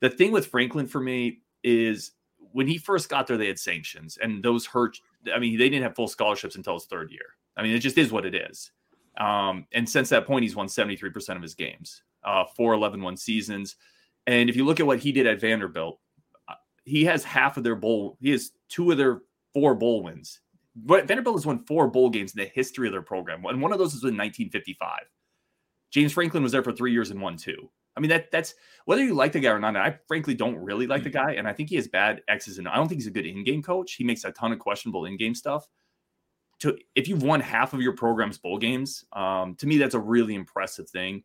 The 0.00 0.10
thing 0.10 0.30
with 0.30 0.46
Franklin 0.46 0.86
for 0.86 1.00
me 1.00 1.40
is 1.64 2.12
when 2.52 2.66
he 2.66 2.78
first 2.78 3.08
got 3.08 3.26
there, 3.26 3.36
they 3.36 3.48
had 3.48 3.58
sanctions, 3.58 4.18
and 4.22 4.42
those 4.42 4.66
hurt. 4.66 4.98
I 5.32 5.38
mean, 5.38 5.58
they 5.58 5.68
didn't 5.68 5.82
have 5.82 5.96
full 5.96 6.08
scholarships 6.08 6.56
until 6.56 6.74
his 6.74 6.84
third 6.84 7.10
year. 7.10 7.36
I 7.56 7.62
mean, 7.62 7.74
it 7.74 7.80
just 7.80 7.98
is 7.98 8.12
what 8.12 8.24
it 8.24 8.34
is. 8.34 8.70
Um, 9.18 9.66
and 9.72 9.88
since 9.88 10.08
that 10.10 10.26
point, 10.26 10.44
he's 10.44 10.56
won 10.56 10.66
73% 10.66 11.36
of 11.36 11.42
his 11.42 11.54
games 11.54 12.02
uh, 12.24 12.44
four 12.56 12.74
11 12.74 13.02
1 13.02 13.16
seasons. 13.16 13.76
And 14.26 14.48
if 14.48 14.56
you 14.56 14.64
look 14.64 14.80
at 14.80 14.86
what 14.86 14.98
he 14.98 15.12
did 15.12 15.26
at 15.26 15.40
Vanderbilt, 15.40 15.98
uh, 16.48 16.54
he 16.84 17.04
has 17.04 17.24
half 17.24 17.56
of 17.56 17.64
their 17.64 17.76
bowl, 17.76 18.16
he 18.20 18.30
has 18.30 18.52
two 18.68 18.90
of 18.90 18.98
their 18.98 19.22
four 19.52 19.74
bowl 19.74 20.02
wins. 20.02 20.40
But 20.76 21.06
Vanderbilt 21.06 21.36
has 21.36 21.46
won 21.46 21.64
four 21.64 21.88
bowl 21.88 22.10
games 22.10 22.32
in 22.32 22.40
the 22.40 22.50
history 22.54 22.86
of 22.86 22.92
their 22.92 23.02
program, 23.02 23.44
and 23.44 23.60
one 23.60 23.72
of 23.72 23.78
those 23.78 23.92
was 23.92 24.02
in 24.02 24.16
1955. 24.16 25.00
James 25.90 26.12
Franklin 26.12 26.42
was 26.42 26.52
there 26.52 26.62
for 26.62 26.72
three 26.72 26.92
years 26.92 27.10
and 27.10 27.20
won 27.20 27.36
two. 27.36 27.68
I 27.96 28.00
mean, 28.00 28.10
that 28.10 28.30
that's 28.30 28.54
whether 28.84 29.02
you 29.02 29.14
like 29.14 29.32
the 29.32 29.40
guy 29.40 29.50
or 29.50 29.58
not. 29.58 29.76
I 29.76 29.98
frankly 30.06 30.34
don't 30.34 30.56
really 30.56 30.86
like 30.86 31.02
the 31.02 31.10
guy, 31.10 31.32
and 31.32 31.48
I 31.48 31.52
think 31.52 31.68
he 31.68 31.76
has 31.76 31.88
bad 31.88 32.22
X's 32.28 32.58
and 32.58 32.68
I 32.68 32.76
don't 32.76 32.88
think 32.88 33.00
he's 33.00 33.08
a 33.08 33.12
good 33.12 33.26
in-game 33.26 33.62
coach. 33.62 33.94
He 33.94 34.04
makes 34.04 34.24
a 34.24 34.30
ton 34.30 34.52
of 34.52 34.58
questionable 34.58 35.06
in-game 35.06 35.34
stuff. 35.34 35.66
To 36.60 36.78
if 36.94 37.08
you've 37.08 37.22
won 37.22 37.40
half 37.40 37.74
of 37.74 37.80
your 37.80 37.94
program's 37.94 38.38
bowl 38.38 38.58
games, 38.58 39.04
um, 39.12 39.56
to 39.56 39.66
me 39.66 39.76
that's 39.76 39.94
a 39.94 39.98
really 39.98 40.34
impressive 40.34 40.88
thing 40.88 41.24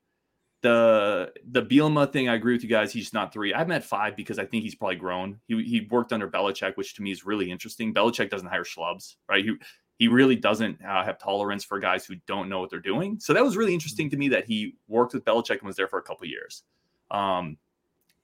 the 0.66 1.32
the 1.52 1.62
Bielema 1.62 2.12
thing, 2.12 2.28
I 2.28 2.34
agree 2.34 2.54
with 2.54 2.64
you 2.64 2.70
guys. 2.70 2.92
He's 2.92 3.14
not 3.14 3.32
three. 3.32 3.54
I'm 3.54 3.72
at 3.72 3.84
five 3.84 4.16
because 4.16 4.40
I 4.40 4.46
think 4.46 4.64
he's 4.64 4.74
probably 4.74 4.96
grown. 4.96 5.40
He 5.48 5.64
he 5.64 5.88
worked 5.92 6.12
under 6.12 6.28
Belichick, 6.28 6.76
which 6.76 6.96
to 6.96 7.04
me 7.04 7.12
is 7.12 7.24
really 7.24 7.52
interesting. 7.52 7.94
Belichick 7.94 8.32
doesn't 8.32 8.48
hire 8.48 8.64
schlubs, 8.64 9.18
right? 9.30 9.46
He 9.46 9.54
he 10.00 10.08
really 10.08 10.36
doesn't 10.36 10.84
uh, 10.84 11.04
have 11.04 11.20
tolerance 11.20 11.64
for 11.64 11.80
guys 11.80 12.04
who 12.04 12.16
don't 12.26 12.50
know 12.50 12.60
what 12.60 12.72
they're 12.72 12.80
doing. 12.80 13.20
So 13.20 13.32
that 13.34 13.44
was 13.44 13.56
really 13.56 13.76
interesting 13.76 14.10
to 14.10 14.18
me 14.18 14.28
that 14.30 14.46
he 14.46 14.76
worked 14.88 15.14
with 15.14 15.24
Belichick 15.24 15.60
and 15.60 15.64
was 15.64 15.76
there 15.76 15.88
for 15.88 16.00
a 16.00 16.02
couple 16.02 16.26
years. 16.28 16.64
Um, 17.12 17.58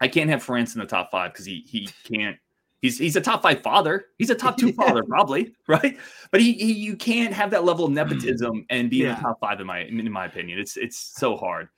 I 0.01 0.08
can't 0.08 0.30
have 0.32 0.43
Ferentz 0.43 0.73
in 0.73 0.80
the 0.80 0.88
top 0.88 1.12
five 1.12 1.32
because 1.34 1.45
he 1.45 1.63
he 1.67 1.89
can't. 2.04 2.38
He's 2.82 2.97
he's 2.97 3.15
a 3.15 3.21
top 3.21 3.43
five 3.43 3.62
father. 3.62 4.08
He's 4.17 4.32
a 4.32 4.36
top 4.36 4.58
two 4.58 4.73
father, 4.82 5.04
probably, 5.04 5.54
right? 5.67 5.95
But 6.32 6.41
he, 6.41 6.54
he 6.54 6.73
you 6.73 6.95
can't 6.95 7.36
have 7.36 7.51
that 7.51 7.65
level 7.65 7.86
of 7.86 7.91
nepotism 7.91 8.65
and 8.71 8.89
be 8.89 8.97
yeah. 8.97 9.10
in 9.10 9.15
the 9.15 9.21
top 9.21 9.39
five 9.39 9.62
in 9.62 9.67
my 9.67 9.82
in 9.82 10.12
my 10.12 10.25
opinion. 10.25 10.58
It's 10.58 10.75
it's 10.75 10.97
so 10.97 11.38
hard. 11.38 11.69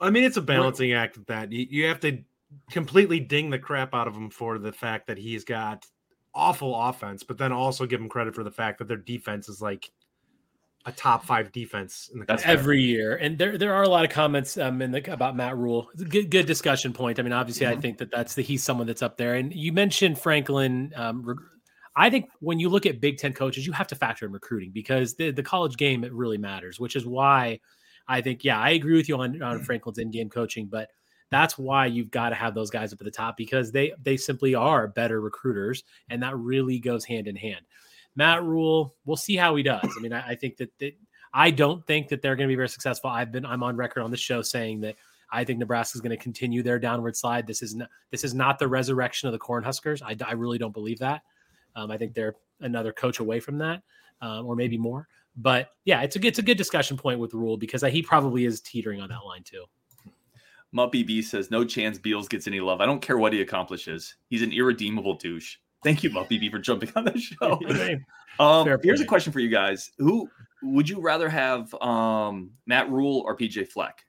I 0.00 0.10
mean, 0.10 0.24
it's 0.24 0.36
a 0.36 0.42
balancing 0.42 0.92
act 0.92 1.16
with 1.16 1.26
that. 1.26 1.52
You, 1.52 1.66
you 1.68 1.86
have 1.86 2.00
to 2.00 2.18
completely 2.70 3.20
ding 3.20 3.50
the 3.50 3.58
crap 3.58 3.94
out 3.94 4.08
of 4.08 4.14
him 4.14 4.30
for 4.30 4.58
the 4.58 4.72
fact 4.72 5.06
that 5.08 5.18
he's 5.18 5.44
got 5.44 5.86
awful 6.34 6.74
offense, 6.74 7.22
but 7.22 7.38
then 7.38 7.52
also 7.52 7.86
give 7.86 8.00
him 8.00 8.08
credit 8.08 8.34
for 8.34 8.44
the 8.44 8.50
fact 8.50 8.78
that 8.78 8.88
their 8.88 8.96
defense 8.96 9.48
is 9.48 9.60
like 9.60 9.90
a 10.86 10.92
top 10.92 11.24
five 11.24 11.52
defense 11.52 12.10
in 12.12 12.20
the 12.20 12.26
country. 12.26 12.50
every 12.50 12.80
year. 12.80 13.16
And 13.16 13.36
there 13.36 13.58
there 13.58 13.74
are 13.74 13.82
a 13.82 13.88
lot 13.88 14.04
of 14.04 14.10
comments 14.10 14.56
um 14.56 14.80
in 14.80 14.92
the 14.92 15.12
about 15.12 15.36
Matt 15.36 15.56
Rhule. 15.56 15.88
Good 16.08 16.30
good 16.30 16.46
discussion 16.46 16.92
point. 16.92 17.18
I 17.18 17.22
mean, 17.22 17.32
obviously, 17.32 17.66
mm-hmm. 17.66 17.78
I 17.78 17.80
think 17.80 17.98
that 17.98 18.10
that's 18.10 18.34
the 18.34 18.42
he's 18.42 18.62
someone 18.62 18.86
that's 18.86 19.02
up 19.02 19.16
there. 19.16 19.34
And 19.34 19.52
you 19.52 19.72
mentioned 19.72 20.18
Franklin. 20.18 20.92
Um, 20.96 21.36
I 21.96 22.10
think 22.10 22.30
when 22.38 22.60
you 22.60 22.68
look 22.68 22.86
at 22.86 23.00
Big 23.00 23.18
Ten 23.18 23.32
coaches, 23.32 23.66
you 23.66 23.72
have 23.72 23.88
to 23.88 23.96
factor 23.96 24.24
in 24.24 24.32
recruiting 24.32 24.70
because 24.72 25.14
the 25.14 25.30
the 25.32 25.42
college 25.42 25.76
game 25.76 26.04
it 26.04 26.12
really 26.12 26.38
matters, 26.38 26.78
which 26.78 26.96
is 26.96 27.04
why 27.04 27.60
I 28.08 28.20
think, 28.20 28.44
yeah, 28.44 28.58
I 28.58 28.70
agree 28.70 28.96
with 28.96 29.08
you 29.08 29.16
on, 29.18 29.42
on 29.42 29.60
mm. 29.60 29.64
Franklin's 29.64 29.98
in-game 29.98 30.30
coaching, 30.30 30.66
but 30.66 30.90
that's 31.30 31.58
why 31.58 31.86
you've 31.86 32.10
got 32.10 32.30
to 32.30 32.34
have 32.34 32.54
those 32.54 32.70
guys 32.70 32.92
up 32.92 33.00
at 33.00 33.04
the 33.04 33.10
top 33.10 33.36
because 33.36 33.70
they 33.70 33.92
they 34.02 34.16
simply 34.16 34.54
are 34.54 34.88
better 34.88 35.20
recruiters, 35.20 35.84
and 36.08 36.22
that 36.22 36.36
really 36.36 36.78
goes 36.78 37.04
hand 37.04 37.28
in 37.28 37.36
hand. 37.36 37.66
Matt 38.16 38.42
Rhule, 38.42 38.94
we'll 39.04 39.16
see 39.16 39.36
how 39.36 39.54
he 39.54 39.62
does. 39.62 39.88
I 39.96 40.00
mean, 40.00 40.12
I, 40.12 40.30
I 40.30 40.34
think 40.34 40.56
that, 40.56 40.70
that 40.78 40.94
I 41.32 41.50
don't 41.50 41.86
think 41.86 42.08
that 42.08 42.22
they're 42.22 42.34
going 42.34 42.48
to 42.48 42.52
be 42.52 42.56
very 42.56 42.68
successful. 42.68 43.10
I've 43.10 43.30
been 43.30 43.44
I'm 43.44 43.62
on 43.62 43.76
record 43.76 44.02
on 44.02 44.10
the 44.10 44.16
show 44.16 44.42
saying 44.42 44.80
that 44.80 44.96
I 45.30 45.44
think 45.44 45.58
Nebraska 45.58 45.96
is 45.96 46.00
going 46.00 46.16
to 46.16 46.22
continue 46.22 46.62
their 46.62 46.78
downward 46.78 47.16
slide. 47.16 47.46
This 47.46 47.62
is 47.62 47.74
not 47.74 47.90
this 48.10 48.24
is 48.24 48.34
not 48.34 48.58
the 48.58 48.68
resurrection 48.68 49.28
of 49.28 49.32
the 49.32 49.38
Cornhuskers. 49.38 50.02
I, 50.02 50.16
I 50.26 50.32
really 50.32 50.58
don't 50.58 50.72
believe 50.72 50.98
that. 51.00 51.22
Um, 51.76 51.90
I 51.90 51.98
think 51.98 52.14
they're 52.14 52.34
another 52.60 52.92
coach 52.92 53.20
away 53.20 53.38
from 53.38 53.58
that, 53.58 53.82
um, 54.22 54.46
or 54.46 54.56
maybe 54.56 54.78
more. 54.78 55.06
But 55.40 55.70
yeah, 55.84 56.02
it's 56.02 56.16
a 56.16 56.26
it's 56.26 56.40
a 56.40 56.42
good 56.42 56.58
discussion 56.58 56.96
point 56.96 57.20
with 57.20 57.32
Rhule 57.32 57.56
because 57.56 57.82
he 57.82 58.02
probably 58.02 58.44
is 58.44 58.60
teetering 58.60 59.00
on 59.00 59.08
that 59.10 59.24
line 59.24 59.44
too. 59.44 59.64
Muppy 60.74 61.06
B 61.06 61.22
says, 61.22 61.50
"No 61.50 61.64
chance 61.64 61.96
Beals 61.96 62.28
gets 62.28 62.48
any 62.48 62.60
love. 62.60 62.80
I 62.80 62.86
don't 62.86 63.00
care 63.00 63.16
what 63.16 63.32
he 63.32 63.40
accomplishes. 63.40 64.16
He's 64.28 64.42
an 64.42 64.52
irredeemable 64.52 65.14
douche." 65.14 65.56
Thank 65.84 66.02
you, 66.02 66.10
Muppy 66.10 66.40
B, 66.40 66.50
for 66.50 66.58
jumping 66.58 66.90
on 66.96 67.04
the 67.04 67.18
show. 67.18 67.60
um, 68.44 68.78
here's 68.82 69.00
a 69.00 69.06
question 69.06 69.32
for 69.32 69.38
you 69.38 69.48
guys: 69.48 69.92
Who 69.98 70.28
would 70.62 70.88
you 70.88 71.00
rather 71.00 71.28
have, 71.28 71.72
um, 71.74 72.50
Matt 72.66 72.90
Rhule 72.90 73.22
or 73.24 73.36
PJ 73.36 73.68
Fleck? 73.68 74.04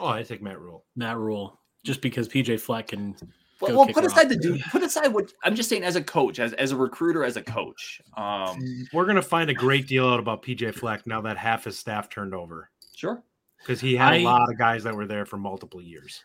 Oh, 0.00 0.06
I 0.06 0.22
take 0.22 0.40
Matt 0.40 0.58
Rhule. 0.58 0.86
Matt 0.96 1.18
Rhule. 1.18 1.60
just 1.84 2.00
because 2.00 2.26
PJ 2.26 2.58
Fleck 2.58 2.88
can. 2.88 3.14
Well, 3.60 3.76
well 3.76 3.86
put 3.88 4.04
aside 4.04 4.24
off. 4.24 4.28
the 4.28 4.36
dude. 4.36 4.62
Put 4.62 4.82
aside 4.82 5.08
what 5.08 5.32
I'm 5.44 5.54
just 5.54 5.68
saying 5.68 5.84
as 5.84 5.96
a 5.96 6.02
coach, 6.02 6.38
as 6.38 6.52
as 6.54 6.72
a 6.72 6.76
recruiter, 6.76 7.24
as 7.24 7.36
a 7.36 7.42
coach. 7.42 8.00
Um, 8.16 8.86
We're 8.92 9.06
gonna 9.06 9.22
find 9.22 9.50
a 9.50 9.54
great 9.54 9.86
deal 9.86 10.08
out 10.08 10.18
about 10.18 10.42
PJ 10.42 10.74
Fleck 10.74 11.06
now 11.06 11.20
that 11.22 11.36
half 11.36 11.64
his 11.64 11.78
staff 11.78 12.08
turned 12.08 12.34
over. 12.34 12.70
Sure, 12.94 13.22
because 13.58 13.80
he 13.80 13.96
had 13.96 14.14
I, 14.14 14.16
a 14.16 14.24
lot 14.24 14.50
of 14.50 14.58
guys 14.58 14.84
that 14.84 14.94
were 14.94 15.06
there 15.06 15.26
for 15.26 15.36
multiple 15.36 15.82
years. 15.82 16.22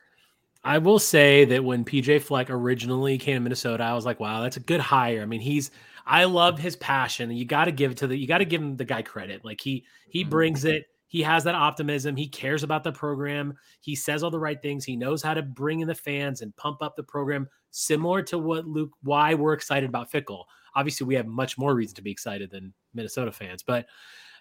I 0.64 0.80
will 0.80 1.00
say 1.00 1.46
that 1.46 1.64
when 1.64 1.86
PJ 1.86 2.24
Fleck 2.24 2.50
originally 2.50 3.20
came 3.20 3.36
to 3.36 3.40
Minnesota, 3.40 3.84
I 3.84 3.94
was 3.94 4.04
like, 4.06 4.20
wow, 4.20 4.42
that's 4.42 4.58
a 4.58 4.62
good 4.62 4.80
hire. 4.80 5.22
I 5.22 5.26
mean, 5.26 5.42
he's 5.42 5.70
I 6.08 6.26
love 6.26 6.58
his 6.58 6.76
passion. 6.76 7.32
You 7.32 7.46
got 7.46 7.66
to 7.66 7.72
give 7.72 7.92
it 7.92 7.98
to 7.98 8.08
the 8.08 8.18
you 8.18 8.28
got 8.28 8.40
to 8.40 8.46
give 8.46 8.62
him 8.62 8.76
the 8.76 8.86
guy 8.86 9.02
credit. 9.02 9.46
Like 9.46 9.62
he 9.62 9.86
he 10.08 10.22
mm-hmm. 10.22 10.30
brings 10.30 10.66
it 10.66 10.88
he 11.08 11.22
has 11.22 11.44
that 11.44 11.56
optimism. 11.56 12.16
He 12.16 12.28
cares 12.28 12.64
about 12.64 12.84
the 12.84 12.92
program. 12.92 13.58
He 13.82 13.96
says 13.96 14.24
all 14.24 14.32
the 14.32 14.40
right 14.40 14.62
things. 14.62 14.84
He 14.84 14.96
knows 14.96 15.22
how 15.22 15.34
to 15.34 15.42
bring 15.42 15.80
in 15.80 15.88
the 15.88 15.96
fans 15.96 16.42
and 16.42 16.56
pump 16.56 16.82
up 16.82 16.96
the 16.96 17.04
program, 17.04 17.48
similar 17.72 18.22
to 18.24 18.38
what 18.38 18.66
Luke, 18.66 18.92
why 19.04 19.34
we're 19.34 19.54
excited 19.54 19.88
about 19.88 20.12
Fickell. 20.12 20.46
Obviously, 20.76 21.06
we 21.06 21.16
have 21.16 21.28
much 21.28 21.58
more 21.58 21.76
reason 21.76 21.96
to 21.96 22.02
be 22.02 22.12
excited 22.12 22.52
than 22.52 22.74
Minnesota 22.94 23.32
fans. 23.32 23.64
But, 23.64 23.86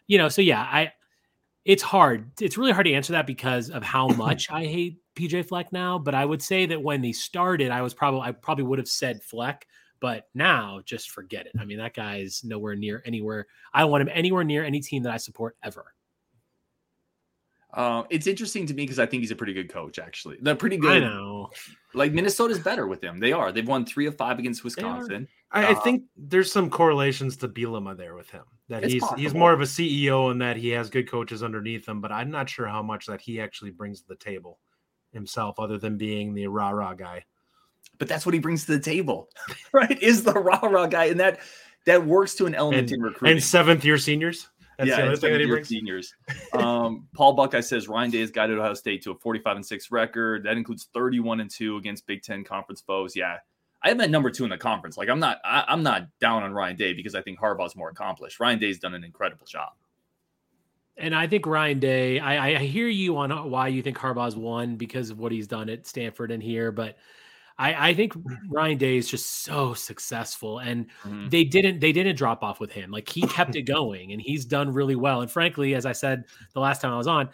you 0.06 0.18
know, 0.18 0.28
so 0.28 0.42
yeah, 0.42 0.62
I, 0.62 0.92
it's 1.64 1.82
hard. 1.82 2.30
It's 2.40 2.58
really 2.58 2.72
hard 2.72 2.86
to 2.86 2.92
answer 2.92 3.12
that 3.12 3.26
because 3.26 3.70
of 3.70 3.82
how 3.82 4.08
much 4.16 4.50
I 4.50 4.64
hate 4.64 4.98
PJ 5.16 5.46
Fleck 5.46 5.72
now. 5.72 5.98
But 5.98 6.14
I 6.14 6.24
would 6.24 6.42
say 6.42 6.66
that 6.66 6.82
when 6.82 7.02
he 7.02 7.12
started, 7.12 7.70
I 7.70 7.82
was 7.82 7.94
probably, 7.94 8.22
I 8.22 8.32
probably 8.32 8.64
would 8.64 8.78
have 8.78 8.88
said 8.88 9.22
Fleck. 9.22 9.66
But 10.00 10.28
now, 10.34 10.80
just 10.84 11.10
forget 11.10 11.46
it. 11.46 11.52
I 11.58 11.64
mean, 11.64 11.78
that 11.78 11.94
guy 11.94 12.16
is 12.16 12.42
nowhere 12.44 12.74
near 12.74 13.02
anywhere. 13.06 13.46
I 13.72 13.80
don't 13.80 13.90
want 13.90 14.02
him 14.02 14.10
anywhere 14.12 14.44
near 14.44 14.64
any 14.64 14.80
team 14.80 15.02
that 15.04 15.12
I 15.12 15.16
support 15.16 15.56
ever. 15.62 15.93
Uh, 17.74 18.04
it's 18.08 18.28
interesting 18.28 18.66
to 18.66 18.72
me 18.72 18.84
because 18.84 19.00
I 19.00 19.06
think 19.06 19.22
he's 19.22 19.32
a 19.32 19.36
pretty 19.36 19.52
good 19.52 19.68
coach. 19.68 19.98
Actually, 19.98 20.38
they're 20.40 20.54
pretty 20.54 20.76
good. 20.76 21.02
I 21.02 21.06
know. 21.06 21.50
Like 21.92 22.12
Minnesota's 22.12 22.60
better 22.60 22.86
with 22.86 23.02
him. 23.02 23.18
They 23.18 23.32
are. 23.32 23.50
They've 23.50 23.66
won 23.66 23.84
three 23.84 24.06
of 24.06 24.16
five 24.16 24.38
against 24.38 24.62
Wisconsin. 24.62 25.26
I, 25.50 25.64
uh, 25.64 25.70
I, 25.70 25.74
think 25.74 26.04
there's 26.16 26.52
some 26.52 26.70
correlations 26.70 27.36
to 27.38 27.48
Bielema 27.48 27.96
there 27.96 28.14
with 28.14 28.30
him. 28.30 28.44
That 28.68 28.84
he's 28.84 29.02
possible. 29.02 29.20
he's 29.20 29.34
more 29.34 29.52
of 29.52 29.60
a 29.60 29.64
CEO 29.64 30.30
and 30.30 30.40
that 30.40 30.56
he 30.56 30.68
has 30.70 30.88
good 30.88 31.10
coaches 31.10 31.42
underneath 31.42 31.86
him. 31.86 32.00
But 32.00 32.12
I'm 32.12 32.30
not 32.30 32.48
sure 32.48 32.68
how 32.68 32.82
much 32.82 33.06
that 33.06 33.20
he 33.20 33.40
actually 33.40 33.72
brings 33.72 34.02
to 34.02 34.08
the 34.08 34.16
table 34.16 34.60
himself, 35.12 35.58
other 35.58 35.76
than 35.76 35.96
being 35.96 36.32
the 36.32 36.46
rah 36.46 36.70
rah 36.70 36.94
guy. 36.94 37.24
But 37.98 38.06
that's 38.08 38.24
what 38.24 38.34
he 38.34 38.40
brings 38.40 38.66
to 38.66 38.72
the 38.72 38.80
table, 38.80 39.28
right? 39.72 40.00
Is 40.00 40.22
the 40.22 40.32
rah 40.32 40.60
rah 40.62 40.86
guy, 40.86 41.06
and 41.06 41.18
that 41.18 41.40
that 41.86 42.06
works 42.06 42.34
to 42.36 42.46
an 42.46 42.54
element 42.54 42.90
and, 42.90 42.92
in 42.92 43.02
recruiting. 43.02 43.36
And 43.36 43.44
seventh 43.44 43.84
year 43.84 43.98
seniors. 43.98 44.48
That's 44.78 44.90
yeah, 44.90 44.96
the 44.96 45.02
only 45.02 45.16
thing 45.16 45.32
that 45.32 45.40
he 45.40 45.46
brings. 45.46 45.68
Seniors. 45.68 46.14
Um, 46.52 47.08
Paul 47.14 47.34
Buckeye 47.34 47.60
says 47.60 47.88
Ryan 47.88 48.10
Day 48.10 48.20
has 48.20 48.30
guided 48.30 48.58
Ohio 48.58 48.74
State 48.74 49.02
to 49.04 49.12
a 49.12 49.14
45 49.14 49.56
and 49.56 49.66
6 49.66 49.90
record. 49.90 50.44
That 50.44 50.56
includes 50.56 50.88
31 50.94 51.40
and 51.40 51.50
2 51.50 51.76
against 51.76 52.06
Big 52.06 52.22
Ten 52.22 52.44
conference 52.44 52.80
foes. 52.80 53.14
Yeah. 53.14 53.38
I 53.84 53.88
have 53.88 54.00
at 54.00 54.10
number 54.10 54.30
two 54.30 54.44
in 54.44 54.50
the 54.50 54.56
conference. 54.56 54.96
Like 54.96 55.10
I'm 55.10 55.20
not 55.20 55.40
I, 55.44 55.64
am 55.68 55.82
not 55.82 56.08
down 56.18 56.42
on 56.42 56.54
Ryan 56.54 56.74
Day 56.74 56.94
because 56.94 57.14
I 57.14 57.20
think 57.20 57.38
Harbaugh's 57.38 57.76
more 57.76 57.90
accomplished. 57.90 58.40
Ryan 58.40 58.58
Day's 58.58 58.78
done 58.78 58.94
an 58.94 59.04
incredible 59.04 59.44
job. 59.46 59.72
And 60.96 61.14
I 61.14 61.26
think 61.26 61.44
Ryan 61.44 61.80
Day, 61.80 62.18
I, 62.18 62.60
I 62.60 62.64
hear 62.64 62.88
you 62.88 63.16
on 63.18 63.50
why 63.50 63.68
you 63.68 63.82
think 63.82 63.98
Harbaugh's 63.98 64.36
won 64.36 64.76
because 64.76 65.10
of 65.10 65.18
what 65.18 65.32
he's 65.32 65.46
done 65.48 65.68
at 65.68 65.86
Stanford 65.86 66.30
and 66.30 66.42
here, 66.42 66.72
but 66.72 66.96
I, 67.56 67.90
I 67.90 67.94
think 67.94 68.14
Ryan 68.48 68.78
Day 68.78 68.96
is 68.96 69.08
just 69.08 69.44
so 69.44 69.74
successful, 69.74 70.58
and 70.58 70.86
mm-hmm. 71.04 71.28
they 71.28 71.44
didn't 71.44 71.78
they 71.78 71.92
didn't 71.92 72.16
drop 72.16 72.42
off 72.42 72.58
with 72.58 72.72
him. 72.72 72.90
Like 72.90 73.08
he 73.08 73.22
kept 73.22 73.54
it 73.54 73.62
going, 73.62 74.12
and 74.12 74.20
he's 74.20 74.44
done 74.44 74.72
really 74.72 74.96
well. 74.96 75.20
And 75.20 75.30
frankly, 75.30 75.74
as 75.74 75.86
I 75.86 75.92
said 75.92 76.24
the 76.52 76.60
last 76.60 76.80
time 76.80 76.92
I 76.92 76.96
was 76.96 77.06
on, 77.06 77.28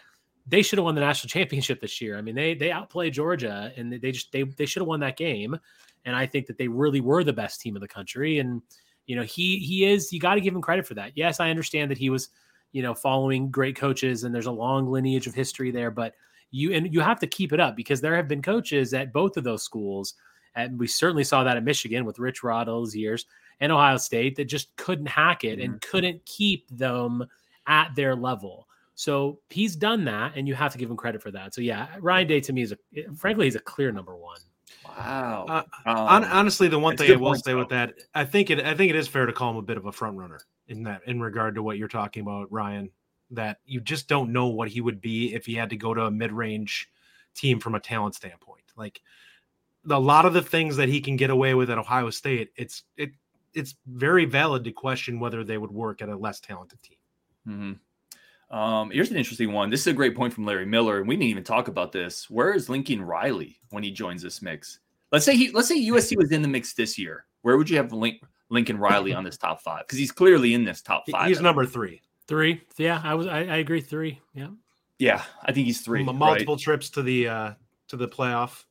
they 0.45 0.61
should 0.61 0.77
have 0.77 0.85
won 0.85 0.95
the 0.95 1.01
national 1.01 1.29
championship 1.39 1.81
this 1.81 1.99
year. 1.99 2.17
I 2.17 2.21
mean, 2.21 2.35
they 2.35 2.53
they 2.53 2.71
outplayed 2.71 3.13
Georgia, 3.13 3.71
and 3.75 3.91
they 3.91 4.11
just 4.11 4.31
they 4.31 4.43
they 4.43 4.65
should 4.65 4.81
have 4.81 4.87
won 4.87 4.99
that 4.99 5.17
game. 5.17 5.57
And 6.05 6.15
I 6.15 6.25
think 6.25 6.47
that 6.47 6.57
they 6.57 6.67
really 6.67 7.01
were 7.01 7.23
the 7.23 7.33
best 7.33 7.61
team 7.61 7.75
in 7.75 7.81
the 7.81 7.87
country. 7.87 8.39
And 8.39 8.61
you 9.07 9.15
know, 9.15 9.23
he 9.23 9.57
he 9.57 9.85
is. 9.85 10.13
You 10.13 10.19
got 10.19 10.35
to 10.35 10.41
give 10.41 10.53
him 10.53 10.61
credit 10.61 10.85
for 10.85 10.93
that. 10.95 11.13
Yes, 11.15 11.39
I 11.39 11.49
understand 11.49 11.89
that 11.89 11.97
he 11.97 12.11
was, 12.11 12.29
you 12.73 12.83
know, 12.83 12.93
following 12.93 13.49
great 13.49 13.75
coaches, 13.75 14.23
and 14.23 14.35
there's 14.35 14.45
a 14.45 14.51
long 14.51 14.87
lineage 14.87 15.25
of 15.25 15.33
history 15.33 15.71
there, 15.71 15.89
but 15.89 16.13
you 16.51 16.73
and 16.73 16.93
you 16.93 16.99
have 16.99 17.19
to 17.19 17.27
keep 17.27 17.53
it 17.53 17.59
up 17.59 17.75
because 17.75 18.01
there 18.01 18.15
have 18.15 18.27
been 18.27 18.41
coaches 18.41 18.93
at 18.93 19.13
both 19.13 19.37
of 19.37 19.43
those 19.43 19.63
schools, 19.63 20.15
and 20.55 20.77
we 20.77 20.87
certainly 20.87 21.23
saw 21.23 21.43
that 21.43 21.57
at 21.57 21.63
Michigan 21.63 22.05
with 22.05 22.19
Rich 22.19 22.43
Rod 22.43 22.67
all 22.67 22.81
those 22.81 22.95
years, 22.95 23.25
and 23.59 23.71
Ohio 23.71 23.97
State 23.97 24.35
that 24.35 24.45
just 24.45 24.75
couldn't 24.75 25.07
hack 25.07 25.43
it 25.43 25.59
mm-hmm. 25.59 25.71
and 25.71 25.81
couldn't 25.81 26.25
keep 26.25 26.67
them 26.69 27.25
at 27.67 27.95
their 27.95 28.15
level. 28.15 28.67
So 28.95 29.39
he's 29.49 29.75
done 29.75 30.05
that, 30.05 30.33
and 30.35 30.47
you 30.47 30.53
have 30.53 30.73
to 30.73 30.77
give 30.77 30.89
him 30.89 30.97
credit 30.97 31.23
for 31.23 31.31
that. 31.31 31.55
So 31.55 31.61
yeah, 31.61 31.87
Ryan 31.99 32.27
Day 32.27 32.41
to 32.41 32.53
me 32.53 32.61
is 32.61 32.71
a 32.73 32.77
frankly 33.15 33.45
he's 33.45 33.55
a 33.55 33.59
clear 33.59 33.91
number 33.91 34.15
one. 34.15 34.39
Wow. 34.85 35.45
Uh, 35.47 35.63
um, 35.85 36.23
honestly, 36.25 36.67
the 36.67 36.79
one 36.79 36.97
thing 36.97 37.11
I 37.11 37.15
will 37.15 37.35
say 37.35 37.51
though. 37.51 37.59
with 37.59 37.69
that, 37.69 37.93
I 38.13 38.25
think 38.25 38.49
it 38.49 38.59
I 38.59 38.75
think 38.75 38.89
it 38.89 38.95
is 38.95 39.07
fair 39.07 39.25
to 39.25 39.33
call 39.33 39.51
him 39.51 39.57
a 39.57 39.61
bit 39.61 39.77
of 39.77 39.85
a 39.85 39.91
front 39.91 40.17
runner 40.17 40.41
in 40.67 40.83
that 40.83 41.01
in 41.07 41.21
regard 41.21 41.55
to 41.55 41.63
what 41.63 41.77
you're 41.77 41.87
talking 41.87 42.21
about, 42.21 42.51
Ryan 42.51 42.89
that 43.31 43.59
you 43.65 43.81
just 43.81 44.07
don't 44.07 44.31
know 44.31 44.47
what 44.47 44.67
he 44.67 44.81
would 44.81 45.01
be 45.01 45.33
if 45.33 45.45
he 45.45 45.55
had 45.55 45.69
to 45.69 45.77
go 45.77 45.93
to 45.93 46.05
a 46.05 46.11
mid-range 46.11 46.89
team 47.33 47.59
from 47.59 47.75
a 47.75 47.79
talent 47.79 48.15
standpoint. 48.15 48.63
Like 48.75 49.01
a 49.89 49.99
lot 49.99 50.25
of 50.25 50.33
the 50.33 50.41
things 50.41 50.75
that 50.77 50.89
he 50.89 51.01
can 51.01 51.15
get 51.15 51.29
away 51.29 51.53
with 51.53 51.69
at 51.69 51.77
Ohio 51.77 52.09
State, 52.09 52.51
it's 52.55 52.83
it 52.97 53.11
it's 53.53 53.75
very 53.87 54.25
valid 54.25 54.63
to 54.63 54.71
question 54.71 55.19
whether 55.19 55.43
they 55.43 55.57
would 55.57 55.71
work 55.71 56.01
at 56.01 56.09
a 56.09 56.15
less 56.15 56.39
talented 56.39 56.81
team. 56.81 56.97
Mm-hmm. 57.47 58.55
Um, 58.55 58.91
here's 58.91 59.11
an 59.11 59.17
interesting 59.17 59.53
one. 59.53 59.69
This 59.69 59.81
is 59.81 59.87
a 59.87 59.93
great 59.93 60.15
point 60.15 60.33
from 60.33 60.45
Larry 60.45 60.65
Miller, 60.65 60.99
and 60.99 61.07
we 61.07 61.15
didn't 61.15 61.29
even 61.29 61.43
talk 61.43 61.69
about 61.69 61.91
this. 61.91 62.29
Where 62.29 62.53
is 62.53 62.69
Lincoln 62.69 63.01
Riley 63.01 63.59
when 63.69 63.83
he 63.83 63.91
joins 63.91 64.21
this 64.21 64.41
mix? 64.41 64.79
Let's 65.11 65.25
say 65.25 65.35
he 65.35 65.51
let's 65.51 65.67
say 65.67 65.79
USC 65.87 66.17
was 66.17 66.31
in 66.31 66.41
the 66.41 66.47
mix 66.47 66.73
this 66.73 66.97
year. 66.97 67.25
Where 67.41 67.57
would 67.57 67.69
you 67.69 67.77
have 67.77 67.91
Link, 67.91 68.21
Lincoln 68.49 68.77
Riley 68.77 69.13
on 69.13 69.23
this 69.23 69.37
top 69.37 69.61
five? 69.61 69.87
Because 69.87 69.97
he's 69.97 70.11
clearly 70.11 70.53
in 70.53 70.63
this 70.63 70.81
top 70.81 71.05
five. 71.09 71.27
He's 71.27 71.41
number 71.41 71.65
three. 71.65 72.01
Three. 72.27 72.61
Yeah, 72.77 73.01
I 73.03 73.13
was. 73.13 73.27
I, 73.27 73.39
I 73.39 73.57
agree. 73.57 73.81
Three. 73.81 74.19
Yeah. 74.33 74.47
Yeah, 75.01 75.23
I 75.43 75.51
think 75.51 75.65
he's 75.65 75.81
three. 75.81 76.03
multiple 76.03 76.53
right? 76.53 76.61
trips 76.61 76.91
to 76.91 77.01
the 77.01 77.27
uh 77.27 77.53
to 77.87 77.97
the 77.97 78.07
playoff. 78.07 78.65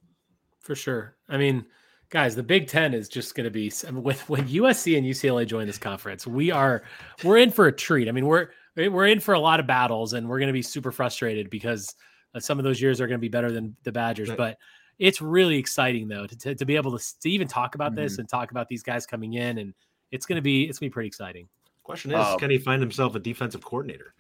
For 0.60 0.76
sure. 0.76 1.16
I 1.28 1.36
mean, 1.38 1.66
guys, 2.10 2.36
the 2.36 2.42
Big 2.42 2.68
Ten 2.68 2.94
is 2.94 3.08
just 3.08 3.34
going 3.34 3.44
to 3.44 3.50
be 3.50 3.68
when 3.92 4.16
when 4.28 4.48
USC 4.48 4.96
and 4.96 5.06
UCLA 5.06 5.46
join 5.46 5.66
this 5.66 5.78
conference. 5.78 6.26
We 6.26 6.52
are 6.52 6.84
we're 7.24 7.38
in 7.38 7.50
for 7.50 7.66
a 7.66 7.72
treat. 7.72 8.08
I 8.08 8.12
mean, 8.12 8.26
we're 8.26 8.48
we're 8.76 9.06
in 9.06 9.18
for 9.18 9.34
a 9.34 9.40
lot 9.40 9.58
of 9.58 9.66
battles, 9.66 10.12
and 10.12 10.28
we're 10.28 10.38
going 10.38 10.48
to 10.48 10.52
be 10.52 10.62
super 10.62 10.92
frustrated 10.92 11.50
because 11.50 11.94
uh, 12.34 12.40
some 12.40 12.58
of 12.58 12.64
those 12.64 12.80
years 12.80 13.00
are 13.00 13.06
going 13.06 13.18
to 13.18 13.22
be 13.22 13.28
better 13.28 13.50
than 13.50 13.76
the 13.82 13.90
Badgers. 13.92 14.28
Right. 14.28 14.38
But 14.38 14.58
it's 15.00 15.20
really 15.20 15.56
exciting 15.56 16.06
though 16.06 16.26
to, 16.26 16.36
to, 16.36 16.54
to 16.54 16.64
be 16.64 16.76
able 16.76 16.96
to, 16.96 17.04
to 17.22 17.30
even 17.30 17.48
talk 17.48 17.74
about 17.74 17.92
mm-hmm. 17.92 18.02
this 18.02 18.18
and 18.18 18.28
talk 18.28 18.50
about 18.50 18.68
these 18.68 18.82
guys 18.82 19.06
coming 19.06 19.34
in, 19.34 19.58
and 19.58 19.74
it's 20.12 20.26
going 20.26 20.36
to 20.36 20.42
be 20.42 20.68
it's 20.68 20.78
going 20.78 20.88
to 20.88 20.90
be 20.90 20.94
pretty 20.94 21.08
exciing. 21.08 21.48
Question 21.82 22.12
is, 22.12 22.18
um, 22.18 22.38
can 22.38 22.50
he 22.50 22.58
find 22.58 22.80
himself 22.80 23.14
a 23.14 23.18
defensive 23.18 23.64
coordinator? 23.64 24.14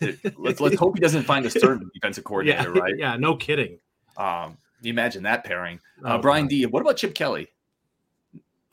let's 0.38 0.60
let's 0.60 0.76
hope 0.76 0.96
he 0.96 1.00
doesn't 1.00 1.22
find 1.22 1.46
a 1.46 1.50
third 1.50 1.82
defensive 1.94 2.24
coordinator, 2.24 2.74
yeah, 2.74 2.80
right? 2.80 2.94
Yeah, 2.98 3.16
no 3.16 3.36
kidding. 3.36 3.78
Um, 4.16 4.58
you 4.82 4.90
imagine 4.90 5.22
that 5.22 5.44
pairing. 5.44 5.80
Uh, 6.04 6.14
oh, 6.14 6.18
Brian 6.18 6.48
D. 6.48 6.66
What 6.66 6.80
about 6.80 6.96
Chip 6.96 7.14
Kelly? 7.14 7.48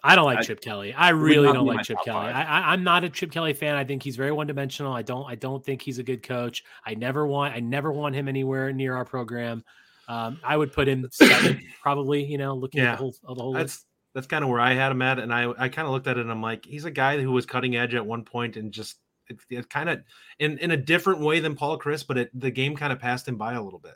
I 0.04 0.16
don't 0.16 0.26
like 0.26 0.40
I, 0.40 0.42
Chip 0.42 0.62
Kelly. 0.62 0.94
I 0.94 1.10
really 1.10 1.52
don't 1.52 1.66
like 1.66 1.84
Chip 1.84 1.98
Kelly. 2.06 2.28
I, 2.28 2.74
am 2.74 2.84
not 2.84 3.04
a 3.04 3.10
Chip 3.10 3.32
Kelly 3.32 3.54
fan. 3.54 3.76
I 3.76 3.84
think 3.84 4.02
he's 4.02 4.16
very 4.16 4.32
one 4.32 4.48
dimensional. 4.48 4.94
I 4.94 5.02
don't. 5.02 5.30
I 5.30 5.36
don't 5.36 5.64
think 5.64 5.82
he's 5.82 6.00
a 6.00 6.04
good 6.04 6.24
coach. 6.24 6.64
I 6.86 6.96
never 6.96 7.28
want. 7.28 7.54
I 7.54 7.60
never 7.60 7.92
want 7.92 8.16
him 8.16 8.28
anywhere 8.28 8.72
near 8.72 8.96
our 8.96 9.06
program. 9.06 9.64
Um, 10.08 10.40
I 10.44 10.58
would 10.58 10.74
put 10.74 10.88
him 10.88 11.08
second, 11.12 11.62
probably. 11.82 12.24
You 12.24 12.38
know, 12.38 12.56
looking 12.56 12.82
yeah. 12.82 12.94
at 12.94 12.98
the 12.98 13.04
whole, 13.04 13.16
the 13.36 13.42
whole 13.42 13.54
list 13.54 13.86
that's 14.20 14.28
kind 14.28 14.44
of 14.44 14.50
where 14.50 14.60
I 14.60 14.74
had 14.74 14.92
him 14.92 15.02
at, 15.02 15.18
and 15.18 15.34
I 15.34 15.50
I 15.58 15.70
kind 15.70 15.88
of 15.88 15.94
looked 15.94 16.08
at 16.08 16.18
it 16.18 16.22
and 16.22 16.32
I'm 16.32 16.42
like, 16.42 16.66
he's 16.66 16.84
a 16.84 16.92
guy 16.92 17.22
who 17.22 17.32
was 17.32 17.46
cutting 17.46 17.78
edge 17.78 17.96
at 17.96 18.06
one 18.06 18.26
point 18.26 18.58
and 18.58 18.70
just 18.70 18.98
it, 19.30 19.40
it 19.50 19.70
kind 19.70 19.88
of 19.88 20.02
in 20.40 20.58
in 20.58 20.72
a 20.72 20.78
different 20.78 21.22
way 21.22 21.40
than 21.40 21.56
Paul 21.56 21.80
Chryst, 21.80 22.06
but 22.06 22.18
it, 22.18 22.30
the 22.38 22.52
game 22.52 22.76
kind 22.76 22.92
of 22.92 23.00
passed 23.00 23.26
him 23.26 23.38
by 23.38 23.54
a 23.54 23.64
little 23.64 23.80
bit. 23.80 23.96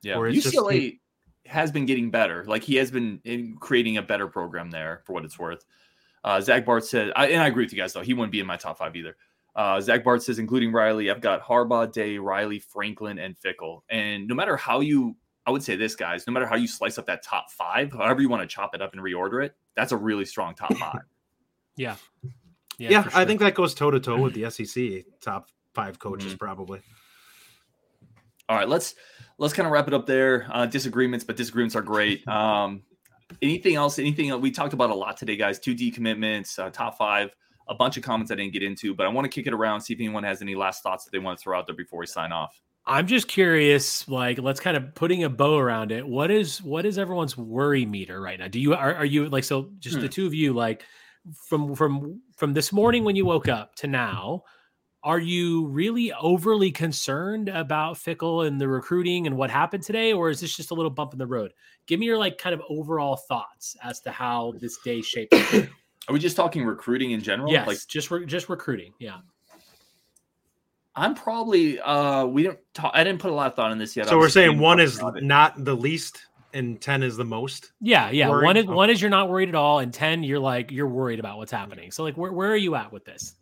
Yeah, 0.00 0.16
UCLA 0.16 0.92
just, 0.92 0.96
has 1.44 1.70
been 1.70 1.84
getting 1.84 2.10
better. 2.10 2.44
Like 2.46 2.62
he 2.62 2.76
has 2.76 2.90
been 2.90 3.20
in 3.24 3.58
creating 3.60 3.98
a 3.98 4.02
better 4.02 4.26
program 4.26 4.70
there 4.70 5.02
for 5.04 5.12
what 5.12 5.26
it's 5.26 5.38
worth. 5.38 5.66
Uh, 6.24 6.40
Zach 6.40 6.64
Bart 6.64 6.86
said, 6.86 7.12
I, 7.14 7.28
and 7.28 7.42
I 7.42 7.46
agree 7.46 7.64
with 7.64 7.72
you 7.74 7.78
guys 7.78 7.92
though. 7.92 8.00
He 8.00 8.14
wouldn't 8.14 8.32
be 8.32 8.40
in 8.40 8.46
my 8.46 8.56
top 8.56 8.78
five 8.78 8.96
either. 8.96 9.16
Uh, 9.54 9.80
Zach 9.82 10.02
Bart 10.02 10.22
says, 10.22 10.38
including 10.38 10.72
Riley, 10.72 11.10
I've 11.10 11.20
got 11.20 11.42
Harbaugh, 11.42 11.92
Day, 11.92 12.16
Riley, 12.16 12.58
Franklin, 12.58 13.18
and 13.18 13.36
Fickell. 13.36 13.82
And 13.90 14.28
no 14.28 14.34
matter 14.34 14.56
how 14.56 14.80
you 14.80 15.16
I 15.48 15.50
would 15.50 15.62
say 15.62 15.76
this, 15.76 15.94
guys, 15.96 16.26
no 16.26 16.32
matter 16.34 16.46
how 16.46 16.56
you 16.56 16.66
slice 16.68 16.98
up 16.98 17.06
that 17.06 17.22
top 17.22 17.50
five, 17.50 17.90
however 17.90 18.20
you 18.20 18.28
want 18.28 18.42
to 18.42 18.46
chop 18.46 18.74
it 18.74 18.82
up 18.82 18.92
and 18.92 19.00
reorder 19.02 19.42
it, 19.42 19.54
that's 19.74 19.92
a 19.92 19.96
really 19.96 20.26
strong 20.26 20.54
top 20.54 20.74
five. 20.76 21.00
yeah. 21.74 21.96
Yeah, 22.78 23.02
for 23.02 23.16
I 23.16 23.24
think 23.24 23.40
that 23.40 23.54
goes 23.54 23.72
toe 23.74 23.90
to 23.90 23.98
toe 23.98 24.18
with 24.20 24.34
the 24.34 24.50
SEC 24.50 25.04
top 25.22 25.48
five 25.74 25.98
coaches, 25.98 26.34
Mhm. 26.34 26.38
probably. 26.38 26.80
All 28.48 28.56
right, 28.56 28.68
let's 28.68 28.94
let's 29.38 29.54
kind 29.54 29.66
of 29.66 29.72
wrap 29.72 29.88
it 29.88 29.94
up 29.94 30.04
there. 30.06 30.46
Uh, 30.52 30.66
disagreements, 30.66 31.24
but 31.24 31.36
disagreements 31.36 31.74
are 31.76 31.82
great. 31.82 32.26
Um, 32.28 32.82
anything 33.42 33.74
else? 33.74 33.98
Anything 33.98 34.38
we 34.40 34.50
talked 34.50 34.74
about 34.74 34.90
a 34.90 34.94
lot 34.94 35.16
today, 35.16 35.36
guys? 35.36 35.58
Two 35.58 35.74
D 35.74 35.90
commitments, 35.90 36.58
uh, 36.58 36.70
top 36.70 36.98
five, 36.98 37.30
a 37.68 37.74
bunch 37.74 37.96
of 37.96 38.02
comments 38.02 38.30
I 38.30 38.36
didn't 38.36 38.52
get 38.52 38.62
into, 38.62 38.94
but 38.94 39.06
I 39.06 39.08
want 39.08 39.24
to 39.24 39.28
kick 39.30 39.46
it 39.46 39.52
around, 39.54 39.80
see 39.80 39.94
if 39.94 39.98
anyone 40.00 40.24
has 40.24 40.40
any 40.42 40.54
last 40.54 40.82
thoughts 40.82 41.04
that 41.04 41.10
they 41.10 41.18
want 41.18 41.38
to 41.38 41.42
throw 41.42 41.58
out 41.58 41.66
there 41.66 41.76
before 41.76 41.98
we 42.00 42.06
sign 42.06 42.32
off. 42.32 42.60
I'm 42.88 43.06
just 43.06 43.28
curious, 43.28 44.08
like, 44.08 44.38
let's 44.38 44.60
kind 44.60 44.76
of 44.76 44.94
putting 44.94 45.22
a 45.24 45.28
bow 45.28 45.58
around 45.58 45.92
it. 45.92 46.06
What 46.06 46.30
is 46.30 46.62
what 46.62 46.86
is 46.86 46.96
everyone's 46.98 47.36
worry 47.36 47.84
meter 47.84 48.20
right 48.20 48.38
now? 48.38 48.48
Do 48.48 48.58
you 48.58 48.74
are, 48.74 48.94
are 48.94 49.04
you 49.04 49.28
like 49.28 49.44
so? 49.44 49.70
Just 49.78 49.96
the 49.96 50.02
Hmm. 50.02 50.08
two 50.08 50.26
of 50.26 50.34
you, 50.34 50.52
like, 50.54 50.84
from 51.48 51.74
from 51.74 52.22
from 52.36 52.54
this 52.54 52.72
morning 52.72 53.04
when 53.04 53.14
you 53.16 53.26
woke 53.26 53.48
up 53.48 53.74
to 53.76 53.86
now, 53.86 54.44
are 55.04 55.18
you 55.18 55.66
really 55.66 56.12
overly 56.14 56.70
concerned 56.72 57.48
about 57.50 57.96
Fickell 57.96 58.46
and 58.46 58.60
the 58.60 58.66
recruiting 58.66 59.26
and 59.26 59.36
what 59.36 59.50
happened 59.50 59.82
today, 59.82 60.12
or 60.14 60.30
is 60.30 60.40
this 60.40 60.56
just 60.56 60.70
a 60.70 60.74
little 60.74 60.90
bump 60.90 61.12
in 61.12 61.18
the 61.18 61.26
road? 61.26 61.52
Give 61.86 62.00
me 62.00 62.06
your 62.06 62.18
like 62.18 62.38
kind 62.38 62.54
of 62.54 62.62
overall 62.70 63.16
thoughts 63.16 63.76
as 63.82 64.00
to 64.00 64.10
how 64.10 64.54
this 64.60 64.78
day 64.78 65.02
shaped. 65.02 65.34
Are 65.34 66.12
we 66.14 66.18
just 66.18 66.36
talking 66.36 66.64
recruiting 66.64 67.10
in 67.10 67.20
general? 67.20 67.52
yes, 67.52 67.66
Like 67.66 67.78
just 67.86 68.10
re- 68.10 68.24
just 68.24 68.48
recruiting. 68.48 68.94
Yeah. 68.98 69.18
I'm 70.98 71.14
probably 71.14 71.80
uh 71.80 72.24
we 72.26 72.42
don't 72.42 72.58
talk 72.74 72.90
I 72.94 73.04
didn't 73.04 73.20
put 73.20 73.30
a 73.30 73.34
lot 73.34 73.46
of 73.46 73.54
thought 73.54 73.72
in 73.72 73.78
this 73.78 73.96
yet. 73.96 74.08
So 74.08 74.16
I 74.16 74.18
we're 74.18 74.28
saying 74.28 74.58
one 74.58 74.80
is 74.80 75.00
not 75.22 75.64
the 75.64 75.74
least 75.74 76.26
and 76.54 76.80
10 76.80 77.02
is 77.02 77.16
the 77.16 77.24
most. 77.24 77.72
Yeah, 77.80 78.10
yeah. 78.10 78.28
Worried? 78.28 78.44
One 78.44 78.56
is 78.56 78.64
Okay. 78.64 78.72
one 78.72 78.90
is 78.90 79.00
you're 79.00 79.10
not 79.10 79.28
worried 79.28 79.48
at 79.50 79.54
all, 79.54 79.78
and 79.80 79.92
ten 79.92 80.22
you're 80.22 80.38
like 80.38 80.70
you're 80.70 80.88
worried 80.88 81.20
about 81.20 81.38
what's 81.38 81.52
happening. 81.52 81.90
So 81.90 82.02
like, 82.02 82.16
where 82.16 82.32
where 82.32 82.50
are 82.50 82.56
you 82.56 82.74
at 82.74 82.92
with 82.92 83.04
this? 83.04 83.34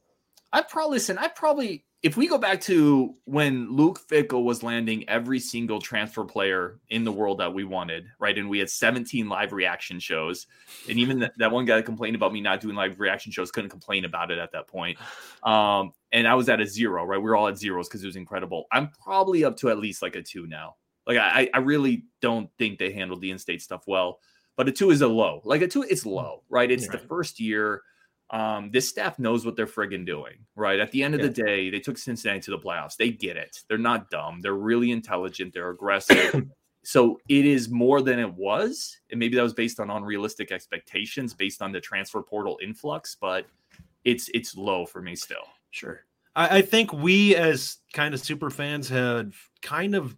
I 0.52 0.62
probably 0.62 0.96
listen. 0.96 1.18
I 1.18 1.28
probably 1.28 1.84
if 2.06 2.16
we 2.16 2.28
go 2.28 2.38
back 2.38 2.60
to 2.60 3.12
when 3.24 3.68
Luke 3.68 4.00
Fickell 4.08 4.44
was 4.44 4.62
landing 4.62 5.08
every 5.08 5.40
single 5.40 5.80
transfer 5.80 6.22
player 6.22 6.78
in 6.88 7.02
the 7.02 7.10
world 7.10 7.38
that 7.38 7.52
we 7.52 7.64
wanted, 7.64 8.06
right? 8.20 8.38
And 8.38 8.48
we 8.48 8.60
had 8.60 8.70
17 8.70 9.28
live 9.28 9.52
reaction 9.52 9.98
shows, 9.98 10.46
and 10.88 11.00
even 11.00 11.18
that, 11.18 11.32
that 11.38 11.50
one 11.50 11.64
guy 11.64 11.74
that 11.74 11.82
complained 11.82 12.14
about 12.14 12.32
me 12.32 12.40
not 12.40 12.60
doing 12.60 12.76
live 12.76 13.00
reaction 13.00 13.32
shows 13.32 13.50
couldn't 13.50 13.70
complain 13.70 14.04
about 14.04 14.30
it 14.30 14.38
at 14.38 14.52
that 14.52 14.68
point. 14.68 14.96
Um, 15.42 15.90
and 16.12 16.28
I 16.28 16.36
was 16.36 16.48
at 16.48 16.60
a 16.60 16.66
zero, 16.66 17.04
right? 17.04 17.18
We 17.18 17.24
were 17.24 17.34
all 17.34 17.48
at 17.48 17.58
zeros 17.58 17.88
because 17.88 18.04
it 18.04 18.06
was 18.06 18.14
incredible. 18.14 18.66
I'm 18.70 18.92
probably 19.02 19.44
up 19.44 19.56
to 19.56 19.70
at 19.70 19.78
least 19.78 20.00
like 20.00 20.14
a 20.14 20.22
two 20.22 20.46
now. 20.46 20.76
Like 21.08 21.18
I, 21.18 21.50
I 21.52 21.58
really 21.58 22.04
don't 22.22 22.48
think 22.56 22.78
they 22.78 22.92
handled 22.92 23.20
the 23.20 23.32
in-state 23.32 23.62
stuff 23.62 23.82
well. 23.88 24.20
But 24.54 24.68
a 24.68 24.72
two 24.72 24.90
is 24.90 25.02
a 25.02 25.08
low. 25.08 25.40
Like 25.44 25.62
a 25.62 25.66
two, 25.66 25.82
it's 25.82 26.06
low, 26.06 26.44
right? 26.48 26.70
It's 26.70 26.86
the 26.86 26.98
first 26.98 27.40
year 27.40 27.82
um, 28.30 28.70
this 28.72 28.88
staff 28.88 29.18
knows 29.18 29.46
what 29.46 29.54
they're 29.54 29.66
friggin' 29.66 30.04
doing, 30.04 30.34
right? 30.56 30.80
At 30.80 30.90
the 30.90 31.02
end 31.02 31.14
of 31.14 31.22
the 31.22 31.28
day, 31.28 31.70
they 31.70 31.78
took 31.78 31.96
Cincinnati 31.96 32.40
to 32.40 32.50
the 32.50 32.58
playoffs. 32.58 32.96
They 32.96 33.10
get 33.10 33.36
it. 33.36 33.62
They're 33.68 33.78
not 33.78 34.10
dumb. 34.10 34.40
They're 34.40 34.54
really 34.54 34.90
intelligent. 34.90 35.54
They're 35.54 35.70
aggressive. 35.70 36.46
so 36.82 37.20
it 37.28 37.46
is 37.46 37.68
more 37.68 38.02
than 38.02 38.18
it 38.18 38.32
was. 38.34 38.98
And 39.10 39.20
maybe 39.20 39.36
that 39.36 39.42
was 39.42 39.54
based 39.54 39.78
on 39.78 39.90
unrealistic 39.90 40.50
expectations, 40.50 41.34
based 41.34 41.62
on 41.62 41.70
the 41.70 41.80
transfer 41.80 42.20
portal 42.20 42.58
influx, 42.60 43.16
but 43.20 43.46
it's 44.04 44.28
it's 44.34 44.56
low 44.56 44.86
for 44.86 45.00
me 45.00 45.14
still. 45.14 45.46
Sure. 45.70 46.00
I, 46.34 46.58
I 46.58 46.62
think 46.62 46.92
we 46.92 47.36
as 47.36 47.78
kind 47.92 48.12
of 48.12 48.20
super 48.20 48.50
fans 48.50 48.88
had 48.88 49.32
kind 49.62 49.94
of 49.94 50.16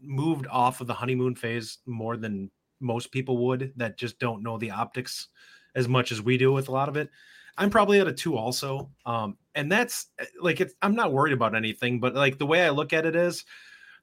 moved 0.00 0.46
off 0.48 0.80
of 0.80 0.86
the 0.88 0.94
honeymoon 0.94 1.34
phase 1.34 1.78
more 1.86 2.16
than 2.16 2.50
most 2.80 3.12
people 3.12 3.46
would 3.46 3.72
that 3.76 3.96
just 3.96 4.18
don't 4.18 4.42
know 4.42 4.58
the 4.58 4.70
optics 4.70 5.28
as 5.74 5.88
much 5.88 6.12
as 6.12 6.20
we 6.20 6.36
do 6.36 6.52
with 6.52 6.68
a 6.68 6.72
lot 6.72 6.88
of 6.88 6.96
it. 6.96 7.10
I'm 7.56 7.70
probably 7.70 8.00
at 8.00 8.08
a 8.08 8.12
two 8.12 8.36
also. 8.36 8.90
Um, 9.06 9.36
and 9.54 9.70
that's 9.70 10.08
eh, 10.18 10.24
like 10.40 10.60
it's 10.60 10.74
I'm 10.82 10.94
not 10.94 11.12
worried 11.12 11.32
about 11.32 11.54
anything, 11.54 12.00
but 12.00 12.14
like 12.14 12.38
the 12.38 12.46
way 12.46 12.64
I 12.64 12.70
look 12.70 12.92
at 12.92 13.06
it 13.06 13.16
is 13.16 13.44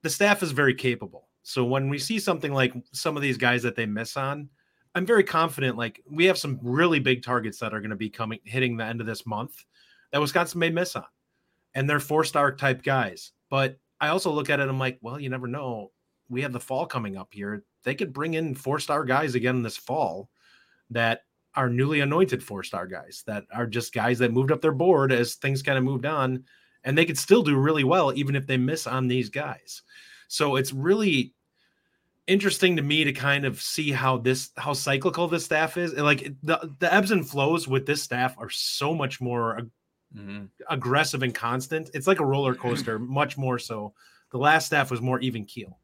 the 0.01 0.09
staff 0.09 0.43
is 0.43 0.51
very 0.51 0.73
capable. 0.73 1.27
So 1.43 1.65
when 1.65 1.89
we 1.89 1.97
see 1.97 2.19
something 2.19 2.53
like 2.53 2.73
some 2.93 3.15
of 3.15 3.23
these 3.23 3.37
guys 3.37 3.63
that 3.63 3.75
they 3.75 3.85
miss 3.85 4.15
on, 4.15 4.49
I'm 4.95 5.05
very 5.05 5.23
confident. 5.23 5.77
Like 5.77 6.01
we 6.09 6.25
have 6.25 6.37
some 6.37 6.59
really 6.61 6.99
big 6.99 7.23
targets 7.23 7.59
that 7.59 7.73
are 7.73 7.79
going 7.79 7.91
to 7.91 7.95
be 7.95 8.09
coming 8.09 8.39
hitting 8.43 8.77
the 8.77 8.85
end 8.85 9.01
of 9.01 9.07
this 9.07 9.25
month 9.25 9.63
that 10.11 10.21
Wisconsin 10.21 10.59
may 10.59 10.69
miss 10.69 10.95
on, 10.95 11.05
and 11.73 11.89
they're 11.89 11.99
four 11.99 12.23
star 12.23 12.53
type 12.53 12.83
guys. 12.83 13.31
But 13.49 13.77
I 13.99 14.09
also 14.09 14.31
look 14.31 14.49
at 14.49 14.59
it. 14.59 14.69
I'm 14.69 14.79
like, 14.79 14.97
well, 15.01 15.19
you 15.19 15.29
never 15.29 15.47
know. 15.47 15.91
We 16.29 16.41
have 16.41 16.53
the 16.53 16.59
fall 16.59 16.85
coming 16.85 17.17
up 17.17 17.29
here. 17.31 17.63
They 17.83 17.95
could 17.95 18.13
bring 18.13 18.35
in 18.35 18.55
four 18.55 18.79
star 18.79 19.03
guys 19.03 19.35
again 19.35 19.61
this 19.61 19.77
fall 19.77 20.29
that 20.91 21.21
are 21.55 21.69
newly 21.69 21.99
anointed 21.99 22.43
four 22.43 22.63
star 22.63 22.87
guys 22.87 23.23
that 23.27 23.45
are 23.53 23.67
just 23.67 23.93
guys 23.93 24.19
that 24.19 24.31
moved 24.31 24.51
up 24.51 24.61
their 24.61 24.71
board 24.71 25.11
as 25.11 25.35
things 25.35 25.61
kind 25.61 25.77
of 25.77 25.83
moved 25.83 26.05
on, 26.05 26.45
and 26.83 26.97
they 26.97 27.05
could 27.05 27.17
still 27.17 27.43
do 27.43 27.57
really 27.57 27.83
well 27.83 28.13
even 28.13 28.35
if 28.35 28.47
they 28.47 28.57
miss 28.57 28.87
on 28.87 29.07
these 29.07 29.29
guys. 29.29 29.81
So 30.27 30.55
it's 30.55 30.71
really 30.73 31.33
interesting 32.27 32.75
to 32.77 32.81
me 32.81 33.03
to 33.03 33.11
kind 33.13 33.45
of 33.45 33.61
see 33.61 33.91
how 33.91 34.17
this 34.17 34.51
how 34.55 34.73
cyclical 34.73 35.27
this 35.27 35.43
staff 35.43 35.75
is 35.75 35.91
and 35.93 36.03
like 36.03 36.31
the 36.43 36.73
the 36.79 36.93
ebbs 36.93 37.11
and 37.11 37.27
flows 37.27 37.67
with 37.67 37.85
this 37.85 38.01
staff 38.01 38.35
are 38.37 38.49
so 38.49 38.93
much 38.93 39.19
more 39.19 39.57
ag- 39.57 39.71
Mhm. 40.15 40.49
aggressive 40.69 41.23
and 41.23 41.33
constant 41.33 41.89
it's 41.93 42.05
like 42.05 42.19
a 42.19 42.25
roller 42.25 42.53
coaster 42.53 42.99
much 42.99 43.37
more 43.37 43.57
so 43.57 43.93
the 44.31 44.37
last 44.37 44.65
staff 44.65 44.91
was 44.91 44.99
more 45.01 45.19
even 45.21 45.45
keel 45.45 45.79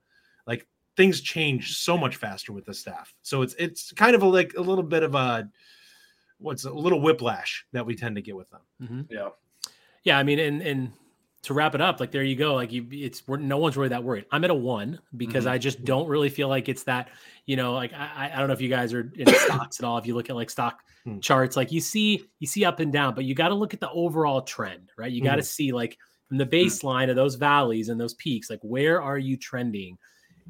like 0.45 0.67
things 0.97 1.21
change 1.21 1.77
so 1.77 1.97
much 1.97 2.15
faster 2.17 2.51
with 2.51 2.65
the 2.65 2.73
staff 2.73 3.13
so 3.21 3.41
it's 3.43 3.53
it's 3.59 3.91
kind 3.93 4.15
of 4.15 4.23
a, 4.23 4.27
like 4.27 4.53
a 4.57 4.61
little 4.61 4.83
bit 4.83 5.03
of 5.03 5.15
a 5.15 5.47
what's 6.39 6.65
a 6.65 6.71
little 6.71 6.99
whiplash 7.01 7.65
that 7.71 7.85
we 7.85 7.95
tend 7.95 8.15
to 8.15 8.21
get 8.21 8.35
with 8.35 8.49
them 8.49 8.61
Mm-hmm. 8.81 9.01
Yeah. 9.09 9.29
Yeah, 10.03 10.17
I 10.17 10.23
mean, 10.23 10.39
and 10.39 10.61
and 10.61 10.91
to 11.43 11.53
wrap 11.53 11.75
it 11.75 11.81
up, 11.81 11.99
like 11.99 12.11
there 12.11 12.23
you 12.23 12.35
go. 12.35 12.55
Like 12.55 12.71
you, 12.71 12.87
it's 12.91 13.27
we're, 13.27 13.37
no 13.37 13.57
one's 13.57 13.75
really 13.75 13.89
that 13.89 14.03
worried. 14.03 14.25
I'm 14.31 14.43
at 14.45 14.49
a 14.49 14.55
one 14.55 14.99
because 15.17 15.45
Mhm. 15.45 15.49
I 15.51 15.57
just 15.57 15.83
don't 15.83 16.07
really 16.07 16.29
feel 16.29 16.47
like 16.47 16.69
it's 16.69 16.83
that. 16.83 17.09
You 17.45 17.57
know, 17.57 17.73
like 17.73 17.91
I, 17.93 18.09
I- 18.15 18.31
I 18.33 18.39
don't 18.39 18.47
know 18.47 18.53
if 18.53 18.61
you 18.61 18.69
guys 18.69 18.93
are 18.93 19.11
in 19.15 19.27
stocks 19.33 19.79
at 19.79 19.85
all. 19.85 19.97
If 19.97 20.05
you 20.07 20.15
look 20.15 20.29
at 20.29 20.35
like 20.35 20.49
stock 20.49 20.79
Hmm. 21.03 21.19
charts, 21.19 21.57
like 21.57 21.71
you 21.73 21.81
see 21.81 22.23
you 22.39 22.47
see 22.47 22.63
up 22.65 22.79
and 22.79 22.91
down, 22.93 23.15
but 23.15 23.25
you 23.25 23.35
got 23.35 23.49
to 23.49 23.55
look 23.55 23.73
at 23.73 23.79
the 23.81 23.89
overall 23.91 24.41
trend, 24.43 24.91
right? 24.97 25.11
You 25.11 25.21
got 25.23 25.35
to 25.35 25.43
see 25.43 25.71
like 25.73 25.97
from 26.29 26.37
the 26.37 26.45
baseline 26.45 27.09
of 27.09 27.15
those 27.17 27.35
valleys 27.35 27.89
and 27.89 27.99
those 27.99 28.13
peaks, 28.13 28.49
like 28.49 28.59
where 28.61 29.01
are 29.01 29.17
you 29.17 29.35
trending? 29.35 29.97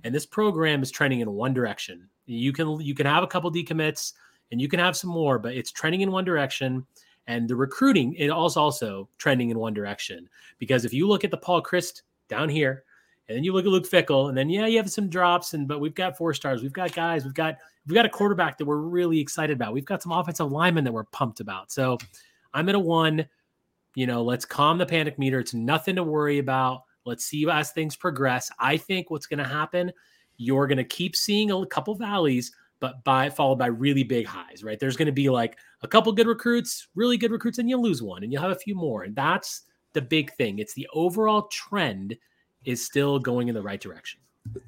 And 0.03 0.13
this 0.13 0.25
program 0.25 0.83
is 0.83 0.91
trending 0.91 1.21
in 1.21 1.31
one 1.31 1.53
direction. 1.53 2.07
You 2.25 2.53
can 2.53 2.79
you 2.81 2.93
can 2.93 3.05
have 3.05 3.23
a 3.23 3.27
couple 3.27 3.51
decommits 3.51 4.13
and 4.51 4.61
you 4.61 4.67
can 4.67 4.79
have 4.79 4.95
some 4.95 5.09
more, 5.09 5.39
but 5.39 5.53
it's 5.53 5.71
trending 5.71 6.01
in 6.01 6.11
one 6.11 6.25
direction. 6.25 6.85
And 7.27 7.47
the 7.49 7.55
recruiting 7.55 8.13
it 8.13 8.29
also 8.29 8.61
also 8.61 9.09
trending 9.17 9.49
in 9.49 9.59
one 9.59 9.73
direction 9.73 10.29
because 10.59 10.85
if 10.85 10.93
you 10.93 11.07
look 11.07 11.23
at 11.23 11.31
the 11.31 11.37
Paul 11.37 11.61
Chryst 11.61 12.03
down 12.29 12.47
here 12.47 12.83
and 13.27 13.35
then 13.35 13.43
you 13.43 13.51
look 13.51 13.65
at 13.65 13.71
Luke 13.71 13.89
Fickell 13.89 14.29
and 14.29 14.37
then 14.37 14.49
yeah 14.49 14.65
you 14.65 14.77
have 14.77 14.89
some 14.89 15.09
drops 15.09 15.53
and 15.53 15.67
but 15.67 15.81
we've 15.81 15.95
got 15.95 16.17
four 16.17 16.33
stars. 16.33 16.61
We've 16.61 16.71
got 16.71 16.93
guys. 16.93 17.25
We've 17.25 17.33
got 17.33 17.57
we've 17.85 17.95
got 17.95 18.05
a 18.05 18.09
quarterback 18.09 18.57
that 18.57 18.65
we're 18.65 18.77
really 18.77 19.19
excited 19.19 19.55
about. 19.55 19.73
We've 19.73 19.85
got 19.85 20.01
some 20.01 20.13
offensive 20.13 20.51
linemen 20.51 20.85
that 20.85 20.93
we're 20.93 21.03
pumped 21.05 21.41
about. 21.41 21.71
So 21.71 21.97
I'm 22.53 22.69
at 22.69 22.75
a 22.75 22.79
one 22.79 23.27
you 23.95 24.07
know 24.07 24.23
let's 24.23 24.45
calm 24.45 24.77
the 24.77 24.85
panic 24.85 25.19
meter. 25.19 25.39
It's 25.39 25.53
nothing 25.53 25.97
to 25.97 26.03
worry 26.03 26.37
about 26.37 26.83
let's 27.07 27.25
see 27.25 27.49
as 27.49 27.71
things 27.71 27.95
progress 27.95 28.51
I 28.59 28.77
think 28.77 29.09
what's 29.09 29.25
going 29.25 29.39
to 29.39 29.47
happen 29.47 29.91
you're 30.37 30.67
going 30.67 30.77
to 30.77 30.83
keep 30.83 31.15
seeing 31.15 31.51
a 31.51 31.65
couple 31.65 31.95
valleys 31.95 32.51
but 32.79 33.03
by 33.03 33.29
followed 33.29 33.57
by 33.57 33.67
really 33.67 34.03
big 34.03 34.25
highs, 34.25 34.63
right? 34.63 34.79
There's 34.79 34.97
going 34.97 35.07
to 35.07 35.11
be 35.11 35.29
like 35.29 35.57
a 35.81 35.87
couple 35.87 36.11
good 36.11 36.27
recruits, 36.27 36.87
really 36.95 37.17
good 37.17 37.31
recruits, 37.31 37.57
and 37.57 37.69
you'll 37.69 37.81
lose 37.81 38.01
one, 38.01 38.23
and 38.23 38.31
you'll 38.31 38.41
have 38.41 38.51
a 38.51 38.55
few 38.55 38.75
more. 38.75 39.03
And 39.03 39.15
that's 39.15 39.63
the 39.93 40.01
big 40.01 40.33
thing. 40.33 40.59
It's 40.59 40.73
the 40.73 40.87
overall 40.93 41.43
trend 41.47 42.15
is 42.65 42.83
still 42.85 43.19
going 43.19 43.47
in 43.47 43.55
the 43.55 43.61
right 43.61 43.81
direction. 43.81 44.19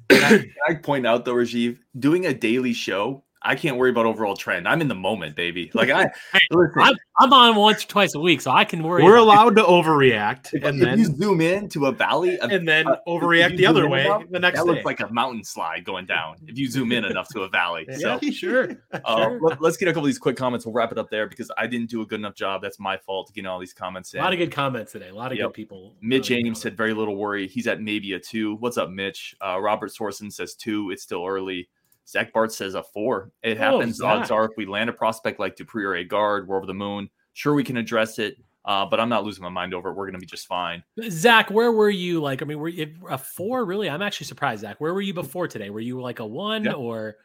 Can 0.08 0.24
I, 0.24 0.38
can 0.38 0.54
I 0.68 0.74
point 0.74 1.06
out 1.06 1.24
though, 1.24 1.34
Rajiv, 1.34 1.78
doing 1.98 2.26
a 2.26 2.34
daily 2.34 2.72
show, 2.72 3.24
I 3.42 3.54
can't 3.54 3.76
worry 3.78 3.90
about 3.90 4.04
overall 4.06 4.36
trend. 4.36 4.68
I'm 4.68 4.80
in 4.82 4.88
the 4.88 4.94
moment, 4.94 5.34
baby. 5.34 5.70
Like 5.72 5.88
I 5.90 6.10
listen, 6.50 6.72
I'm, 6.82 6.94
I'm 7.18 7.32
on 7.32 7.56
once 7.56 7.84
or 7.84 7.88
twice 7.88 8.14
a 8.14 8.20
week, 8.20 8.40
so 8.42 8.50
I 8.50 8.64
can 8.64 8.82
worry. 8.82 9.02
we're 9.02 9.16
about- 9.16 9.22
allowed 9.22 9.56
to 9.56 9.62
overreact 9.62 10.52
if, 10.52 10.62
and 10.62 10.78
if 10.78 10.84
then 10.84 10.98
you 10.98 11.04
zoom 11.06 11.40
in 11.40 11.68
to 11.70 11.86
a 11.86 11.92
valley, 11.92 12.36
a, 12.36 12.44
and 12.46 12.68
then 12.68 12.86
uh, 12.86 12.96
overreact 13.08 13.56
the 13.56 13.66
other 13.66 13.88
way 13.88 14.04
enough, 14.04 14.24
the 14.30 14.38
next 14.38 14.58
that 14.58 14.66
day 14.66 14.72
looks 14.72 14.84
like 14.84 15.00
a 15.00 15.08
mountain 15.12 15.42
slide 15.42 15.84
going 15.84 16.04
down. 16.06 16.36
If 16.46 16.58
you 16.58 16.68
zoom 16.68 16.92
in 16.92 17.04
enough 17.04 17.28
to 17.28 17.42
a 17.42 17.48
valley, 17.48 17.86
so 17.98 18.18
Yeah, 18.20 18.30
sure. 18.30 18.70
Uh, 18.92 19.00
Sure. 19.30 19.40
let, 19.40 19.62
us 19.62 19.76
get 19.76 19.88
a 19.88 19.92
couple 19.92 20.04
of 20.04 20.08
these 20.08 20.18
quick 20.18 20.36
comments. 20.36 20.66
We'll 20.66 20.74
wrap 20.74 20.92
it 20.92 20.98
up 20.98 21.10
there 21.10 21.26
because 21.26 21.50
I 21.56 21.66
didn't 21.66 21.88
do 21.90 22.02
a 22.02 22.06
good 22.06 22.20
enough 22.20 22.34
job. 22.34 22.60
That's 22.62 22.78
my 22.78 22.96
fault 22.96 23.32
getting 23.34 23.46
all 23.48 23.58
these 23.58 23.72
comments 23.72 24.12
In. 24.14 24.20
A 24.20 24.22
lot 24.22 24.32
of 24.32 24.38
good 24.38 24.52
comments 24.52 24.92
today. 24.92 25.08
A 25.08 25.14
lot 25.14 25.32
of 25.32 25.38
Yep. 25.38 25.48
good 25.48 25.54
people. 25.54 25.94
Mitch 26.02 26.30
a 26.30 26.34
lot 26.34 26.46
Ames 26.46 26.60
said 26.60 26.76
very 26.76 26.92
little 26.94 27.16
worry. 27.16 27.46
He's 27.48 27.66
at 27.66 27.80
maybe 27.80 28.12
a 28.12 28.18
two. 28.20 28.56
What's 28.56 28.76
up, 28.76 28.90
Mitch? 28.90 29.34
Uh, 29.40 29.58
Robert 29.60 29.90
Sorson 29.92 30.30
says 30.32 30.54
two. 30.54 30.90
It's 30.90 31.02
still 31.02 31.26
early. 31.26 31.68
Zach 32.10 32.32
Bart 32.32 32.52
says 32.52 32.74
a 32.74 32.82
four. 32.82 33.30
It 33.42 33.56
Oh, 33.58 33.78
happens. 33.78 34.00
Odds 34.02 34.30
are 34.30 34.44
if 34.44 34.50
we 34.56 34.66
land 34.66 34.90
a 34.90 34.92
prospect 34.92 35.38
like 35.40 35.56
Dupree 35.56 35.84
or 35.84 35.94
a 35.94 36.04
guard, 36.04 36.48
we're 36.48 36.56
over 36.56 36.66
the 36.66 36.74
moon. 36.74 37.08
Sure, 37.32 37.54
we 37.54 37.62
can 37.64 37.76
address 37.76 38.18
it, 38.18 38.36
uh, 38.64 38.84
but 38.86 38.98
I'm 39.00 39.08
not 39.08 39.24
losing 39.24 39.42
my 39.44 39.48
mind 39.48 39.72
over 39.74 39.90
it. 39.90 39.92
We're 39.92 40.06
going 40.06 40.14
to 40.14 40.18
be 40.20 40.26
just 40.26 40.46
fine. 40.48 40.82
Zach, 41.08 41.50
where 41.50 41.70
were 41.72 41.88
you? 41.90 42.20
Like, 42.20 42.42
I 42.42 42.44
mean, 42.44 42.58
were 42.58 42.68
you 42.68 42.94
a 43.08 43.16
four? 43.16 43.64
Really? 43.64 43.88
I'm 43.88 44.02
actually 44.02 44.26
surprised, 44.26 44.62
Zach. 44.62 44.80
Where 44.80 44.92
were 44.92 45.00
you 45.00 45.14
before 45.14 45.46
today? 45.48 45.70
Were 45.70 45.80
you 45.80 46.00
like 46.00 46.18
a 46.18 46.26
one 46.26 46.64
Yeah. 46.64 46.72
or 46.72 47.16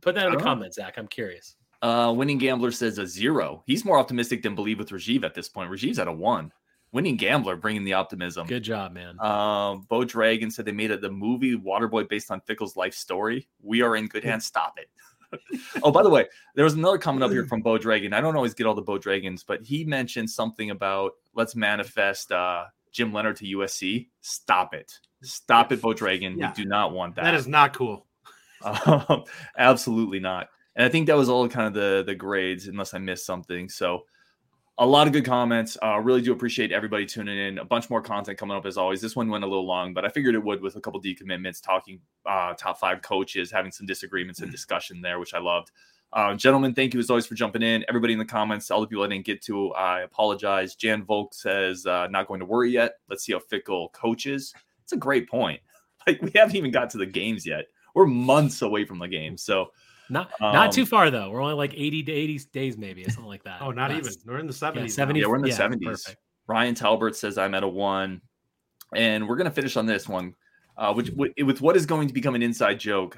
put 0.00 0.14
that 0.16 0.26
in 0.26 0.32
the 0.32 0.38
don't 0.38 0.44
know. 0.44 0.50
comments, 0.52 0.76
Zach? 0.76 0.94
I'm 0.98 1.06
curious. 1.08 1.54
Uh, 1.80 2.12
winning 2.16 2.38
gambler 2.38 2.70
says 2.70 2.98
a 2.98 3.06
zero. 3.06 3.62
He's 3.66 3.84
more 3.84 3.98
optimistic 3.98 4.42
than 4.42 4.54
believe 4.54 4.78
with 4.78 4.90
Rajiv 4.90 5.24
at 5.24 5.34
this 5.34 5.48
point. 5.48 5.70
Rajiv's 5.70 5.98
at 5.98 6.06
a 6.08 6.12
one. 6.12 6.52
Winning 6.92 7.16
gambler 7.16 7.56
bringing 7.56 7.84
the 7.84 7.94
optimism. 7.94 8.46
Good 8.46 8.64
job, 8.64 8.92
man. 8.92 9.18
Um, 9.18 9.86
Bo 9.88 10.04
Dragon 10.04 10.50
said 10.50 10.66
they 10.66 10.72
made 10.72 10.90
it 10.90 11.00
the 11.00 11.10
movie 11.10 11.56
Waterboy 11.56 12.08
based 12.08 12.30
on 12.30 12.40
Fickell's 12.42 12.76
life 12.76 12.92
story. 12.92 13.48
We 13.62 13.80
are 13.80 13.96
in 13.96 14.08
good 14.08 14.24
hands. 14.24 14.44
Stop 14.44 14.78
it. 14.78 14.90
oh, 15.82 15.90
by 15.90 16.02
the 16.02 16.10
way, 16.10 16.26
there 16.54 16.64
was 16.64 16.74
another 16.74 16.98
comment 16.98 17.24
up 17.24 17.30
here 17.30 17.44
from 17.48 17.62
Bo 17.62 17.78
Dragon. 17.78 18.12
I 18.12 18.20
don't 18.20 18.36
always 18.36 18.52
get 18.52 18.66
all 18.66 18.74
the 18.74 18.82
Bo 18.82 18.98
Dragons, 18.98 19.42
but 19.42 19.62
he 19.62 19.84
mentioned 19.84 20.28
something 20.28 20.70
about 20.70 21.12
let's 21.34 21.56
manifest 21.56 22.30
uh, 22.30 22.64
Jim 22.90 23.12
Leonhard 23.12 23.36
to 23.36 23.56
USC. 23.56 24.08
Stop 24.20 24.74
it. 24.74 24.92
Stop 25.22 25.72
it, 25.72 25.80
Bo 25.80 25.94
Dragon. 25.94 26.38
Yeah. 26.38 26.52
We 26.56 26.64
do 26.64 26.68
not 26.68 26.92
want 26.92 27.14
that. 27.16 27.24
That 27.24 27.34
is 27.34 27.48
not 27.48 27.74
cool. 27.74 28.06
Um, 28.86 29.24
absolutely 29.58 30.20
not. 30.20 30.46
And 30.76 30.86
I 30.86 30.88
think 30.88 31.08
that 31.08 31.16
was 31.16 31.28
all 31.28 31.48
kind 31.48 31.66
of 31.66 31.74
the 31.74 32.04
the 32.06 32.14
grades, 32.14 32.68
unless 32.68 32.94
I 32.94 32.98
missed 32.98 33.26
something. 33.26 33.68
So 33.68 34.04
a 34.78 34.86
lot 34.86 35.06
of 35.06 35.12
good 35.12 35.24
comments. 35.24 35.76
Uh, 35.82 35.98
really 35.98 36.22
do 36.22 36.32
appreciate 36.32 36.72
everybody 36.72 37.04
tuning 37.04 37.38
in. 37.38 37.58
A 37.58 37.64
bunch 37.64 37.90
more 37.90 38.00
content 38.00 38.38
coming 38.38 38.56
up 38.56 38.64
as 38.64 38.76
always. 38.76 39.00
This 39.00 39.14
one 39.14 39.28
went 39.28 39.44
a 39.44 39.46
little 39.46 39.66
long, 39.66 39.92
but 39.92 40.04
I 40.04 40.08
figured 40.08 40.34
it 40.34 40.42
would 40.42 40.62
with 40.62 40.76
a 40.76 40.80
couple 40.80 41.00
decommitments, 41.00 41.62
talking 41.62 42.00
uh, 42.24 42.54
top 42.54 42.80
five 42.80 43.02
coaches, 43.02 43.50
having 43.50 43.70
some 43.70 43.86
disagreements 43.86 44.40
and 44.40 44.50
discussion 44.50 45.02
there, 45.02 45.18
which 45.18 45.34
I 45.34 45.38
loved. 45.38 45.70
Uh, 46.14 46.34
gentlemen, 46.34 46.74
thank 46.74 46.92
you 46.94 47.00
as 47.00 47.10
always 47.10 47.26
for 47.26 47.34
jumping 47.34 47.62
in. 47.62 47.84
Everybody 47.88 48.12
in 48.12 48.18
the 48.18 48.24
comments, 48.24 48.70
all 48.70 48.80
the 48.80 48.86
people 48.86 49.04
I 49.04 49.08
didn't 49.08 49.24
get 49.24 49.42
to, 49.42 49.72
I 49.72 50.00
apologize. 50.02 50.74
Jan 50.74 51.04
Volk 51.04 51.32
says, 51.32 51.86
uh, 51.86 52.06
not 52.08 52.26
going 52.26 52.40
to 52.40 52.46
worry 52.46 52.70
yet. 52.70 52.94
Let's 53.08 53.24
see 53.24 53.32
how 53.32 53.40
Fickell 53.40 53.92
coaches. 53.92 54.54
It's 54.82 54.92
a 54.92 54.98
great 54.98 55.28
point. 55.28 55.60
Like, 56.04 56.20
we 56.20 56.32
haven't 56.34 56.56
even 56.56 56.72
got 56.72 56.90
to 56.90 56.98
the 56.98 57.06
games 57.06 57.46
yet. 57.46 57.66
We're 57.94 58.08
months 58.08 58.62
away 58.62 58.84
from 58.84 58.98
the 58.98 59.06
game. 59.06 59.36
So, 59.36 59.70
Not 60.10 60.30
not 60.40 60.66
Um, 60.68 60.70
too 60.72 60.84
far 60.86 61.10
though. 61.10 61.30
We're 61.30 61.40
only 61.42 61.54
like 61.54 61.72
80 61.74 62.02
to 62.04 62.12
80 62.12 62.38
days, 62.52 62.76
maybe, 62.76 63.04
or 63.04 63.10
something 63.10 63.24
like 63.28 63.44
that. 63.44 63.62
Oh, 63.62 63.70
not 63.70 63.90
Less. 63.90 63.98
even. 64.00 64.12
We're 64.26 64.38
in 64.38 64.46
the 64.46 64.52
Yeah, 64.52 64.70
70s. 64.70 64.80
now. 64.82 64.86
70. 64.88 65.20
Yeah, 65.20 65.26
we're 65.26 65.36
in 65.36 65.42
the 65.42 65.48
yeah, 65.48 65.56
70s. 65.56 65.84
perfect. 65.84 66.16
Ryan 66.46 66.74
Talbert 66.74 67.16
says 67.16 67.38
I'm 67.38 67.54
at 67.54 67.62
a 67.62 67.68
one, 67.68 68.20
and 68.94 69.28
we're 69.28 69.36
gonna 69.36 69.50
finish 69.50 69.76
on 69.76 69.86
this 69.86 70.08
one, 70.08 70.34
uh, 70.76 70.92
which 70.92 71.10
with, 71.10 71.32
with 71.44 71.60
what 71.60 71.76
is 71.76 71.86
going 71.86 72.08
to 72.08 72.14
become 72.14 72.34
an 72.34 72.42
inside 72.42 72.78
joke. 72.80 73.16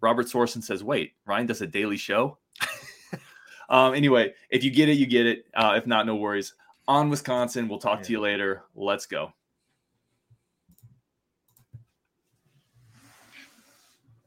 Robert 0.00 0.26
Sorson 0.26 0.62
says, 0.62 0.84
"Wait, 0.84 1.12
Ryan 1.24 1.46
does 1.46 1.62
a 1.62 1.66
daily 1.66 1.96
show." 1.96 2.36
um, 3.70 3.94
anyway, 3.94 4.34
if 4.50 4.62
you 4.64 4.70
get 4.70 4.88
it, 4.88 4.98
you 4.98 5.06
get 5.06 5.24
it. 5.26 5.46
Uh, 5.54 5.74
if 5.76 5.86
not, 5.86 6.04
no 6.04 6.16
worries. 6.16 6.54
On 6.86 7.08
Wisconsin, 7.08 7.68
we'll 7.68 7.78
talk 7.78 8.02
to 8.02 8.12
you 8.12 8.20
later. 8.20 8.64
Let's 8.74 9.06
go. 9.06 9.32